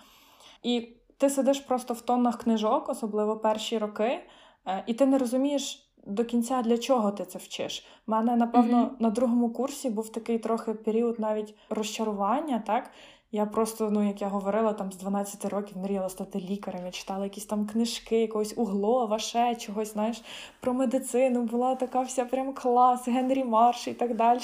І 0.64 0.88
ти 1.18 1.30
сидиш 1.30 1.60
просто 1.60 1.94
в 1.94 2.02
тоннах 2.02 2.38
книжок, 2.38 2.90
особливо 2.90 3.38
перші 3.38 3.78
роки, 3.78 4.20
е, 4.68 4.84
і 4.88 4.94
ти 4.94 5.06
не 5.06 5.18
розумієш 5.18 5.90
до 6.06 6.26
кінця 6.26 6.62
для 6.62 6.78
чого 6.78 7.12
ти 7.12 7.26
це 7.26 7.40
вчиш. 7.40 7.86
У 8.08 8.12
мене, 8.12 8.36
напевно, 8.36 8.78
mm-hmm. 8.78 9.02
на 9.02 9.10
другому 9.10 9.50
курсі 9.50 9.90
був 9.90 10.12
такий 10.12 10.40
трохи 10.40 10.74
період 10.74 11.20
навіть 11.20 11.56
розчарування, 11.70 12.64
так. 12.68 12.92
Я 13.36 13.46
просто, 13.46 13.90
ну 13.92 14.08
як 14.08 14.22
я 14.22 14.28
говорила, 14.28 14.74
там 14.74 14.92
з 14.92 14.98
12 14.98 15.46
років 15.46 15.78
мріяла 15.78 16.10
стати 16.10 16.40
лікарем. 16.40 16.86
Я 16.86 16.92
читала 16.92 17.24
якісь 17.24 17.46
там 17.46 17.68
книжки, 17.68 18.22
якогось 18.22 18.54
углова, 18.58 19.20
ще 19.20 19.56
чогось, 19.56 19.94
знаєш, 19.94 20.22
про 20.60 20.74
медицину. 20.74 21.42
Була 21.42 21.76
така 21.76 22.02
вся 22.02 22.26
прям 22.26 22.54
клас, 22.54 23.08
Генрі 23.08 23.44
Марш 23.44 23.88
і 23.88 23.94
так 23.94 24.16
далі. 24.16 24.40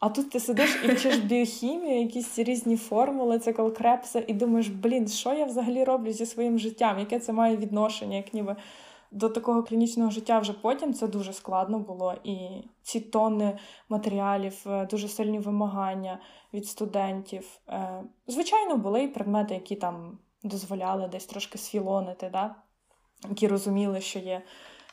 А 0.00 0.08
тут 0.08 0.30
ти 0.30 0.40
сидиш 0.40 0.78
і 0.84 0.88
вчиш 0.88 1.16
біохімію, 1.16 2.00
якісь 2.00 2.38
різні 2.38 2.76
формули, 2.76 3.38
цикл 3.38 3.68
Крепса, 3.68 4.24
і 4.26 4.32
думаєш, 4.32 4.68
блін, 4.68 5.08
що 5.08 5.34
я 5.34 5.44
взагалі 5.44 5.84
роблю 5.84 6.12
зі 6.12 6.26
своїм 6.26 6.58
життям? 6.58 6.98
Яке 6.98 7.18
це 7.18 7.32
має 7.32 7.56
відношення, 7.56 8.16
як 8.16 8.34
ніби 8.34 8.56
до 9.10 9.28
такого 9.28 9.62
клінічного 9.62 10.10
життя 10.10 10.38
вже 10.38 10.52
потім 10.52 10.94
це 10.94 11.08
дуже 11.08 11.32
складно 11.32 11.78
було. 11.78 12.14
І 12.24 12.38
ці 12.82 13.00
тонни 13.00 13.58
матеріалів, 13.88 14.64
е, 14.66 14.86
дуже 14.86 15.08
сильні 15.08 15.38
вимагання 15.38 16.18
від 16.54 16.66
студентів. 16.66 17.60
Е, 17.68 18.02
звичайно, 18.26 18.76
були 18.76 19.02
і 19.02 19.08
предмети, 19.08 19.54
які 19.54 19.76
там 19.76 20.18
дозволяли 20.42 21.08
десь 21.08 21.26
трошки 21.26 21.58
сфілонити, 21.58 22.30
да? 22.32 22.54
які 23.28 23.48
розуміли, 23.48 24.00
що 24.00 24.18
є 24.18 24.42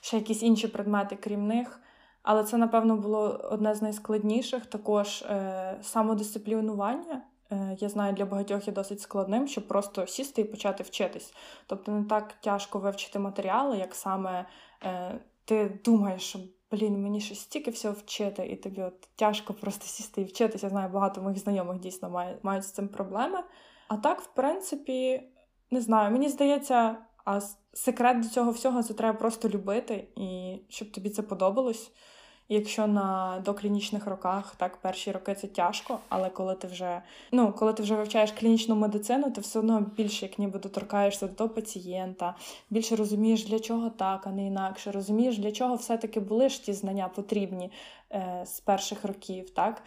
ще 0.01 0.17
якісь 0.17 0.43
інші 0.43 0.67
предмети, 0.67 1.15
крім 1.15 1.47
них. 1.47 1.81
Але 2.23 2.43
це, 2.43 2.57
напевно, 2.57 2.97
було 2.97 3.39
одне 3.51 3.75
з 3.75 3.81
найскладніших 3.81 4.65
також 4.65 5.21
е, 5.21 5.77
самодисциплінування. 5.81 7.21
Е, 7.51 7.77
я 7.79 7.89
знаю, 7.89 8.13
для 8.13 8.25
багатьох 8.25 8.67
є 8.67 8.73
досить 8.73 9.01
складним, 9.01 9.47
щоб 9.47 9.67
просто 9.67 10.07
сісти 10.07 10.41
і 10.41 10.45
почати 10.45 10.83
вчитись. 10.83 11.33
Тобто 11.67 11.91
не 11.91 12.05
так 12.05 12.33
тяжко 12.33 12.79
вивчити 12.79 13.19
матеріали, 13.19 13.77
як 13.77 13.95
саме 13.95 14.45
е, 14.83 15.19
ти 15.45 15.79
думаєш, 15.85 16.21
що 16.21 16.39
блін, 16.71 17.01
мені 17.01 17.21
щось 17.21 17.39
стільки 17.39 17.71
всього 17.71 17.93
вчити, 17.93 18.45
і 18.45 18.55
тобі 18.55 18.81
от 18.81 19.09
тяжко 19.15 19.53
просто 19.53 19.85
сісти 19.85 20.21
і 20.21 20.25
вчитися. 20.25 20.65
Я 20.65 20.69
знаю, 20.69 20.89
багато 20.89 21.21
моїх 21.21 21.39
знайомих 21.39 21.79
дійсно 21.79 22.09
мають, 22.09 22.43
мають 22.43 22.63
з 22.63 22.71
цим 22.71 22.87
проблеми. 22.87 23.43
А 23.87 23.97
так, 23.97 24.21
в 24.21 24.27
принципі, 24.27 25.23
не 25.71 25.81
знаю, 25.81 26.11
мені 26.11 26.29
здається, 26.29 26.97
а 27.25 27.39
секрет 27.73 28.19
до 28.19 28.29
цього 28.29 28.51
всього 28.51 28.83
це 28.83 28.93
треба 28.93 29.19
просто 29.19 29.49
любити, 29.49 30.07
і 30.15 30.59
щоб 30.69 30.91
тобі 30.91 31.09
це 31.09 31.21
подобалось 31.21 31.91
якщо 32.49 32.87
на 32.87 33.41
доклінічних 33.45 34.07
роках 34.07 34.55
так 34.55 34.77
перші 34.77 35.11
роки 35.11 35.35
це 35.35 35.47
тяжко, 35.47 35.99
але 36.09 36.29
коли 36.29 36.55
ти 36.55 36.67
вже 36.67 37.01
ну 37.31 37.53
коли 37.53 37.73
ти 37.73 37.83
вже 37.83 37.95
вивчаєш 37.95 38.31
клінічну 38.31 38.75
медицину, 38.75 39.31
ти 39.31 39.41
все 39.41 39.59
одно 39.59 39.81
більше 39.97 40.25
як 40.25 40.39
ніби 40.39 40.59
доторкаєшся 40.59 41.27
до 41.27 41.49
пацієнта, 41.49 42.35
більше 42.69 42.95
розумієш, 42.95 43.45
для 43.45 43.59
чого 43.59 43.89
так, 43.89 44.27
а 44.27 44.31
не 44.31 44.45
інакше. 44.47 44.91
Розумієш, 44.91 45.37
для 45.37 45.51
чого 45.51 45.75
все-таки 45.75 46.19
були 46.19 46.49
ж 46.49 46.65
ті 46.65 46.73
знання 46.73 47.07
потрібні 47.07 47.71
е, 48.11 48.43
з 48.45 48.59
перших 48.59 49.05
років, 49.05 49.49
так. 49.49 49.83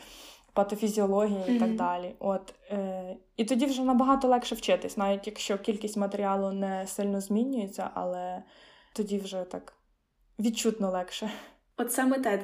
Патофізіології 0.53 1.39
mm-hmm. 1.39 1.57
і 1.57 1.59
так 1.59 1.77
далі. 1.77 2.15
От, 2.19 2.55
е, 2.71 3.17
І 3.37 3.45
тоді 3.45 3.67
вже 3.67 3.85
набагато 3.85 4.29
легше 4.29 4.55
вчитись, 4.55 4.97
навіть 4.97 5.27
якщо 5.27 5.59
кількість 5.59 5.97
матеріалу 5.97 6.53
не 6.53 6.87
сильно 6.87 7.21
змінюється, 7.21 7.91
але 7.95 8.43
тоді 8.93 9.19
вже 9.19 9.45
так 9.45 9.73
відчутно 10.39 10.91
легше. 10.91 11.31
От 11.81 11.93
саме 11.93 12.18
те, 12.18 12.39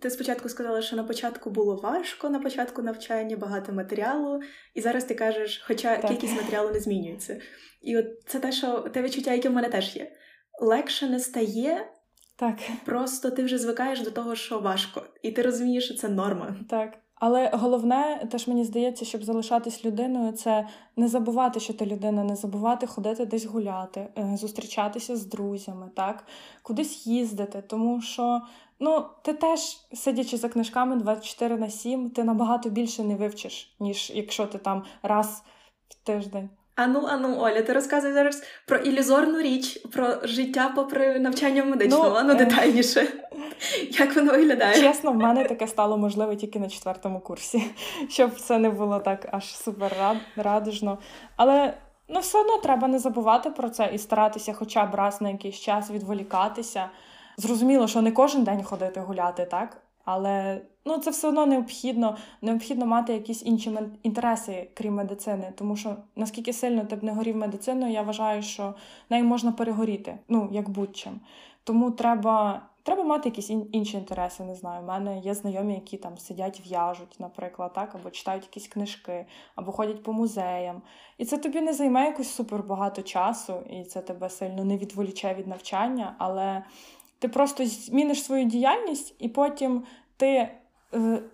ти 0.00 0.10
спочатку 0.10 0.48
сказала, 0.48 0.82
що 0.82 0.96
на 0.96 1.04
початку 1.04 1.50
було 1.50 1.76
важко, 1.76 2.30
на 2.30 2.38
початку 2.38 2.82
навчання 2.82 3.36
багато 3.36 3.72
матеріалу, 3.72 4.40
і 4.74 4.80
зараз 4.80 5.04
ти 5.04 5.14
кажеш, 5.14 5.62
хоча 5.66 5.96
так. 5.96 6.10
кількість 6.10 6.36
матеріалу 6.36 6.70
не 6.70 6.80
змінюється. 6.80 7.40
І 7.82 7.96
от 7.96 8.06
це 8.26 8.40
те, 8.40 8.52
що 8.52 8.78
те 8.78 9.02
відчуття, 9.02 9.32
яке 9.32 9.48
в 9.48 9.52
мене 9.52 9.68
теж 9.68 9.96
є. 9.96 10.12
Легше 10.60 11.08
не 11.08 11.20
стає, 11.20 11.88
так. 12.36 12.58
просто 12.84 13.30
ти 13.30 13.44
вже 13.44 13.58
звикаєш 13.58 14.00
до 14.00 14.10
того, 14.10 14.34
що 14.34 14.58
важко, 14.58 15.06
і 15.22 15.32
ти 15.32 15.42
розумієш, 15.42 15.84
що 15.84 15.94
це 15.94 16.08
норма. 16.08 16.56
Так. 16.70 16.94
Але 17.20 17.50
головне, 17.54 18.28
теж 18.30 18.48
мені 18.48 18.64
здається, 18.64 19.04
щоб 19.04 19.24
залишатись 19.24 19.84
людиною, 19.84 20.32
це 20.32 20.68
не 20.96 21.08
забувати, 21.08 21.60
що 21.60 21.74
ти 21.74 21.86
людина, 21.86 22.24
не 22.24 22.36
забувати 22.36 22.86
ходити 22.86 23.26
десь 23.26 23.44
гуляти, 23.44 24.08
е, 24.18 24.36
зустрічатися 24.36 25.16
з 25.16 25.26
друзями, 25.26 25.90
так, 25.96 26.24
кудись 26.62 27.06
їздити. 27.06 27.62
Тому 27.62 28.02
що 28.02 28.40
ну, 28.78 29.04
ти 29.22 29.32
теж, 29.32 29.60
сидячи 29.94 30.36
за 30.36 30.48
книжками 30.48 30.96
24 30.96 31.56
на 31.56 31.70
7, 31.70 32.10
ти 32.10 32.24
набагато 32.24 32.70
більше 32.70 33.04
не 33.04 33.16
вивчиш, 33.16 33.76
ніж 33.80 34.12
якщо 34.14 34.46
ти 34.46 34.58
там 34.58 34.84
раз 35.02 35.42
в 35.88 35.94
тиждень. 35.94 36.48
Ану, 36.74 37.06
ану, 37.06 37.38
Оля, 37.38 37.62
ти 37.62 37.72
розказуєш 37.72 38.14
зараз 38.14 38.42
про 38.66 38.78
ілюзорну 38.78 39.40
річ, 39.40 39.76
про 39.92 40.14
життя 40.22 40.72
попри 40.74 41.18
навчання 41.18 41.64
медичного, 41.64 42.08
ну, 42.08 42.14
ану 42.14 42.32
е... 42.32 42.34
детальніше. 42.34 43.06
Як 43.98 44.16
воно 44.16 44.32
виглядає? 44.32 44.80
Чесно, 44.80 45.12
в 45.12 45.16
мене 45.16 45.44
таке 45.44 45.66
стало 45.66 45.98
можливе 45.98 46.36
тільки 46.36 46.58
на 46.58 46.68
четвертому 46.68 47.20
курсі, 47.20 47.62
щоб 48.08 48.40
це 48.40 48.58
не 48.58 48.70
було 48.70 48.98
так 49.00 49.28
аж 49.32 49.56
супер 49.56 50.16
радужно. 50.36 50.98
Але 51.36 51.74
ну, 52.08 52.20
все 52.20 52.40
одно 52.40 52.58
треба 52.58 52.88
не 52.88 52.98
забувати 52.98 53.50
про 53.50 53.70
це 53.70 53.90
і 53.92 53.98
старатися, 53.98 54.52
хоча 54.52 54.86
б 54.86 54.94
раз 54.94 55.20
на 55.20 55.30
якийсь 55.30 55.60
час 55.60 55.90
відволікатися. 55.90 56.90
Зрозуміло, 57.36 57.88
що 57.88 58.02
не 58.02 58.12
кожен 58.12 58.44
день 58.44 58.62
ходити 58.62 59.00
гуляти, 59.00 59.44
так? 59.44 59.76
Але 60.04 60.60
ну, 60.84 60.98
це 60.98 61.10
все 61.10 61.28
одно 61.28 61.46
необхідно 61.46 62.16
необхідно 62.42 62.86
мати 62.86 63.12
якісь 63.12 63.42
інші 63.46 63.78
інтереси, 64.02 64.70
крім 64.74 64.94
медицини. 64.94 65.52
Тому 65.56 65.76
що 65.76 65.96
наскільки 66.16 66.52
сильно 66.52 66.84
ти 66.84 66.96
б 66.96 67.04
не 67.04 67.12
горів 67.12 67.36
медициною, 67.36 67.92
я 67.92 68.02
вважаю, 68.02 68.42
що 68.42 68.74
нею 69.10 69.24
можна 69.24 69.52
перегоріти, 69.52 70.18
ну 70.28 70.48
як 70.52 70.68
будь-чим. 70.68 71.20
Тому 71.64 71.90
треба 71.90 72.62
треба 72.82 73.04
мати 73.04 73.28
якісь 73.28 73.50
інші 73.50 73.96
інтереси. 73.96 74.44
Не 74.44 74.54
знаю. 74.54 74.82
У 74.82 74.86
мене 74.86 75.18
є 75.18 75.34
знайомі, 75.34 75.74
які 75.74 75.96
там 75.96 76.18
сидять, 76.18 76.62
в'яжуть, 76.66 77.16
наприклад, 77.18 77.72
так, 77.72 77.94
або 77.94 78.10
читають 78.10 78.44
якісь 78.44 78.68
книжки, 78.68 79.26
або 79.54 79.72
ходять 79.72 80.02
по 80.02 80.12
музеям. 80.12 80.82
І 81.18 81.24
це 81.24 81.38
тобі 81.38 81.60
не 81.60 81.72
займе 81.72 82.04
якось 82.04 82.30
супер 82.30 82.62
багато 82.62 83.02
часу, 83.02 83.54
і 83.70 83.84
це 83.84 84.00
тебе 84.00 84.30
сильно 84.30 84.64
не 84.64 84.78
відволіче 84.78 85.34
від 85.34 85.46
навчання, 85.46 86.14
але. 86.18 86.62
Ти 87.20 87.28
просто 87.28 87.66
зміниш 87.66 88.24
свою 88.24 88.44
діяльність, 88.44 89.14
і 89.18 89.28
потім 89.28 89.82
ти 90.16 90.48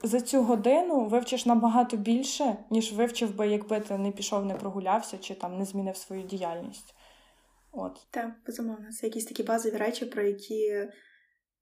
за 0.02 0.20
цю 0.20 0.42
годину 0.42 1.06
вивчиш 1.06 1.46
набагато 1.46 1.96
більше, 1.96 2.56
ніж 2.70 2.92
вивчив 2.92 3.36
би, 3.36 3.48
якби 3.48 3.80
ти 3.80 3.98
не 3.98 4.10
пішов, 4.10 4.44
не 4.44 4.54
прогулявся 4.54 5.18
чи 5.18 5.34
там 5.34 5.58
не 5.58 5.64
змінив 5.64 5.96
свою 5.96 6.22
діяльність. 6.22 6.94
От. 7.72 8.06
Так, 8.10 8.30
безумовно. 8.46 8.92
Це 8.92 9.06
якісь 9.06 9.24
такі 9.24 9.42
базові 9.42 9.76
речі, 9.76 10.04
про 10.06 10.22
які 10.22 10.88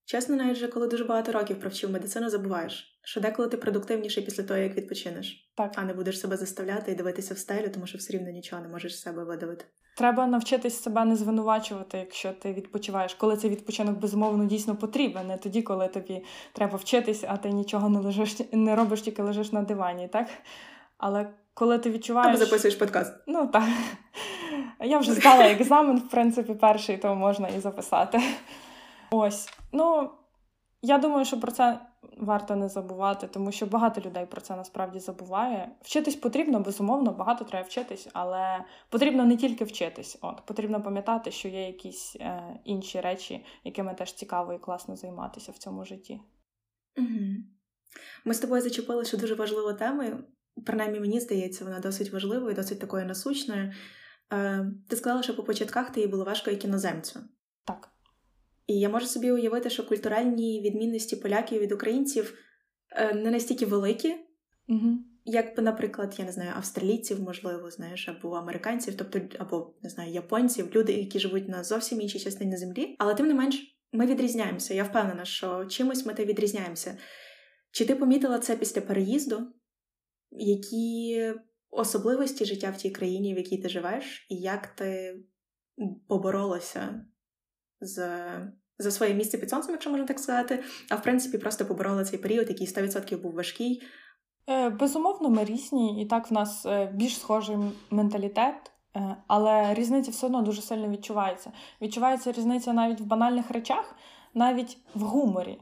Чесно, 0.06 0.36
навіть 0.36 0.56
вже 0.56 0.68
коли 0.68 0.88
дуже 0.88 1.04
багато 1.04 1.32
років 1.32 1.60
провчив 1.60 1.90
медицину, 1.90 2.30
забуваєш, 2.30 2.98
що 3.04 3.20
деколи 3.20 3.48
ти 3.48 3.56
продуктивніший 3.56 4.22
після 4.24 4.42
того, 4.42 4.60
як 4.60 4.76
відпочинеш, 4.76 5.50
так. 5.56 5.72
а 5.76 5.82
не 5.82 5.94
будеш 5.94 6.20
себе 6.20 6.36
заставляти 6.36 6.92
і 6.92 6.94
дивитися 6.94 7.34
в 7.34 7.38
стелю, 7.38 7.68
тому 7.74 7.86
що 7.86 7.98
все 7.98 8.12
рівно 8.12 8.30
нічого 8.30 8.62
не 8.62 8.68
можеш 8.68 8.96
з 8.96 9.00
себе 9.00 9.24
видавити. 9.24 9.64
Треба 9.96 10.26
навчитись 10.26 10.82
себе 10.82 11.04
не 11.04 11.16
звинувачувати, 11.16 11.98
якщо 11.98 12.32
ти 12.32 12.52
відпочиваєш, 12.52 13.14
коли 13.14 13.36
цей 13.36 13.50
відпочинок 13.50 13.98
безумовно 13.98 14.44
дійсно 14.44 14.76
потрібен, 14.76 15.26
не 15.26 15.36
тоді, 15.36 15.62
коли 15.62 15.88
тобі 15.88 16.24
треба 16.52 16.76
вчитись, 16.76 17.24
а 17.28 17.36
ти 17.36 17.50
нічого 17.50 17.88
не 17.88 17.98
лежиш, 17.98 18.36
не 18.52 18.76
робиш, 18.76 19.00
тільки 19.00 19.22
лежиш 19.22 19.52
на 19.52 19.62
дивані, 19.62 20.08
так? 20.08 20.28
Але 20.98 21.30
коли 21.54 21.78
ти 21.78 21.90
відчуваєш. 21.90 22.28
Або 22.28 22.44
записуєш 22.44 22.76
подкаст. 22.76 23.12
Ну 23.26 23.46
так. 23.46 23.64
Я 24.80 24.98
вже 24.98 25.12
здала 25.12 25.44
екзамен, 25.44 25.98
в 25.98 26.08
принципі, 26.08 26.54
перший, 26.54 26.98
то 26.98 27.14
можна 27.14 27.48
і 27.48 27.60
записати. 27.60 28.20
Ось. 29.16 29.48
Ну, 29.72 30.10
я 30.82 30.98
думаю, 30.98 31.24
що 31.24 31.40
про 31.40 31.52
це 31.52 31.80
варто 32.18 32.56
не 32.56 32.68
забувати, 32.68 33.26
тому 33.26 33.52
що 33.52 33.66
багато 33.66 34.00
людей 34.00 34.26
про 34.26 34.40
це 34.40 34.56
насправді 34.56 34.98
забуває. 34.98 35.70
Вчитись 35.82 36.16
потрібно, 36.16 36.60
безумовно, 36.60 37.12
багато 37.12 37.44
треба 37.44 37.66
вчитись, 37.66 38.08
але 38.12 38.64
потрібно 38.88 39.24
не 39.24 39.36
тільки 39.36 39.64
вчитись. 39.64 40.18
От 40.20 40.42
Потрібно 40.46 40.82
пам'ятати, 40.82 41.30
що 41.30 41.48
є 41.48 41.66
якісь 41.66 42.16
е, 42.20 42.60
інші 42.64 43.00
речі, 43.00 43.44
якими 43.64 43.94
теж 43.94 44.12
цікаво 44.12 44.52
і 44.52 44.58
класно 44.58 44.96
займатися 44.96 45.52
в 45.52 45.58
цьому 45.58 45.84
житті. 45.84 46.20
Угу. 46.96 47.34
Ми 48.24 48.34
з 48.34 48.38
тобою 48.38 48.62
зачепили, 48.62 49.04
що 49.04 49.16
дуже 49.16 49.34
важливу 49.34 49.72
тему. 49.72 50.02
Принаймні, 50.66 51.00
мені 51.00 51.20
здається, 51.20 51.64
вона 51.64 51.80
досить 51.80 52.12
важливою, 52.12 52.54
досить 52.54 52.80
такою 52.80 53.06
насущною. 53.06 53.72
Е, 54.32 54.66
Ти 54.88 54.96
сказала, 54.96 55.22
що 55.22 55.36
по 55.36 55.42
початках 55.44 55.90
ти 55.90 56.00
їй 56.00 56.06
було 56.06 56.24
важко 56.24 56.50
як 56.50 56.64
іноземцю. 56.64 57.20
І 58.66 58.78
я 58.78 58.88
можу 58.88 59.06
собі 59.06 59.32
уявити, 59.32 59.70
що 59.70 59.86
культуральні 59.86 60.60
відмінності 60.60 61.16
поляків 61.16 61.60
від 61.60 61.72
українців 61.72 62.38
е, 62.96 63.14
не 63.14 63.30
настільки 63.30 63.66
великі, 63.66 64.14
угу. 64.68 64.98
як 65.24 65.58
наприклад, 65.58 66.14
я 66.18 66.24
не 66.24 66.32
знаю, 66.32 66.52
австралійців, 66.56 67.20
можливо, 67.20 67.70
знаєш, 67.70 68.08
або 68.08 68.30
американців, 68.30 68.94
тобто 68.96 69.20
або 69.38 69.74
не 69.82 69.90
знаю, 69.90 70.12
японців, 70.12 70.70
люди, 70.74 70.92
які 70.92 71.18
живуть 71.18 71.48
на 71.48 71.64
зовсім 71.64 72.00
іншій 72.00 72.20
частині 72.20 72.56
землі. 72.56 72.96
Але 72.98 73.14
тим 73.14 73.26
не 73.26 73.34
менш, 73.34 73.78
ми 73.92 74.06
відрізняємося. 74.06 74.74
Я 74.74 74.84
впевнена, 74.84 75.24
що 75.24 75.64
чимось 75.64 76.06
ми 76.06 76.14
те 76.14 76.24
відрізняємося. 76.24 76.98
Чи 77.70 77.84
ти 77.84 77.94
помітила 77.94 78.38
це 78.38 78.56
після 78.56 78.80
переїзду? 78.80 79.42
Які 80.30 81.22
особливості 81.70 82.44
життя 82.44 82.70
в 82.70 82.76
тій 82.76 82.90
країні, 82.90 83.34
в 83.34 83.36
якій 83.36 83.58
ти 83.58 83.68
живеш, 83.68 84.26
і 84.30 84.36
як 84.36 84.66
ти 84.66 85.16
поборолася 86.08 87.06
з, 87.86 87.98
за 88.78 88.90
своє 88.90 89.14
місце 89.14 89.38
під 89.38 89.50
сонцем, 89.50 89.72
якщо 89.72 89.90
можна 89.90 90.06
так 90.06 90.18
сказати, 90.18 90.64
а 90.90 90.96
в 90.96 91.02
принципі 91.02 91.38
просто 91.38 91.66
поборола 91.66 92.04
цей 92.04 92.18
період, 92.18 92.48
який 92.48 92.66
100% 92.66 93.22
був 93.22 93.32
важкий. 93.32 93.82
Е, 94.50 94.70
безумовно, 94.70 95.30
ми 95.30 95.44
різні, 95.44 96.02
і 96.02 96.06
так 96.06 96.30
в 96.30 96.34
нас 96.34 96.66
е, 96.66 96.90
більш 96.94 97.20
схожий 97.20 97.56
менталітет, 97.90 98.72
е, 98.96 99.16
але 99.26 99.74
різниця 99.74 100.10
все 100.10 100.26
одно 100.26 100.42
дуже 100.42 100.62
сильно 100.62 100.88
відчувається. 100.88 101.52
Відчувається 101.82 102.32
різниця 102.32 102.72
навіть 102.72 103.00
в 103.00 103.04
банальних 103.04 103.50
речах, 103.50 103.94
навіть 104.34 104.78
в 104.94 105.00
гуморі. 105.00 105.58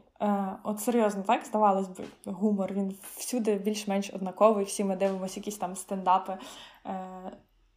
От 0.63 0.79
серйозно, 0.79 1.23
так 1.23 1.45
здавалось 1.45 1.87
би, 1.87 2.03
гумор 2.25 2.73
він 2.73 2.95
всюди 3.17 3.55
більш-менш 3.55 4.09
однаковий. 4.13 4.65
Всі 4.65 4.83
ми 4.83 4.95
дивимося 4.95 5.39
якісь 5.39 5.57
там 5.57 5.75
стендапи 5.75 6.37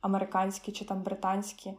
американські 0.01 0.73
чи 0.73 0.85
там 0.85 1.03
британські. 1.03 1.75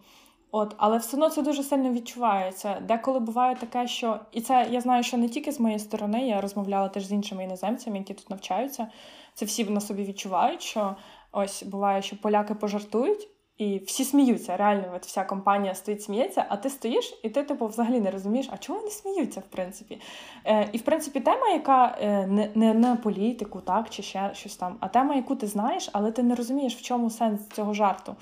От, 0.51 0.75
але 0.77 0.97
все 0.97 1.17
одно 1.17 1.29
це 1.29 1.41
дуже 1.41 1.63
сильно 1.63 1.91
відчувається. 1.91 2.79
Деколи 2.87 3.19
буває 3.19 3.55
таке, 3.55 3.87
що 3.87 4.19
і 4.31 4.41
це 4.41 4.67
я 4.71 4.81
знаю, 4.81 5.03
що 5.03 5.17
не 5.17 5.29
тільки 5.29 5.51
з 5.51 5.59
моєї 5.59 5.79
сторони, 5.79 6.27
я 6.27 6.41
розмовляла 6.41 6.87
теж 6.89 7.05
з 7.05 7.11
іншими 7.11 7.43
іноземцями, 7.43 7.97
які 7.97 8.13
тут 8.13 8.29
навчаються. 8.29 8.87
Це 9.33 9.45
всі 9.45 9.63
на 9.63 9.81
собі 9.81 10.03
відчувають, 10.03 10.61
що 10.61 10.95
ось 11.31 11.63
буває, 11.63 12.01
що 12.01 12.21
поляки 12.21 12.55
пожартують. 12.55 13.27
І 13.57 13.77
всі 13.77 14.03
сміються, 14.03 14.57
реально, 14.57 14.91
от 14.95 15.05
вся 15.05 15.23
компанія 15.23 15.75
стоїть, 15.75 16.03
сміється, 16.03 16.45
а 16.49 16.57
ти 16.57 16.69
стоїш, 16.69 17.19
і 17.23 17.29
ти, 17.29 17.43
типу, 17.43 17.67
взагалі 17.67 17.99
не 17.99 18.11
розумієш, 18.11 18.49
а 18.51 18.57
чого 18.57 18.79
вони 18.79 18.91
сміються, 18.91 19.39
в 19.39 19.47
принципі. 19.47 20.01
Е, 20.45 20.69
І, 20.71 20.77
в 20.77 20.81
принципі, 20.81 21.19
тема, 21.19 21.49
яка 21.49 21.97
е, 22.01 22.27
не 22.27 22.49
не 22.55 22.73
на 22.73 22.95
політику, 22.95 23.61
так, 23.61 23.89
чи 23.89 24.03
ще 24.03 24.29
щось 24.33 24.55
там, 24.55 24.77
а 24.79 24.87
тема, 24.87 25.15
яку 25.15 25.35
ти 25.35 25.47
знаєш, 25.47 25.89
але 25.93 26.11
ти 26.11 26.23
не 26.23 26.35
розумієш, 26.35 26.75
в 26.75 26.81
чому 26.81 27.09
сенс 27.09 27.41
цього 27.49 27.73
жарту. 27.73 28.15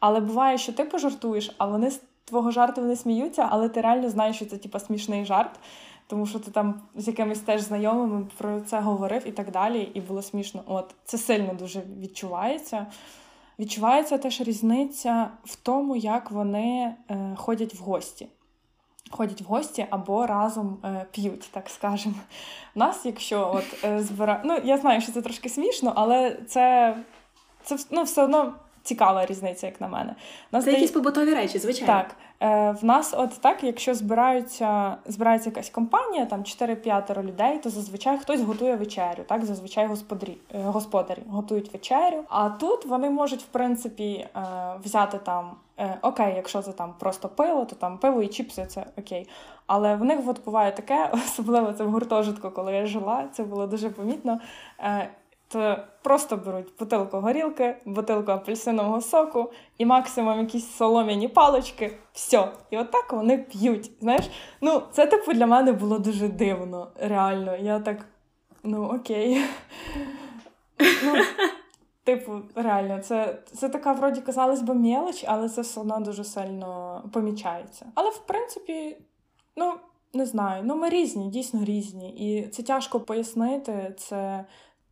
Але 0.00 0.20
буває, 0.20 0.58
що 0.58 0.72
ти 0.72 0.84
пожартуєш, 0.84 1.54
а 1.58 1.66
вони 1.66 1.90
з 1.90 2.00
твого 2.24 2.50
жарту 2.50 2.80
вони 2.80 2.96
сміються, 2.96 3.48
але 3.50 3.68
ти 3.68 3.80
реально 3.80 4.10
знаєш, 4.10 4.36
що 4.36 4.46
це 4.46 4.56
типа 4.56 4.78
смішний 4.78 5.24
жарт, 5.24 5.50
тому 6.06 6.26
що 6.26 6.38
ти 6.38 6.50
там 6.50 6.82
з 6.94 7.08
якимись 7.08 7.40
теж 7.40 7.60
знайомими 7.60 8.26
про 8.38 8.60
це 8.60 8.80
говорив 8.80 9.28
і 9.28 9.32
так 9.32 9.50
далі, 9.50 9.90
і 9.94 10.00
було 10.00 10.22
смішно. 10.22 10.62
От 10.66 10.94
це 11.04 11.18
сильно 11.18 11.54
дуже 11.54 11.82
відчувається. 12.00 12.86
Відчувається 13.58 14.18
теж 14.18 14.40
різниця 14.40 15.30
в 15.44 15.56
тому, 15.56 15.96
як 15.96 16.30
вони 16.30 16.94
е, 17.10 17.34
ходять 17.36 17.74
в 17.74 17.82
гості. 17.82 18.28
Ходять 19.10 19.40
в 19.40 19.44
гості 19.44 19.86
або 19.90 20.26
разом 20.26 20.78
е, 20.84 21.06
п'ють, 21.10 21.48
так 21.52 21.68
скажемо. 21.68 22.14
У 22.74 22.78
нас, 22.78 23.06
якщо 23.06 23.52
от 23.54 23.84
е, 23.84 24.02
збира... 24.02 24.42
Ну, 24.44 24.58
я 24.64 24.78
знаю, 24.78 25.00
що 25.00 25.12
це 25.12 25.22
трошки 25.22 25.48
смішно, 25.48 25.92
але 25.96 26.38
це 26.48 26.96
це 27.62 27.76
ну, 27.90 28.02
все 28.02 28.22
одно 28.22 28.54
цікава 28.90 29.26
різниця, 29.26 29.66
як 29.66 29.80
на 29.80 29.88
мене. 29.88 30.14
Нас 30.52 30.64
Це 30.64 30.70
дає... 30.70 30.82
якісь 30.82 30.94
побутові 30.94 31.34
речі, 31.34 31.58
звичайно. 31.58 31.92
Так. 31.92 32.16
Е, 32.40 32.76
В 32.82 32.84
нас, 32.84 33.14
от 33.16 33.40
так, 33.40 33.64
якщо 33.64 33.94
збираються, 33.94 34.96
збирається 35.06 35.48
якась 35.50 35.70
компанія, 35.70 36.26
там 36.26 36.40
4-5 36.40 37.22
людей, 37.22 37.58
то 37.58 37.70
зазвичай 37.70 38.18
хтось 38.18 38.40
готує 38.40 38.76
вечерю. 38.76 39.22
Так, 39.26 39.44
зазвичай 39.44 39.86
господарі 39.86 40.36
е, 40.54 40.62
господарі 40.62 41.22
готують 41.28 41.72
вечерю. 41.72 42.24
А 42.28 42.48
тут 42.48 42.86
вони 42.86 43.10
можуть, 43.10 43.42
в 43.42 43.46
принципі, 43.46 44.26
е, 44.36 44.40
взяти 44.84 45.18
там. 45.18 45.50
Окей, 46.02 46.32
якщо 46.36 46.62
це 46.62 46.72
там 46.72 46.94
просто 46.98 47.28
пиво, 47.28 47.64
то 47.64 47.76
там 47.76 47.98
пиво 47.98 48.22
і 48.22 48.28
чіпси 48.28 48.66
це 48.66 48.86
окей. 48.98 49.28
Але 49.66 49.96
в 49.96 50.04
них 50.04 50.20
от 50.26 50.44
буває 50.44 50.72
таке, 50.72 51.10
особливо 51.26 51.72
це 51.72 51.84
в 51.84 51.90
гуртожитку, 51.90 52.50
коли 52.50 52.72
я 52.72 52.86
жила, 52.86 53.24
це 53.32 53.42
було 53.42 53.66
дуже 53.66 53.90
помітно 53.90 54.40
то 55.52 55.76
просто 56.02 56.36
беруть 56.36 56.68
бутилку 56.78 57.20
горілки, 57.20 57.76
бутилку 57.84 58.32
апельсинового 58.32 59.00
соку 59.00 59.52
і 59.78 59.86
максимум 59.86 60.40
якісь 60.40 60.76
солом'яні 60.76 61.28
палочки. 61.28 61.98
Все. 62.12 62.48
І 62.70 62.78
отак 62.78 63.12
вони 63.12 63.38
п'ють. 63.38 63.90
Знаєш, 64.00 64.30
ну 64.60 64.82
це 64.92 65.06
типу 65.06 65.32
для 65.32 65.46
мене 65.46 65.72
було 65.72 65.98
дуже 65.98 66.28
дивно. 66.28 66.88
Реально. 67.00 67.56
Я 67.56 67.80
так, 67.80 68.06
ну 68.62 68.84
окей. 68.84 69.44
Ну, 71.04 71.14
Типу, 72.04 72.32
реально, 72.54 72.98
це 72.98 73.38
це 73.52 73.68
така, 73.68 73.92
вроді, 73.92 74.20
казалось 74.20 74.62
би, 74.62 74.74
мелоч, 74.74 75.24
але 75.26 75.48
це 75.48 75.60
все 75.60 75.80
одно 75.80 76.00
дуже 76.00 76.24
сильно 76.24 77.02
помічається. 77.12 77.86
Але 77.94 78.10
в 78.10 78.18
принципі, 78.26 78.96
ну, 79.56 79.72
не 80.14 80.26
знаю, 80.26 80.62
ну 80.64 80.76
ми 80.76 80.88
різні, 80.88 81.28
дійсно 81.28 81.64
різні. 81.64 82.10
І 82.10 82.48
це 82.48 82.62
тяжко 82.62 83.00
пояснити. 83.00 83.94
Це 83.98 84.44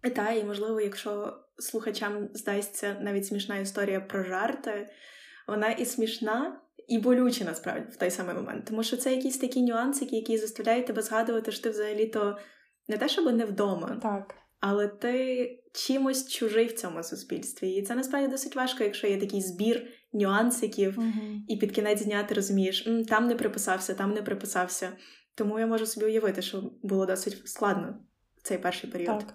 та, 0.02 0.32
і 0.32 0.44
можливо, 0.44 0.80
якщо 0.80 1.38
слухачам 1.58 2.28
здасться 2.34 2.96
навіть 3.00 3.26
смішна 3.26 3.58
історія 3.58 4.00
про 4.00 4.24
жарти, 4.24 4.88
вона 5.48 5.70
і 5.70 5.84
смішна, 5.84 6.60
і 6.88 6.98
болюча 6.98 7.44
насправді 7.44 7.92
в 7.92 7.96
той 7.96 8.10
самий 8.10 8.34
момент. 8.34 8.64
Тому 8.64 8.82
що 8.82 8.96
це 8.96 9.14
якісь 9.14 9.38
такі 9.38 9.62
нюансики, 9.62 10.16
які 10.16 10.38
заставляють 10.38 10.86
тебе 10.86 11.02
згадувати, 11.02 11.52
що 11.52 11.62
ти 11.62 11.70
взагалі-то 11.70 12.38
не 12.88 12.98
те, 12.98 13.08
щоб 13.08 13.36
не 13.36 13.44
вдома, 13.44 13.98
так. 14.02 14.34
але 14.60 14.88
ти 14.88 15.62
чимось 15.72 16.28
чужий 16.28 16.66
в 16.66 16.72
цьому 16.72 17.02
суспільстві. 17.02 17.70
І 17.70 17.82
це 17.82 17.94
насправді 17.94 18.28
досить 18.28 18.56
важко, 18.56 18.84
якщо 18.84 19.06
є 19.06 19.20
такий 19.20 19.40
збір 19.40 19.86
нюансиків, 20.12 20.98
угу. 20.98 21.42
і 21.48 21.56
під 21.56 21.72
кінець 21.72 22.04
дня 22.04 22.24
ти 22.24 22.34
розумієш, 22.34 22.88
там 23.08 23.26
не 23.26 23.34
приписався, 23.34 23.94
там 23.94 24.12
не 24.12 24.22
приписався. 24.22 24.92
Тому 25.34 25.58
я 25.58 25.66
можу 25.66 25.86
собі 25.86 26.06
уявити, 26.06 26.42
що 26.42 26.62
було 26.82 27.06
досить 27.06 27.48
складно 27.48 27.98
в 28.36 28.42
цей 28.42 28.58
перший 28.58 28.90
період. 28.90 29.18
Так. 29.18 29.34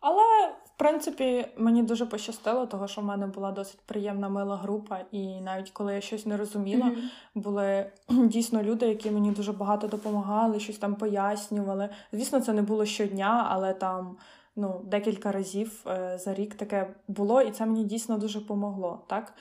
Але, 0.00 0.52
в 0.64 0.70
принципі, 0.76 1.46
мені 1.56 1.82
дуже 1.82 2.06
пощастило, 2.06 2.66
того, 2.66 2.88
що 2.88 3.00
в 3.00 3.04
мене 3.04 3.26
була 3.26 3.52
досить 3.52 3.80
приємна 3.80 4.28
мила 4.28 4.56
група, 4.56 5.00
і 5.12 5.40
навіть 5.40 5.70
коли 5.70 5.94
я 5.94 6.00
щось 6.00 6.26
не 6.26 6.36
розуміла, 6.36 6.86
mm-hmm. 6.86 7.08
були 7.34 7.90
дійсно 8.08 8.62
люди, 8.62 8.88
які 8.88 9.10
мені 9.10 9.30
дуже 9.30 9.52
багато 9.52 9.86
допомагали, 9.86 10.60
щось 10.60 10.78
там 10.78 10.94
пояснювали. 10.94 11.88
Звісно, 12.12 12.40
це 12.40 12.52
не 12.52 12.62
було 12.62 12.86
щодня, 12.86 13.46
але 13.50 13.72
там 13.72 14.16
ну, 14.56 14.80
декілька 14.84 15.32
разів 15.32 15.84
е, 15.86 16.18
за 16.18 16.34
рік 16.34 16.54
таке 16.54 16.94
було, 17.08 17.42
і 17.42 17.50
це 17.50 17.66
мені 17.66 17.84
дійсно 17.84 18.18
дуже 18.18 18.40
помогло. 18.40 19.04
так? 19.06 19.34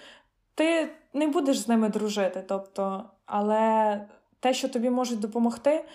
Ти 0.56 0.90
не 1.14 1.28
будеш 1.28 1.60
з 1.60 1.68
ними 1.68 1.90
дружити, 1.90 2.44
тобто, 2.48 3.04
але 3.26 4.02
те, 4.40 4.54
що 4.54 4.70
тобі 4.70 4.90
можуть 4.90 5.20
допомогти 5.20 5.86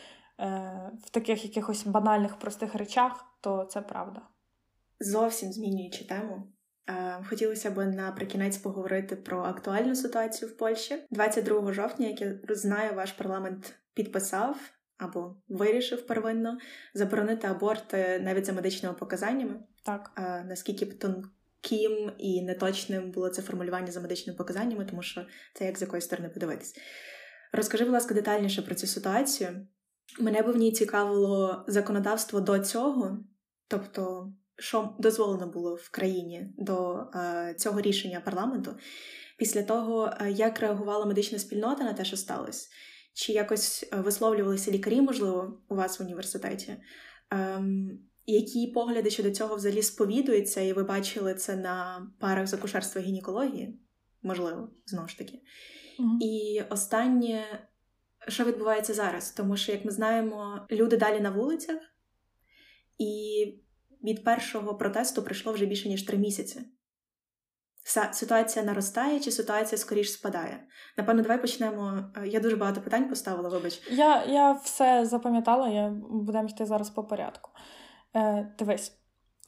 е, 0.41 0.91
в 1.05 1.11
таких 1.11 1.45
якихось 1.45 1.87
банальних 1.87 2.37
простих 2.37 2.75
речах, 2.75 3.25
то 3.41 3.65
це 3.65 3.81
правда 3.81 4.21
зовсім 5.01 5.53
змінюючи 5.53 6.05
тему. 6.05 6.53
Е, 6.89 7.25
хотілося 7.29 7.71
б 7.71 7.87
наприкінець 7.87 8.57
поговорити 8.57 9.17
про 9.17 9.43
актуальну 9.43 9.95
ситуацію 9.95 10.51
в 10.51 10.57
Польщі. 10.57 11.07
22 11.11 11.73
жовтня, 11.73 12.07
як 12.07 12.21
я 12.21 12.39
знаю, 12.49 12.95
ваш 12.95 13.13
парламент 13.13 13.75
підписав 13.95 14.57
або 14.97 15.37
вирішив 15.49 16.07
первинно 16.07 16.59
заборонити 16.95 17.47
аборти 17.47 18.21
навіть 18.23 18.47
за 18.47 18.53
медичними 18.53 18.95
показаннями. 18.95 19.61
Так 19.85 20.13
е, 20.19 20.45
наскільки 20.49 20.85
б 20.85 20.99
тонким 20.99 22.13
і 22.19 22.43
неточним 22.43 23.11
було 23.11 23.29
це 23.29 23.43
формулювання 23.43 23.93
за 23.93 24.01
медичними 24.01 24.37
показаннями, 24.37 24.85
тому 24.85 25.03
що 25.03 25.27
це 25.55 25.65
як 25.65 25.79
з 25.79 25.83
якої 25.83 26.03
сторони 26.03 26.29
подивитись. 26.29 26.75
Розкажи, 27.53 27.85
будь 27.85 27.93
ласка, 27.93 28.15
детальніше 28.15 28.63
про 28.63 28.75
цю 28.75 28.87
ситуацію. 28.87 29.67
Мене 30.21 30.43
б 30.43 30.51
в 30.51 30.57
ній 30.57 30.73
цікавило 30.73 31.65
законодавство 31.69 32.41
до 32.41 32.59
цього, 32.59 33.25
тобто 33.69 34.33
що 34.59 34.95
дозволено 34.99 35.47
було 35.47 35.75
в 35.75 35.89
країні 35.89 36.53
до 36.59 37.07
е, 37.15 37.55
цього 37.59 37.81
рішення 37.81 38.21
парламенту, 38.21 38.77
після 39.39 39.63
того, 39.63 40.11
е, 40.21 40.31
як 40.31 40.61
реагувала 40.61 41.07
медична 41.07 41.39
спільнота 41.39 41.85
на 41.85 41.93
те, 41.93 42.05
що 42.05 42.17
сталося, 42.17 42.69
чи 43.15 43.33
якось 43.33 43.89
е, 43.93 43.97
висловлювалися 43.97 44.71
лікарі, 44.71 45.01
можливо, 45.01 45.61
у 45.69 45.75
вас 45.75 46.01
в 46.01 46.03
університеті? 46.03 46.77
Ем, 47.31 47.99
які 48.27 48.67
погляди 48.67 49.11
щодо 49.11 49.31
цього 49.31 49.57
взагалі 49.57 49.83
сповідуються, 49.83 50.61
і 50.61 50.73
ви 50.73 50.83
бачили 50.83 51.35
це 51.35 51.57
на 51.57 52.07
парах 52.21 52.47
з 52.47 52.55
акушерства 52.55 53.01
і 53.01 53.05
гінекології? 53.05 53.79
Можливо, 54.23 54.71
знову 54.87 55.09
ж 55.09 55.19
таки. 55.19 55.33
Mm-hmm. 55.35 56.19
І 56.21 56.63
останнє, 56.71 57.69
що 58.29 58.45
відбувається 58.45 58.95
зараз? 58.95 59.33
Тому 59.33 59.57
що, 59.57 59.73
як 59.73 59.85
ми 59.85 59.91
знаємо, 59.91 60.67
люди 60.71 60.97
далі 60.97 61.21
на 61.21 61.31
вулицях, 61.31 61.79
і 62.99 63.55
від 64.05 64.25
першого 64.25 64.75
протесту 64.75 65.23
пройшло 65.23 65.53
вже 65.53 65.67
більше 65.67 65.89
ніж 65.89 66.03
три 66.03 66.19
місяці. 66.19 66.61
Ситуація 68.13 68.65
наростає 68.65 69.21
чи 69.21 69.31
ситуація 69.31 69.79
скоріш 69.79 70.13
спадає? 70.13 70.67
Напевно, 70.97 71.23
давай 71.23 71.41
почнемо. 71.41 72.13
Е, 72.17 72.29
я 72.29 72.41
дуже 72.41 72.57
багато 72.57 72.81
питань 72.81 73.09
поставила, 73.09 73.49
вибач. 73.49 73.83
Я 73.91 74.25
я 74.25 74.53
все 74.53 75.07
запам'ятала, 75.07 75.69
я 75.69 75.89
будемо 76.11 76.49
йти 76.49 76.67
зараз 76.67 76.91
по 76.91 77.05
порядку. 77.05 77.51
Е, 78.17 78.55
Дивись, 78.59 78.93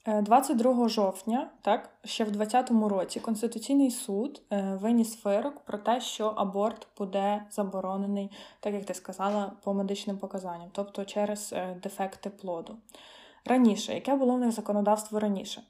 22 0.06 0.84
е, 0.84 0.88
жовтня, 0.88 1.50
так, 1.62 1.90
ще 2.04 2.24
в 2.24 2.30
2020 2.30 2.90
році, 2.90 3.20
Конституційний 3.20 3.90
суд 3.90 4.42
е, 4.52 4.78
виніс 4.80 5.24
вирок 5.24 5.64
про 5.64 5.78
те, 5.78 6.00
що 6.00 6.26
аборт 6.26 6.86
буде 6.98 7.46
заборонений, 7.50 8.30
так 8.60 8.74
як 8.74 8.84
ти 8.84 8.94
сказала, 8.94 9.52
по 9.64 9.74
медичним 9.74 10.18
показанням, 10.18 10.68
тобто 10.72 11.04
через 11.04 11.54
дефекти 11.82 12.30
плоду. 12.30 12.76
Раніше, 13.46 13.94
яке 13.94 14.14
було 14.14 14.34
в 14.34 14.38
них 14.38 14.52
законодавство 14.52 15.20
раніше. 15.20 15.62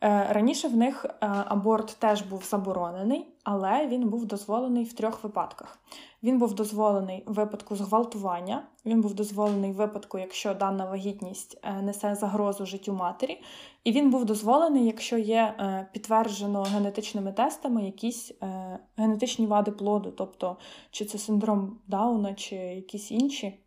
Е, 0.00 0.26
раніше 0.30 0.68
в 0.68 0.76
них 0.76 1.04
е, 1.04 1.16
аборт 1.46 1.96
теж 1.98 2.22
був 2.22 2.44
заборонений, 2.44 3.26
але 3.44 3.86
він 3.86 4.08
був 4.08 4.26
дозволений 4.26 4.84
в 4.84 4.92
трьох 4.92 5.24
випадках. 5.24 5.78
Він 6.22 6.38
був 6.38 6.54
дозволений 6.54 7.22
в 7.26 7.32
випадку 7.32 7.76
зґвалтування, 7.76 8.62
він 8.86 9.00
був 9.00 9.14
дозволений 9.14 9.72
в 9.72 9.74
випадку, 9.74 10.18
якщо 10.18 10.54
дана 10.54 10.86
вагітність 10.86 11.60
е, 11.62 11.82
несе 11.82 12.14
загрозу 12.14 12.66
життю 12.66 12.92
матері, 12.92 13.42
і 13.84 13.92
він 13.92 14.10
був 14.10 14.24
дозволений, 14.24 14.86
якщо 14.86 15.18
є 15.18 15.54
підтверджено 15.92 16.62
генетичними 16.62 17.32
тестами 17.32 17.84
якісь 17.84 18.32
генетичні 18.96 19.46
вади 19.46 19.70
плоду, 19.70 20.10
тобто 20.10 20.56
чи 20.90 21.04
це 21.04 21.18
синдром 21.18 21.78
Дауна, 21.86 22.34
чи 22.34 22.56
якісь 22.56 23.10
інші. 23.10 23.60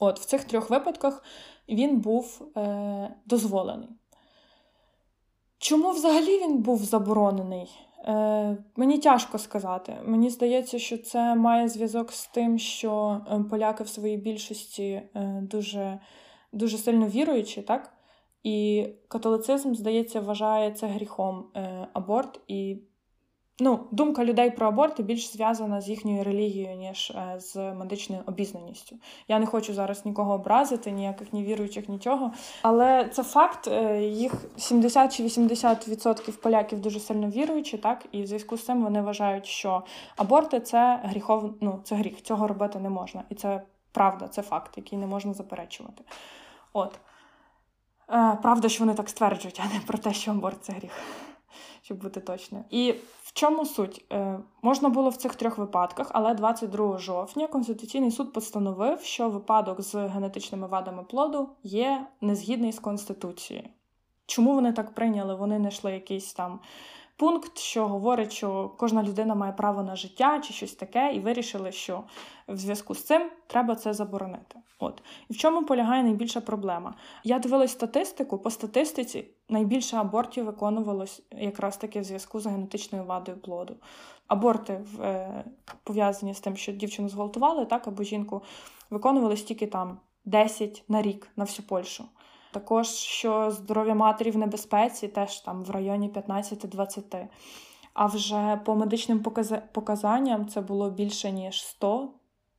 От 0.00 0.20
в 0.20 0.24
цих 0.24 0.44
трьох 0.44 0.70
випадках 0.70 1.22
він 1.68 2.00
був 2.00 2.52
дозволений. 3.26 3.88
Чому 5.58 5.90
взагалі 5.90 6.38
він 6.40 6.58
був 6.58 6.84
заборонений? 6.84 7.70
Е, 8.04 8.56
Мені 8.76 8.98
тяжко 8.98 9.38
сказати. 9.38 9.96
Мені 10.04 10.30
здається, 10.30 10.78
що 10.78 10.98
це 10.98 11.34
має 11.34 11.68
зв'язок 11.68 12.12
з 12.12 12.26
тим, 12.26 12.58
що 12.58 13.20
е, 13.30 13.44
поляки 13.50 13.84
в 13.84 13.88
своїй 13.88 14.16
більшості 14.16 14.84
е, 14.84 15.40
дуже 15.42 15.98
дуже 16.52 16.78
сильно 16.78 17.06
віруючі, 17.06 17.62
так? 17.62 17.92
І 18.42 18.86
католицизм, 19.08 19.74
здається, 19.74 20.20
вважає 20.20 20.72
це 20.72 20.86
гріхом 20.86 21.44
е, 21.56 21.88
аборт. 21.92 22.40
І 22.48 22.76
Ну, 23.60 23.80
думка 23.90 24.24
людей 24.24 24.50
про 24.50 24.66
аборти 24.66 25.02
більш 25.02 25.32
зв'язана 25.32 25.80
з 25.80 25.88
їхньою 25.88 26.24
релігією, 26.24 26.76
ніж 26.76 27.10
е, 27.10 27.40
з 27.40 27.56
медичною 27.56 28.22
обізнаністю. 28.26 28.96
Я 29.28 29.38
не 29.38 29.46
хочу 29.46 29.74
зараз 29.74 30.06
нікого 30.06 30.34
образити, 30.34 30.90
ніяких 30.90 31.32
ні 31.32 31.44
віруючих, 31.44 31.88
нічого. 31.88 32.32
Але 32.62 33.08
це 33.08 33.22
факт, 33.22 33.68
е, 33.68 34.02
їх 34.02 34.32
70 34.56 35.16
чи 35.16 35.22
80% 35.22 36.36
поляків 36.36 36.80
дуже 36.80 37.00
сильно 37.00 37.28
віруючі, 37.28 37.78
так 37.78 38.06
і 38.12 38.22
в 38.22 38.26
зв'язку 38.26 38.56
з 38.56 38.64
цим 38.64 38.84
вони 38.84 39.02
вважають, 39.02 39.46
що 39.46 39.82
аборти 40.16 40.60
це 40.60 41.00
гріхов, 41.04 41.54
ну 41.60 41.80
це 41.84 41.94
гріх, 41.94 42.22
цього 42.22 42.48
робити 42.48 42.78
не 42.78 42.90
можна. 42.90 43.24
І 43.30 43.34
це 43.34 43.62
правда, 43.92 44.28
це 44.28 44.42
факт, 44.42 44.72
який 44.76 44.98
не 44.98 45.06
можна 45.06 45.34
заперечувати. 45.34 46.04
От. 46.72 46.98
Е, 48.10 48.38
правда, 48.42 48.68
що 48.68 48.84
вони 48.84 48.94
так 48.94 49.08
стверджують, 49.08 49.60
а 49.64 49.74
не 49.74 49.80
про 49.80 49.98
те, 49.98 50.12
що 50.12 50.30
аборт 50.30 50.64
це 50.64 50.72
гріх 50.72 50.92
щоб 51.86 51.98
бути 51.98 52.20
точною. 52.20 52.64
І 52.70 52.92
в 53.22 53.32
чому 53.32 53.66
суть? 53.66 54.04
Е, 54.12 54.38
Можна 54.62 54.88
було 54.88 55.10
в 55.10 55.16
цих 55.16 55.34
трьох 55.34 55.58
випадках, 55.58 56.10
але 56.12 56.34
22 56.34 56.98
жовтня 56.98 57.46
Конституційний 57.46 58.10
суд 58.10 58.32
постановив, 58.32 59.00
що 59.00 59.30
випадок 59.30 59.82
з 59.82 59.94
генетичними 59.94 60.66
вадами 60.66 61.04
плоду 61.04 61.48
є 61.62 62.06
незгідний 62.20 62.72
з 62.72 62.78
Конституцією. 62.78 63.68
Чому 64.26 64.54
вони 64.54 64.72
так 64.72 64.94
прийняли? 64.94 65.34
Вони 65.34 65.58
не 65.58 65.68
йшли 65.68 65.92
якийсь 65.92 66.32
там 66.32 66.60
пункт, 67.16 67.58
що 67.58 67.88
говорить, 67.88 68.32
що 68.32 68.70
кожна 68.76 69.02
людина 69.02 69.34
має 69.34 69.52
право 69.52 69.82
на 69.82 69.96
життя 69.96 70.40
чи 70.44 70.52
щось 70.52 70.74
таке, 70.74 71.12
і 71.14 71.20
вирішили, 71.20 71.72
що 71.72 72.04
в 72.48 72.56
зв'язку 72.56 72.94
з 72.94 73.02
цим 73.02 73.30
треба 73.46 73.74
це 73.74 73.94
заборонити. 73.94 74.56
От 74.78 75.02
і 75.28 75.32
в 75.32 75.36
чому 75.36 75.64
полягає 75.64 76.02
найбільша 76.02 76.40
проблема? 76.40 76.94
Я 77.24 77.38
дивилась 77.38 77.72
статистику. 77.72 78.38
По 78.38 78.50
статистиці 78.50 79.24
найбільше 79.48 79.96
абортів 79.96 80.44
виконувалось 80.44 81.22
якраз 81.30 81.76
таки 81.76 82.00
в 82.00 82.04
зв'язку 82.04 82.40
з 82.40 82.46
генетичною 82.46 83.04
вадою 83.04 83.38
плоду. 83.38 83.76
Аборти 84.26 84.80
е, 85.00 85.44
пов'язані 85.84 86.34
з 86.34 86.40
тим, 86.40 86.56
що 86.56 86.72
дівчину 86.72 87.08
зґвалтували, 87.08 87.64
так 87.64 87.88
або 87.88 88.02
жінку 88.02 88.42
виконувались 88.90 89.42
тільки 89.42 89.66
там 89.66 89.98
10 90.24 90.84
на 90.88 91.02
рік 91.02 91.28
на 91.36 91.44
всю 91.44 91.66
Польщу. 91.66 92.04
Також 92.56 92.88
що 92.88 93.50
здоров'я 93.50 93.94
матері 93.94 94.30
в 94.30 94.36
небезпеці, 94.38 95.08
теж 95.08 95.40
там 95.40 95.64
в 95.64 95.70
районі 95.70 96.10
15-20. 96.10 97.26
А 97.94 98.06
вже 98.06 98.60
по 98.64 98.74
медичним 98.74 99.22
показанням 99.72 100.48
це 100.48 100.60
було 100.60 100.90
більше 100.90 101.30
ніж 101.30 101.64
100. 101.64 102.08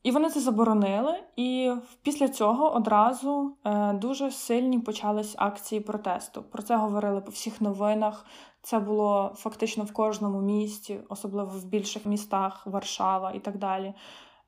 І 0.04 0.12
вони 0.12 0.30
це 0.30 0.40
заборонили. 0.40 1.20
І 1.36 1.72
після 2.02 2.28
цього 2.28 2.74
одразу 2.74 3.54
е, 3.66 3.94
дуже 3.94 4.32
сильні 4.32 4.80
почались 4.80 5.36
акції 5.38 5.82
протесту. 5.82 6.44
Про 6.44 6.64
це 6.64 6.76
говорили 6.76 7.22
по 7.22 7.32
всіх 7.32 7.62
новинах. 7.62 8.26
Це 8.62 8.80
було 8.80 9.32
фактично 9.36 9.84
в 9.84 9.94
кожному 9.94 10.42
місті, 10.42 11.00
особливо 11.10 11.50
в 11.50 11.66
більших 11.66 12.06
містах, 12.06 12.68
Варшава 12.68 13.32
і 13.32 13.40
так 13.40 13.58
далі. 13.58 13.94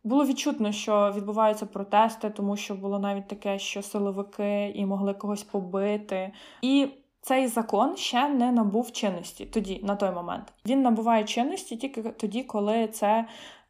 Було 0.04 0.26
відчутно, 0.26 0.72
що 0.72 1.14
відбуваються 1.16 1.66
протести, 1.66 2.30
тому 2.30 2.58
що 2.58 2.76
було 2.76 3.00
навіть 3.00 3.28
таке, 3.28 3.60
що 3.60 3.82
силовики 3.82 4.72
і 4.76 4.86
могли 4.86 5.14
когось 5.14 5.43
побити. 5.43 6.32
І 6.62 6.88
цей 7.22 7.47
закон 7.47 7.97
ще 7.97 8.30
не 8.30 8.52
набув 8.52 8.91
чинності 8.91 9.45
тоді, 9.45 9.80
на 9.84 9.95
той 9.95 10.12
момент. 10.12 10.54
Він 10.66 10.82
набуває 10.82 11.24
чинності 11.24 11.78
тільки 11.78 12.02
тоді, 12.04 12.43
коли 12.43 12.88
це 12.88 13.26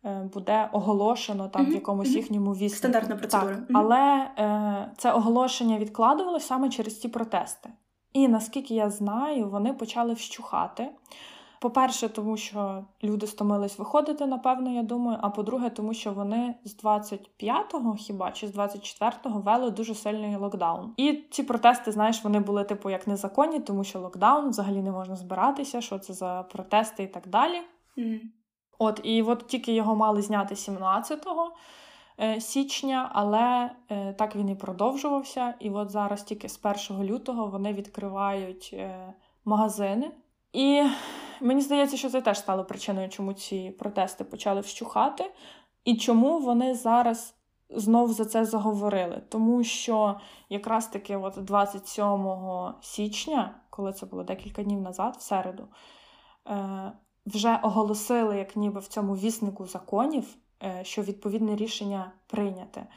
е, 0.06 0.30
буде 0.34 0.70
оголошено 0.72 1.50
там 1.50 1.66
mm-hmm. 1.66 1.70
в 1.70 1.74
якомусь 1.74 2.10
їхньому 2.10 2.52
віснику. 2.52 2.76
Стандартна 2.76 3.16
процедура. 3.16 3.56
Так, 3.56 3.64
mm-hmm. 3.64 3.72
Але 3.74 4.28
е, 4.38 4.92
це 4.98 5.12
оголошення 5.12 5.78
відкладувалося 5.78 6.48
саме 6.48 6.70
через 6.70 6.94
ті 6.94 7.08
протести. 7.08 7.70
І 8.14 8.28
наскільки 8.28 8.76
я 8.76 8.90
знаю, 8.90 9.50
вони 9.50 9.74
почали 9.74 10.14
вщухати. 10.14 10.90
По-перше, 11.62 12.10
тому 12.10 12.38
що 12.38 12.86
люди 13.04 13.28
стомились 13.28 13.80
виходити, 13.80 14.26
напевно, 14.26 14.72
я 14.72 14.84
думаю. 14.84 15.18
А 15.22 15.30
по-друге, 15.30 15.70
тому 15.70 15.94
що 15.94 16.12
вони 16.12 16.56
з 16.66 16.84
25-го 16.84 17.94
хіба 17.94 18.32
чи 18.32 18.48
з 18.48 18.56
24-го 18.56 19.40
вели 19.40 19.72
дуже 19.72 19.96
сильний 19.96 20.36
локдаун. 20.36 20.94
І 20.98 21.24
ці 21.32 21.44
протести, 21.44 21.92
знаєш, 21.92 22.24
вони 22.24 22.40
були 22.40 22.64
типу 22.64 22.90
як 22.90 23.08
незаконні, 23.08 23.60
тому 23.60 23.84
що 23.84 24.00
локдаун 24.00 24.50
взагалі 24.50 24.82
не 24.82 24.92
можна 24.92 25.16
збиратися, 25.16 25.82
що 25.82 26.00
це 26.00 26.14
за 26.14 26.44
протести 26.52 27.04
і 27.04 27.08
так 27.08 27.28
далі. 27.28 27.62
Mm. 27.98 28.20
От, 28.80 29.02
і 29.04 29.22
от 29.22 29.48
тільки 29.48 29.74
його 29.74 29.96
мали 29.96 30.22
зняти 30.22 30.56
17-го. 30.56 31.52
Е, 32.22 32.42
січня, 32.42 33.10
але 33.14 33.72
е, 33.90 34.14
так 34.14 34.36
він 34.36 34.50
і 34.50 34.56
продовжувався. 34.56 35.54
І 35.60 35.70
от 35.70 35.90
зараз 35.90 36.24
тільки 36.24 36.50
з 36.50 36.60
1 36.90 37.04
лютого 37.04 37.48
вони 37.48 37.74
відкривають 37.74 38.70
е, 38.74 39.14
магазини. 39.46 40.12
І 40.54 40.84
мені 41.42 41.62
здається, 41.62 41.98
що 41.98 42.10
це 42.10 42.22
теж 42.22 42.40
стало 42.40 42.66
причиною, 42.66 43.10
чому 43.10 43.34
ці 43.34 43.72
протести 43.80 44.24
почали 44.24 44.62
вщухати, 44.62 45.32
і 45.86 45.96
чому 45.98 46.40
вони 46.40 46.76
зараз 46.76 47.36
знов 47.70 48.14
за 48.14 48.26
це 48.26 48.46
заговорили. 48.46 49.22
Тому 49.30 49.64
що 49.64 50.20
якраз 50.50 50.88
таки, 50.88 51.18
от 51.18 51.34
27 51.38 52.74
січня, 52.82 53.62
коли 53.70 53.94
це 53.94 54.06
було 54.06 54.24
декілька 54.24 54.64
днів 54.64 54.82
назад, 54.82 55.16
в 55.20 55.22
середу, 55.22 55.68
е, 56.48 56.92
вже 57.26 57.60
оголосили, 57.64 58.38
як 58.38 58.56
ніби 58.56 58.80
в 58.80 58.88
цьому 58.88 59.16
віснику 59.16 59.66
законів, 59.66 60.36
е, 60.64 60.84
що 60.84 61.02
відповідне 61.02 61.56
рішення 61.56 62.12
прийняте. 62.28 62.88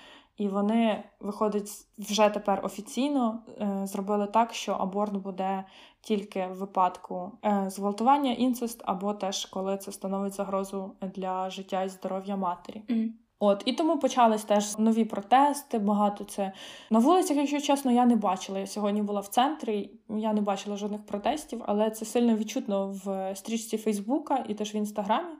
І 0.42 0.48
вони, 0.48 1.04
виходить, 1.20 1.70
вже 1.98 2.28
тепер 2.28 2.60
офіційно 2.64 3.42
е, 3.60 3.80
зробили 3.86 4.26
так, 4.26 4.54
що 4.54 4.72
аборт 4.72 5.12
буде 5.12 5.64
тільки 6.00 6.46
в 6.46 6.58
випадку 6.58 7.32
е, 7.44 7.64
зґвалтування, 7.70 8.32
інцест, 8.32 8.82
або 8.84 9.14
теж 9.14 9.46
коли 9.46 9.76
це 9.76 9.92
становить 9.92 10.34
загрозу 10.34 10.92
для 11.14 11.50
життя 11.50 11.82
і 11.82 11.88
здоров'я 11.88 12.36
матері. 12.36 12.82
Mm. 12.88 13.08
От 13.38 13.62
і 13.66 13.72
тому 13.72 13.98
почались 13.98 14.44
теж 14.44 14.78
нові 14.78 15.04
протести. 15.04 15.78
Багато 15.78 16.24
це 16.24 16.52
на 16.90 16.98
вулицях, 16.98 17.36
якщо 17.36 17.60
чесно, 17.60 17.92
я 17.92 18.06
не 18.06 18.16
бачила. 18.16 18.58
Я 18.58 18.66
сьогодні 18.66 19.02
була 19.02 19.20
в 19.20 19.28
центрі, 19.28 19.90
я 20.08 20.32
не 20.32 20.40
бачила 20.40 20.76
жодних 20.76 21.06
протестів, 21.06 21.62
але 21.66 21.90
це 21.90 22.04
сильно 22.04 22.36
відчутно 22.36 23.00
в 23.04 23.36
стрічці 23.36 23.78
Фейсбука 23.78 24.44
і 24.48 24.54
теж 24.54 24.74
в 24.74 24.76
інстаграмі, 24.76 25.34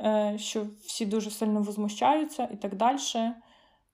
е, 0.00 0.34
що 0.38 0.66
всі 0.86 1.06
дуже 1.06 1.30
сильно 1.30 1.62
возмущаються 1.62 2.48
і 2.52 2.56
так 2.56 2.76
далі. 2.76 2.98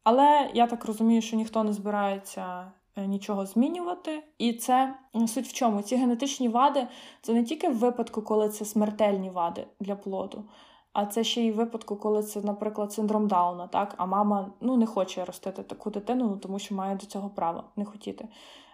Але 0.04 0.50
я 0.54 0.66
так 0.66 0.84
розумію, 0.84 1.22
що 1.22 1.36
ніхто 1.36 1.64
не 1.64 1.72
збирається 1.72 2.72
е, 2.96 3.06
нічого 3.06 3.46
змінювати. 3.46 4.22
І 4.38 4.52
це 4.52 4.94
суть 5.26 5.46
в 5.46 5.52
чому? 5.52 5.82
Ці 5.82 5.96
генетичні 5.96 6.48
вади 6.48 6.86
це 7.22 7.32
не 7.32 7.44
тільки 7.44 7.68
в 7.68 7.78
випадку, 7.78 8.22
коли 8.22 8.48
це 8.48 8.64
смертельні 8.64 9.30
вади 9.30 9.66
для 9.80 9.96
плоду, 9.96 10.44
а 10.92 11.06
це 11.06 11.24
ще 11.24 11.42
й 11.42 11.52
в 11.52 11.54
випадку, 11.54 11.96
коли 11.96 12.22
це, 12.22 12.40
наприклад, 12.40 12.92
синдром 12.92 13.28
Дауна, 13.28 13.66
так? 13.66 13.94
А 13.96 14.06
мама 14.06 14.52
ну, 14.60 14.76
не 14.76 14.86
хоче 14.86 15.24
ростити 15.24 15.62
таку 15.62 15.90
дитину, 15.90 16.28
ну, 16.28 16.36
тому 16.36 16.58
що 16.58 16.74
має 16.74 16.96
до 16.96 17.06
цього 17.06 17.30
право 17.30 17.64
не 17.76 17.84
хотіти. 17.84 18.28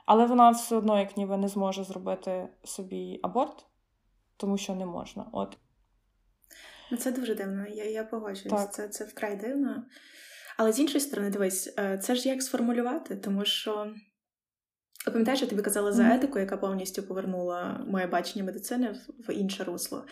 Але 0.07 0.27
вона 0.27 0.51
все 0.51 0.77
одно, 0.77 0.99
як 0.99 1.17
ніби, 1.17 1.37
не 1.37 1.49
зможе 1.49 1.85
зробити 1.85 2.49
собі 2.65 3.21
аборт, 3.23 3.67
тому 4.37 4.59
що 4.59 4.75
не 4.75 4.87
можна. 4.87 5.27
От. 5.33 5.59
Ну, 6.91 6.97
це 6.97 7.13
дуже 7.13 7.35
дивно, 7.35 7.67
я 7.67 7.85
я 7.85 8.05
погоджуюсь. 8.05 8.69
Це 8.71 8.89
це 8.89 9.05
вкрай 9.05 9.37
дивно. 9.37 9.85
Але 10.61 10.73
з 10.73 10.81
іншої 10.81 11.01
сторони, 11.01 11.31
дивись, 11.31 11.75
е, 11.79 11.99
це 11.99 12.15
ж 12.15 12.29
як 12.29 12.43
сформулювати, 12.43 13.17
тому 13.17 13.45
що 13.45 13.93
пам'ятаєш, 15.05 15.43
я 15.43 15.49
тобі 15.49 15.63
казала 15.63 15.93
за 15.93 16.15
етику, 16.15 16.39
яка 16.39 16.57
повністю 16.57 17.03
повернула 17.03 17.85
моє 17.89 18.07
бачення 18.07 18.45
медицини 18.45 18.95
в 19.29 19.35
інше 19.35 19.65
русло. 19.65 20.05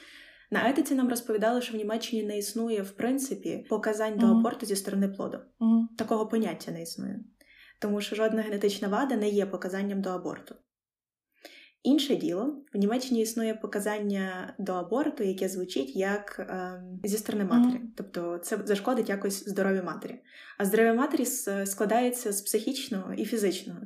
На 0.51 0.71
етиці 0.71 0.95
нам 0.95 1.09
розповідали, 1.09 1.63
що 1.63 1.73
в 1.73 1.77
Німеччині 1.77 2.23
не 2.23 2.39
існує 2.39 2.83
в 2.83 2.91
принципі 2.91 3.67
показань 3.69 4.15
mm-hmm. 4.15 4.19
до 4.19 4.27
аборту 4.27 4.67
зі 4.67 4.77
сторони 4.77 5.09
плоду. 5.09 5.39
Mm-hmm. 5.61 5.97
Такого 5.99 6.27
поняття 6.27 6.73
не 6.73 6.83
існує. 6.83 7.21
тому 7.81 8.01
що 8.01 8.17
жодна 8.17 8.43
генетична 8.43 8.89
вада 8.89 9.17
не 9.17 9.29
є 9.29 9.47
показанням 9.47 10.03
до 10.03 10.11
аборту. 10.11 10.55
Інше 11.83 12.17
діло, 12.17 12.65
в 12.75 12.79
Німеччині 12.79 13.21
існує 13.21 13.55
показання 13.55 14.55
до 14.59 14.73
аборту, 14.73 15.25
яке 15.25 15.49
звучить 15.49 15.97
як 15.97 16.37
е, 16.39 16.83
зі 17.05 17.17
сторони 17.17 17.45
матері. 17.45 17.81
Mm-hmm. 17.81 17.93
Тобто 17.97 18.39
це 18.39 18.59
зашкодить 18.65 19.09
якось 19.09 19.49
здоров'ю 19.49 19.85
матері. 19.85 20.21
А 20.59 20.65
здоров'я 20.65 20.95
матері 20.95 21.25
складається 21.67 22.33
з 22.33 22.43
психічного 22.43 23.15
і 23.15 23.25
фізичного. 23.25 23.81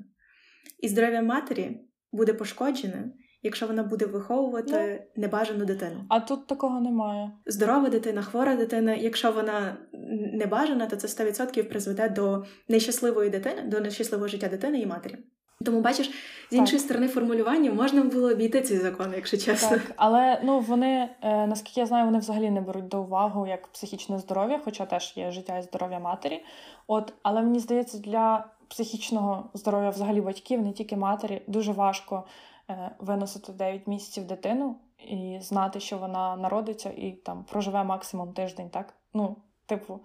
І 0.78 0.88
здоров'я 0.88 1.22
матері 1.22 1.80
буде 2.12 2.34
пошкоджене, 2.34 3.12
якщо 3.43 3.66
вона 3.66 3.82
буде 3.82 4.07
виховувати 4.07 4.72
yeah. 4.72 4.99
Ну. 5.16 5.22
небажану 5.22 5.64
дитину. 5.64 6.05
А 6.09 6.20
тут 6.20 6.47
такого 6.47 6.80
немає. 6.80 7.32
Здорова 7.47 7.88
дитина, 7.88 8.22
хвора 8.22 8.57
дитина. 8.57 8.95
Якщо 8.95 9.32
вона 9.32 9.76
небажана, 10.32 10.86
то 10.86 10.97
це 10.97 11.24
100% 11.24 11.62
призведе 11.62 12.09
до 12.09 12.45
нещасливої 12.68 13.30
дитини, 13.30 13.62
до 13.62 13.80
нещасливого 13.80 14.28
життя 14.28 14.49
дитини 14.49 14.80
і 14.80 14.86
матері. 14.86 15.18
Тому 15.64 15.80
бачиш, 15.80 16.10
з 16.50 16.54
іншої 16.54 16.78
так. 16.78 16.86
сторони 16.86 17.08
формулювання 17.08 17.72
можна 17.72 18.02
було 18.02 18.30
обійти 18.30 18.60
цей 18.60 18.78
закон, 18.78 19.12
якщо 19.16 19.36
чесно. 19.36 19.68
Так, 19.68 19.92
але 19.96 20.40
ну 20.44 20.60
вони 20.60 21.08
е, 21.22 21.46
наскільки 21.46 21.80
я 21.80 21.86
знаю, 21.86 22.04
вони 22.04 22.18
взагалі 22.18 22.50
не 22.50 22.60
беруть 22.60 22.88
до 22.88 23.02
уваги 23.02 23.50
як 23.50 23.66
психічне 23.66 24.18
здоров'я, 24.18 24.60
хоча 24.64 24.86
теж 24.86 25.12
є 25.16 25.30
життя 25.30 25.58
і 25.58 25.62
здоров'я 25.62 25.98
матері. 25.98 26.44
От, 26.86 27.12
але 27.22 27.42
мені 27.42 27.58
здається, 27.58 27.98
для 27.98 28.44
психічного 28.68 29.50
здоров'я 29.54 29.90
взагалі 29.90 30.20
батьків, 30.20 30.62
не 30.62 30.72
тільки 30.72 30.96
матері, 30.96 31.42
дуже 31.46 31.72
важко 31.72 32.24
е, 32.70 32.90
виносити 32.98 33.52
9 33.52 33.86
місяців 33.86 34.26
дитину 34.26 34.76
і 34.98 35.38
знати, 35.40 35.80
що 35.80 35.98
вона 35.98 36.36
народиться 36.36 36.90
і 36.96 37.12
там 37.12 37.44
проживе 37.44 37.84
максимум 37.84 38.32
тиждень, 38.32 38.70
так? 38.70 38.94
Ну, 39.14 39.36
типу. 39.66 40.00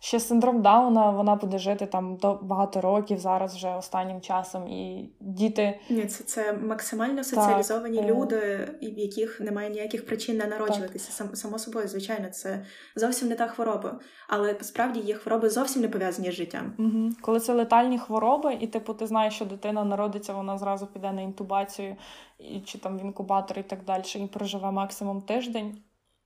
Ще 0.00 0.20
синдром 0.20 0.62
Дауна 0.62 1.10
вона 1.10 1.34
буде 1.34 1.58
жити 1.58 1.86
там 1.86 2.16
до 2.16 2.34
багато 2.34 2.80
років 2.80 3.18
зараз 3.18 3.54
вже 3.54 3.74
останнім 3.74 4.20
часом. 4.20 4.68
І 4.68 5.10
діти 5.20 5.80
Ні, 5.90 6.06
це 6.06 6.24
це 6.24 6.52
максимально 6.52 7.24
соціалізовані 7.24 7.98
так, 7.98 8.06
е. 8.06 8.10
люди, 8.10 8.68
в 8.82 8.98
яких 8.98 9.40
немає 9.40 9.70
ніяких 9.70 10.06
причин 10.06 10.36
не 10.36 10.46
народжуватися. 10.46 11.12
Сам 11.12 11.34
само 11.34 11.58
собою, 11.58 11.88
звичайно, 11.88 12.28
це 12.28 12.64
зовсім 12.96 13.28
не 13.28 13.34
та 13.34 13.46
хвороба, 13.46 14.00
але 14.28 14.56
справді 14.60 15.00
є 15.00 15.14
хвороби 15.14 15.50
зовсім 15.50 15.82
не 15.82 15.88
пов'язані 15.88 16.30
з 16.30 16.34
життям. 16.34 16.72
Угу. 16.78 17.10
Коли 17.20 17.40
це 17.40 17.52
летальні 17.52 17.98
хвороби, 17.98 18.58
і 18.60 18.66
типу 18.66 18.94
ти 18.94 19.06
знаєш, 19.06 19.34
що 19.34 19.44
дитина 19.44 19.84
народиться, 19.84 20.32
вона 20.32 20.58
зразу 20.58 20.86
піде 20.86 21.12
на 21.12 21.20
інтубацію 21.22 21.96
і 22.38 22.60
чи 22.60 22.78
там 22.78 22.98
в 22.98 23.00
інкубатор 23.00 23.58
і 23.58 23.62
так 23.62 23.84
далі, 23.84 24.02
і 24.14 24.26
проживе 24.26 24.70
максимум 24.70 25.22
тиждень 25.22 25.78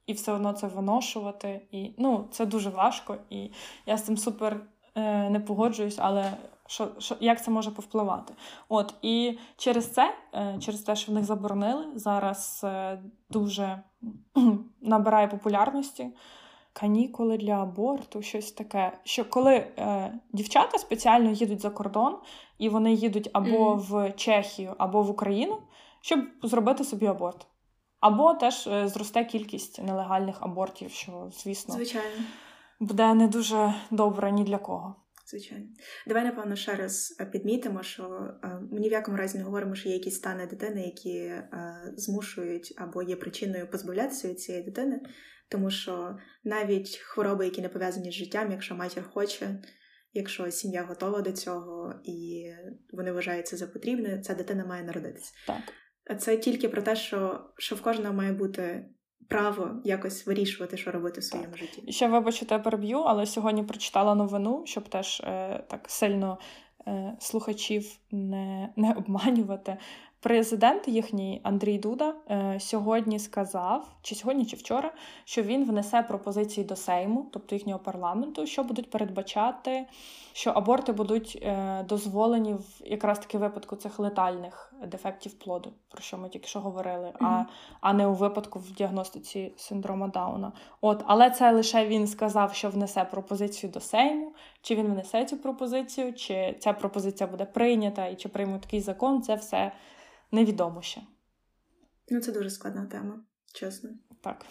і 0.06 0.12
все 0.12 0.32
одно 0.32 0.52
це 0.52 0.66
виношувати. 0.66 1.66
І 1.70 1.94
ну, 1.98 2.28
це 2.30 2.46
дуже 2.46 2.70
важко, 2.70 3.16
і 3.30 3.50
я 3.86 3.96
з 3.96 4.04
цим 4.04 4.16
супер 4.16 4.60
е, 4.94 5.30
не 5.30 5.40
погоджуюсь, 5.40 5.98
але 5.98 6.32
що, 6.66 6.88
що, 6.98 7.16
як 7.20 7.44
це 7.44 7.50
може 7.50 7.70
повпливати? 7.70 8.34
От 8.68 8.94
і 9.02 9.38
через 9.56 9.92
це, 9.92 10.14
е, 10.34 10.56
через 10.60 10.80
те, 10.80 10.96
що 10.96 11.12
в 11.12 11.14
них 11.14 11.24
заборонили, 11.24 11.86
зараз 11.94 12.60
е, 12.64 13.02
дуже 13.30 13.82
набирає 14.80 15.28
популярності. 15.28 16.08
Канікули 16.72 17.36
для 17.36 17.52
аборту, 17.52 18.22
щось 18.22 18.52
таке. 18.52 18.92
Що 19.04 19.24
коли 19.24 19.54
е, 19.54 20.12
дівчата 20.32 20.78
спеціально 20.78 21.30
їдуть 21.30 21.60
за 21.60 21.70
кордон, 21.70 22.16
і 22.58 22.68
вони 22.68 22.92
їдуть 22.92 23.30
або 23.32 23.74
mm. 23.74 23.76
в 23.76 24.12
Чехію, 24.12 24.74
або 24.78 25.02
в 25.02 25.10
Україну, 25.10 25.58
щоб 26.00 26.20
зробити 26.42 26.84
собі 26.84 27.06
аборт. 27.06 27.46
Або 28.02 28.34
теж 28.34 28.66
е, 28.66 28.88
зросте 28.88 29.24
кількість 29.24 29.82
нелегальних 29.82 30.42
абортів, 30.42 30.90
що, 30.90 31.30
звісно, 31.32 31.74
звичайно 31.74 32.24
буде 32.80 33.14
не 33.14 33.28
дуже 33.28 33.74
добре 33.90 34.32
ні 34.32 34.44
для 34.44 34.58
кого. 34.58 34.94
Звичайно, 35.26 35.66
давай 36.06 36.24
напевно 36.24 36.56
ще 36.56 36.74
раз 36.74 37.16
е, 37.20 37.26
підмітимо, 37.26 37.82
що 37.82 38.02
е, 38.44 38.60
ми 38.70 38.80
ні 38.80 38.88
в 38.88 38.92
якому 38.92 39.16
разі 39.16 39.38
не 39.38 39.44
говоримо, 39.44 39.74
що 39.74 39.88
є 39.88 39.94
якісь 39.94 40.16
стани 40.16 40.46
дитини, 40.46 40.82
які 40.82 41.18
е, 41.18 41.48
змушують 41.96 42.74
або 42.76 43.02
є 43.02 43.16
причиною 43.16 43.70
позбавлятися 43.70 44.28
від 44.28 44.40
цієї 44.40 44.64
дитини, 44.64 45.00
тому 45.48 45.70
що 45.70 46.16
навіть 46.44 46.96
хвороби, 46.96 47.44
які 47.44 47.62
не 47.62 47.68
пов'язані 47.68 48.10
з 48.10 48.14
життям, 48.14 48.50
якщо 48.50 48.74
матір 48.74 49.04
хоче, 49.12 49.62
якщо 50.12 50.50
сім'я 50.50 50.82
готова 50.82 51.20
до 51.20 51.32
цього 51.32 51.94
і 52.04 52.50
вони 52.92 53.12
вважають 53.12 53.46
це 53.46 53.56
за 53.56 53.66
потрібне, 53.66 54.20
ця 54.20 54.34
дитина 54.34 54.66
має 54.66 54.84
народитися. 54.84 55.32
Так. 55.46 55.62
Це 56.18 56.36
тільки 56.36 56.68
про 56.68 56.82
те, 56.82 56.96
що 56.96 57.40
що 57.58 57.76
в 57.76 57.82
кожного 57.82 58.14
має 58.14 58.32
бути 58.32 58.84
право 59.28 59.70
якось 59.84 60.26
вирішувати, 60.26 60.76
що 60.76 60.90
робити 60.90 61.20
в 61.20 61.24
своєму 61.24 61.56
житті. 61.56 61.92
Ще 61.92 62.08
вибачте, 62.08 62.58
переб'ю, 62.58 62.98
але 62.98 63.26
сьогодні 63.26 63.62
прочитала 63.62 64.14
новину, 64.14 64.62
щоб 64.66 64.88
теж 64.88 65.20
е, 65.20 65.64
так 65.68 65.84
сильно 65.86 66.38
е, 66.86 67.16
слухачів 67.20 67.98
не, 68.10 68.72
не 68.76 68.92
обманювати. 68.92 69.76
Президент 70.22 70.88
їхній 70.88 71.40
Андрій 71.42 71.78
Дуда 71.78 72.14
е, 72.30 72.60
сьогодні 72.60 73.18
сказав, 73.18 73.88
чи 74.02 74.14
сьогодні, 74.14 74.46
чи 74.46 74.56
вчора, 74.56 74.92
що 75.24 75.42
він 75.42 75.64
внесе 75.64 76.02
пропозиції 76.02 76.66
до 76.66 76.76
Сейму, 76.76 77.30
тобто 77.32 77.54
їхнього 77.54 77.78
парламенту, 77.78 78.46
що 78.46 78.64
будуть 78.64 78.90
передбачати, 78.90 79.86
що 80.32 80.50
аборти 80.50 80.92
будуть 80.92 81.38
е, 81.42 81.84
дозволені 81.88 82.54
в 82.54 82.66
якраз 82.84 83.18
таки 83.18 83.38
випадку 83.38 83.76
цих 83.76 83.98
летальних 83.98 84.71
дефектів 84.86 85.38
плоду, 85.38 85.72
про 85.88 86.02
що 86.02 86.18
ми 86.18 86.28
тільки 86.28 86.46
що 86.46 86.60
говорили, 86.60 87.06
mm-hmm. 87.06 87.26
а 87.26 87.44
а 87.80 87.92
не 87.92 88.06
у 88.06 88.14
випадку 88.14 88.58
в 88.58 88.72
діагностиці 88.72 89.54
синдрому 89.56 90.08
Дауна. 90.08 90.52
От, 90.80 91.02
але 91.06 91.30
це 91.30 91.52
лише 91.52 91.86
він 91.86 92.06
сказав, 92.06 92.54
що 92.54 92.70
внесе 92.70 93.04
пропозицію 93.04 93.72
до 93.72 93.80
Сейму. 93.80 94.34
Чи 94.62 94.74
він 94.74 94.86
внесе 94.86 95.24
цю 95.24 95.36
пропозицію, 95.36 96.14
чи 96.14 96.56
ця 96.60 96.72
пропозиція 96.72 97.26
буде 97.26 97.44
прийнята, 97.44 98.06
і 98.06 98.16
чи 98.16 98.28
приймуть 98.28 98.60
такий 98.60 98.80
закон, 98.80 99.22
це 99.22 99.34
все 99.34 99.72
невідомо 100.32 100.82
ще. 100.82 101.00
Ну, 102.10 102.20
це 102.20 102.32
дуже 102.32 102.50
складна 102.50 102.86
тема, 102.86 103.24
чесно. 103.54 103.90
Так. 104.20 104.46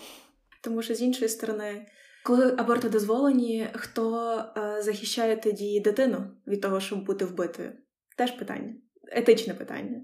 Тому 0.62 0.82
що 0.82 0.96
з 0.96 1.02
іншої 1.02 1.30
сторони, 1.30 1.86
коли 2.24 2.56
аборти 2.58 2.90
дозволені, 2.90 3.68
хто 3.74 4.36
е, 4.58 4.82
захищає 4.82 5.38
тоді 5.38 5.80
дитину 5.80 6.28
від 6.48 6.62
того, 6.62 6.80
щоб 6.80 7.06
бути 7.06 7.26
вбитою? 7.26 7.74
Теж 8.18 8.32
питання, 8.32 8.74
етичне 9.12 9.54
питання. 9.54 10.02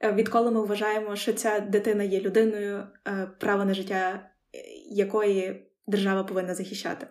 Е, 0.00 0.12
відколи 0.12 0.50
ми 0.50 0.60
вважаємо, 0.60 1.16
що 1.16 1.32
ця 1.32 1.60
дитина 1.60 2.04
є 2.04 2.20
людиною, 2.20 2.86
е, 3.08 3.26
право 3.38 3.64
на 3.64 3.74
життя 3.74 4.30
е, 4.54 4.58
якої 4.90 5.66
держава 5.86 6.24
повинна 6.24 6.54
захищати? 6.54 7.06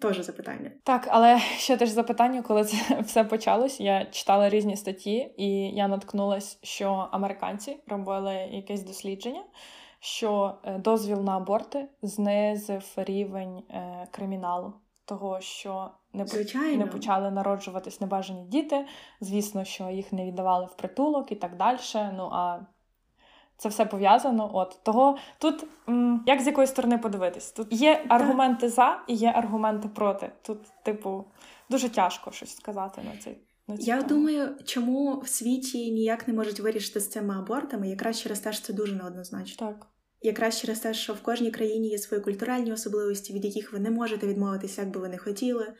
Теж 0.00 0.20
запитання. 0.20 0.70
Так, 0.84 1.08
але 1.10 1.38
ще 1.38 1.76
теж 1.76 1.88
запитання, 1.88 2.42
коли 2.42 2.64
це 2.64 3.00
все 3.00 3.24
почалось. 3.24 3.80
Я 3.80 4.04
читала 4.04 4.48
різні 4.48 4.76
статті, 4.76 5.34
і 5.36 5.48
я 5.74 5.88
наткнулася, 5.88 6.58
що 6.62 7.08
американці 7.12 7.76
робили 7.86 8.34
якесь 8.34 8.82
дослідження, 8.82 9.44
що 10.00 10.58
дозвіл 10.78 11.22
на 11.22 11.36
аборти 11.36 11.88
знизив 12.02 12.84
рівень 12.96 13.62
криміналу, 14.10 14.72
того 15.04 15.40
що 15.40 15.90
не 16.12 16.26
Звичайно. 16.26 16.76
не 16.76 16.86
почали 16.86 17.30
народжуватись 17.30 18.00
небажані 18.00 18.44
діти. 18.44 18.86
Звісно, 19.20 19.64
що 19.64 19.90
їх 19.90 20.12
не 20.12 20.24
віддавали 20.26 20.66
в 20.66 20.74
притулок 20.74 21.32
і 21.32 21.34
так 21.34 21.56
далі. 21.56 21.78
Ну 21.94 22.28
а 22.32 22.58
це 23.56 23.68
все 23.68 23.84
пов'язано. 23.86 24.50
От 24.52 24.80
того 24.82 25.16
тут 25.38 25.64
м, 25.88 26.24
як 26.26 26.40
з 26.40 26.46
якої 26.46 26.66
сторони 26.66 26.98
подивитись? 26.98 27.52
Тут 27.52 27.72
є 27.72 28.04
аргументи 28.08 28.68
за 28.68 29.02
і 29.08 29.14
є 29.14 29.28
аргументи 29.30 29.88
проти. 29.88 30.32
Тут, 30.42 30.58
типу, 30.82 31.24
дуже 31.70 31.88
тяжко 31.88 32.30
щось 32.30 32.56
сказати 32.56 33.02
на 33.12 33.16
цей. 33.20 33.38
Я 33.68 34.02
думаю, 34.02 34.56
чому 34.64 35.18
в 35.18 35.28
світі 35.28 35.90
ніяк 35.92 36.28
не 36.28 36.34
можуть 36.34 36.60
вирішити 36.60 37.00
з 37.00 37.10
цими 37.10 37.38
абортами, 37.38 37.88
якраз 37.88 38.20
через 38.20 38.40
те, 38.40 38.52
що 38.52 38.66
це 38.66 38.72
дуже 38.72 38.94
неоднозначно. 38.96 39.66
Так. 39.66 39.86
Якраз 40.22 40.60
через 40.60 40.80
те, 40.80 40.94
що 40.94 41.14
в 41.14 41.20
кожній 41.20 41.50
країні 41.50 41.88
є 41.88 41.98
свої 41.98 42.22
культуральні 42.22 42.72
особливості, 42.72 43.32
від 43.32 43.44
яких 43.44 43.72
ви 43.72 43.80
не 43.80 43.90
можете 43.90 44.26
відмовитися, 44.26 44.82
як 44.82 44.90
би 44.90 45.00
ви 45.00 45.08
не 45.08 45.18
хотіли. 45.18 45.74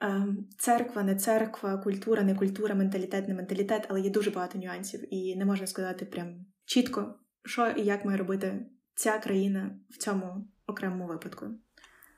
Ем, 0.00 0.48
церква, 0.58 1.02
не 1.02 1.16
церква, 1.16 1.78
культура, 1.78 2.22
не 2.22 2.34
культура, 2.34 2.74
менталітет, 2.74 3.28
не 3.28 3.34
менталітет, 3.34 3.86
але 3.88 4.00
є 4.00 4.10
дуже 4.10 4.30
багато 4.30 4.58
нюансів, 4.58 5.14
і 5.14 5.36
не 5.36 5.44
можна 5.44 5.66
сказати 5.66 6.04
прям 6.04 6.46
чітко, 6.64 7.14
що 7.44 7.68
і 7.76 7.84
як 7.84 8.04
має 8.04 8.18
робити 8.18 8.66
ця 8.94 9.18
країна 9.18 9.78
в 9.90 9.96
цьому 9.96 10.48
окремому 10.66 11.06
випадку. 11.06 11.46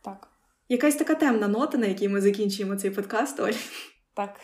Так. 0.04 0.28
Якась 0.68 0.96
така 0.96 1.14
темна 1.14 1.48
нота, 1.48 1.78
на 1.78 1.86
якій 1.86 2.08
ми 2.08 2.20
закінчуємо 2.20 2.76
цей 2.76 2.90
подкаст, 2.90 3.40
Оль. 3.40 3.52
Так. 4.14 4.40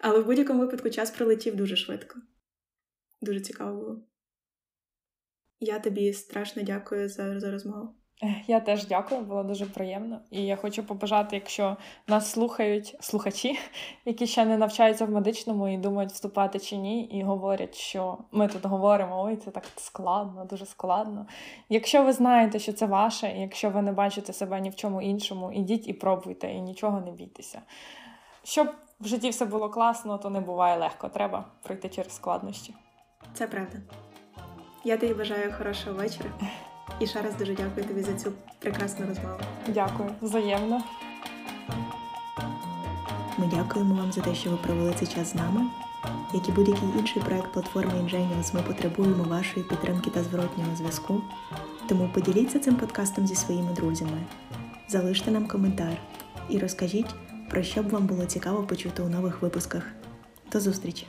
Але 0.00 0.20
в 0.20 0.26
будь-якому 0.26 0.60
випадку 0.60 0.90
час 0.90 1.10
пролетів 1.10 1.56
дуже 1.56 1.76
швидко. 1.76 2.18
Дуже 3.20 3.40
цікаво 3.40 3.76
було. 3.76 4.02
Я 5.60 5.78
тобі 5.78 6.12
страшно 6.12 6.62
дякую 6.62 7.08
за, 7.08 7.40
за 7.40 7.50
розмову. 7.50 7.88
Я 8.46 8.60
теж 8.60 8.86
дякую, 8.86 9.20
було 9.20 9.42
дуже 9.42 9.66
приємно. 9.66 10.20
І 10.30 10.46
я 10.46 10.56
хочу 10.56 10.82
побажати, 10.82 11.36
якщо 11.36 11.76
нас 12.08 12.30
слухають 12.30 12.96
слухачі, 13.00 13.58
які 14.04 14.26
ще 14.26 14.44
не 14.44 14.58
навчаються 14.58 15.04
в 15.04 15.10
медичному 15.10 15.68
і 15.68 15.78
думають 15.78 16.12
вступати 16.12 16.58
чи 16.58 16.76
ні, 16.76 17.04
і 17.04 17.22
говорять, 17.22 17.74
що 17.74 18.18
ми 18.32 18.48
тут 18.48 18.66
говоримо, 18.66 19.22
ой, 19.22 19.36
це 19.36 19.50
так 19.50 19.64
складно, 19.76 20.44
дуже 20.44 20.66
складно. 20.66 21.26
Якщо 21.68 22.04
ви 22.04 22.12
знаєте, 22.12 22.58
що 22.58 22.72
це 22.72 22.86
ваше, 22.86 23.28
і 23.36 23.40
якщо 23.40 23.70
ви 23.70 23.82
не 23.82 23.92
бачите 23.92 24.32
себе 24.32 24.60
ні 24.60 24.70
в 24.70 24.76
чому 24.76 25.02
іншому, 25.02 25.52
ідіть 25.52 25.88
і 25.88 25.92
пробуйте, 25.92 26.52
і 26.52 26.60
нічого 26.60 27.00
не 27.00 27.10
бійтеся. 27.10 27.62
Щоб 28.44 28.68
в 29.00 29.06
житті 29.06 29.30
все 29.30 29.44
було 29.44 29.70
класно, 29.70 30.18
то 30.18 30.30
не 30.30 30.40
буває 30.40 30.78
легко. 30.78 31.08
Треба 31.08 31.44
пройти 31.62 31.88
через 31.88 32.14
складнощі. 32.14 32.74
Це 33.34 33.46
правда. 33.46 33.78
Я 34.84 34.96
тобі 34.96 35.14
бажаю 35.14 35.54
хорошого 35.58 35.96
вечора. 35.96 36.30
І 37.00 37.06
ще 37.06 37.22
раз 37.22 37.34
дуже 37.36 37.54
дякую 37.54 37.86
тобі 37.86 38.02
за 38.02 38.14
цю 38.14 38.32
прекрасну 38.58 39.06
розмову. 39.06 39.40
Дякую, 39.68 40.10
взаємно. 40.20 40.82
Ми 43.38 43.46
дякуємо 43.46 43.94
вам 43.94 44.12
за 44.12 44.20
те, 44.20 44.34
що 44.34 44.50
ви 44.50 44.56
провели 44.56 44.94
цей 44.98 45.08
час 45.08 45.32
з 45.32 45.34
нами. 45.34 45.66
Як 46.34 46.48
і 46.48 46.52
будь-який 46.52 46.88
інший 46.98 47.22
проект 47.22 47.52
платформи 47.52 47.92
Ingenious, 47.92 48.54
ми 48.54 48.62
потребуємо 48.62 49.24
вашої 49.24 49.66
підтримки 49.66 50.10
та 50.10 50.22
зворотнього 50.22 50.76
зв'язку. 50.76 51.22
Тому 51.88 52.10
поділіться 52.14 52.58
цим 52.58 52.76
подкастом 52.76 53.26
зі 53.26 53.34
своїми 53.34 53.72
друзями, 53.72 54.18
залиште 54.88 55.30
нам 55.30 55.46
коментар 55.46 55.96
і 56.48 56.58
розкажіть, 56.58 57.14
про 57.50 57.62
що 57.62 57.82
б 57.82 57.88
вам 57.88 58.06
було 58.06 58.24
цікаво 58.24 58.62
почути 58.62 59.02
у 59.02 59.08
нових 59.08 59.42
випусках. 59.42 59.82
До 60.52 60.60
зустрічі! 60.60 61.06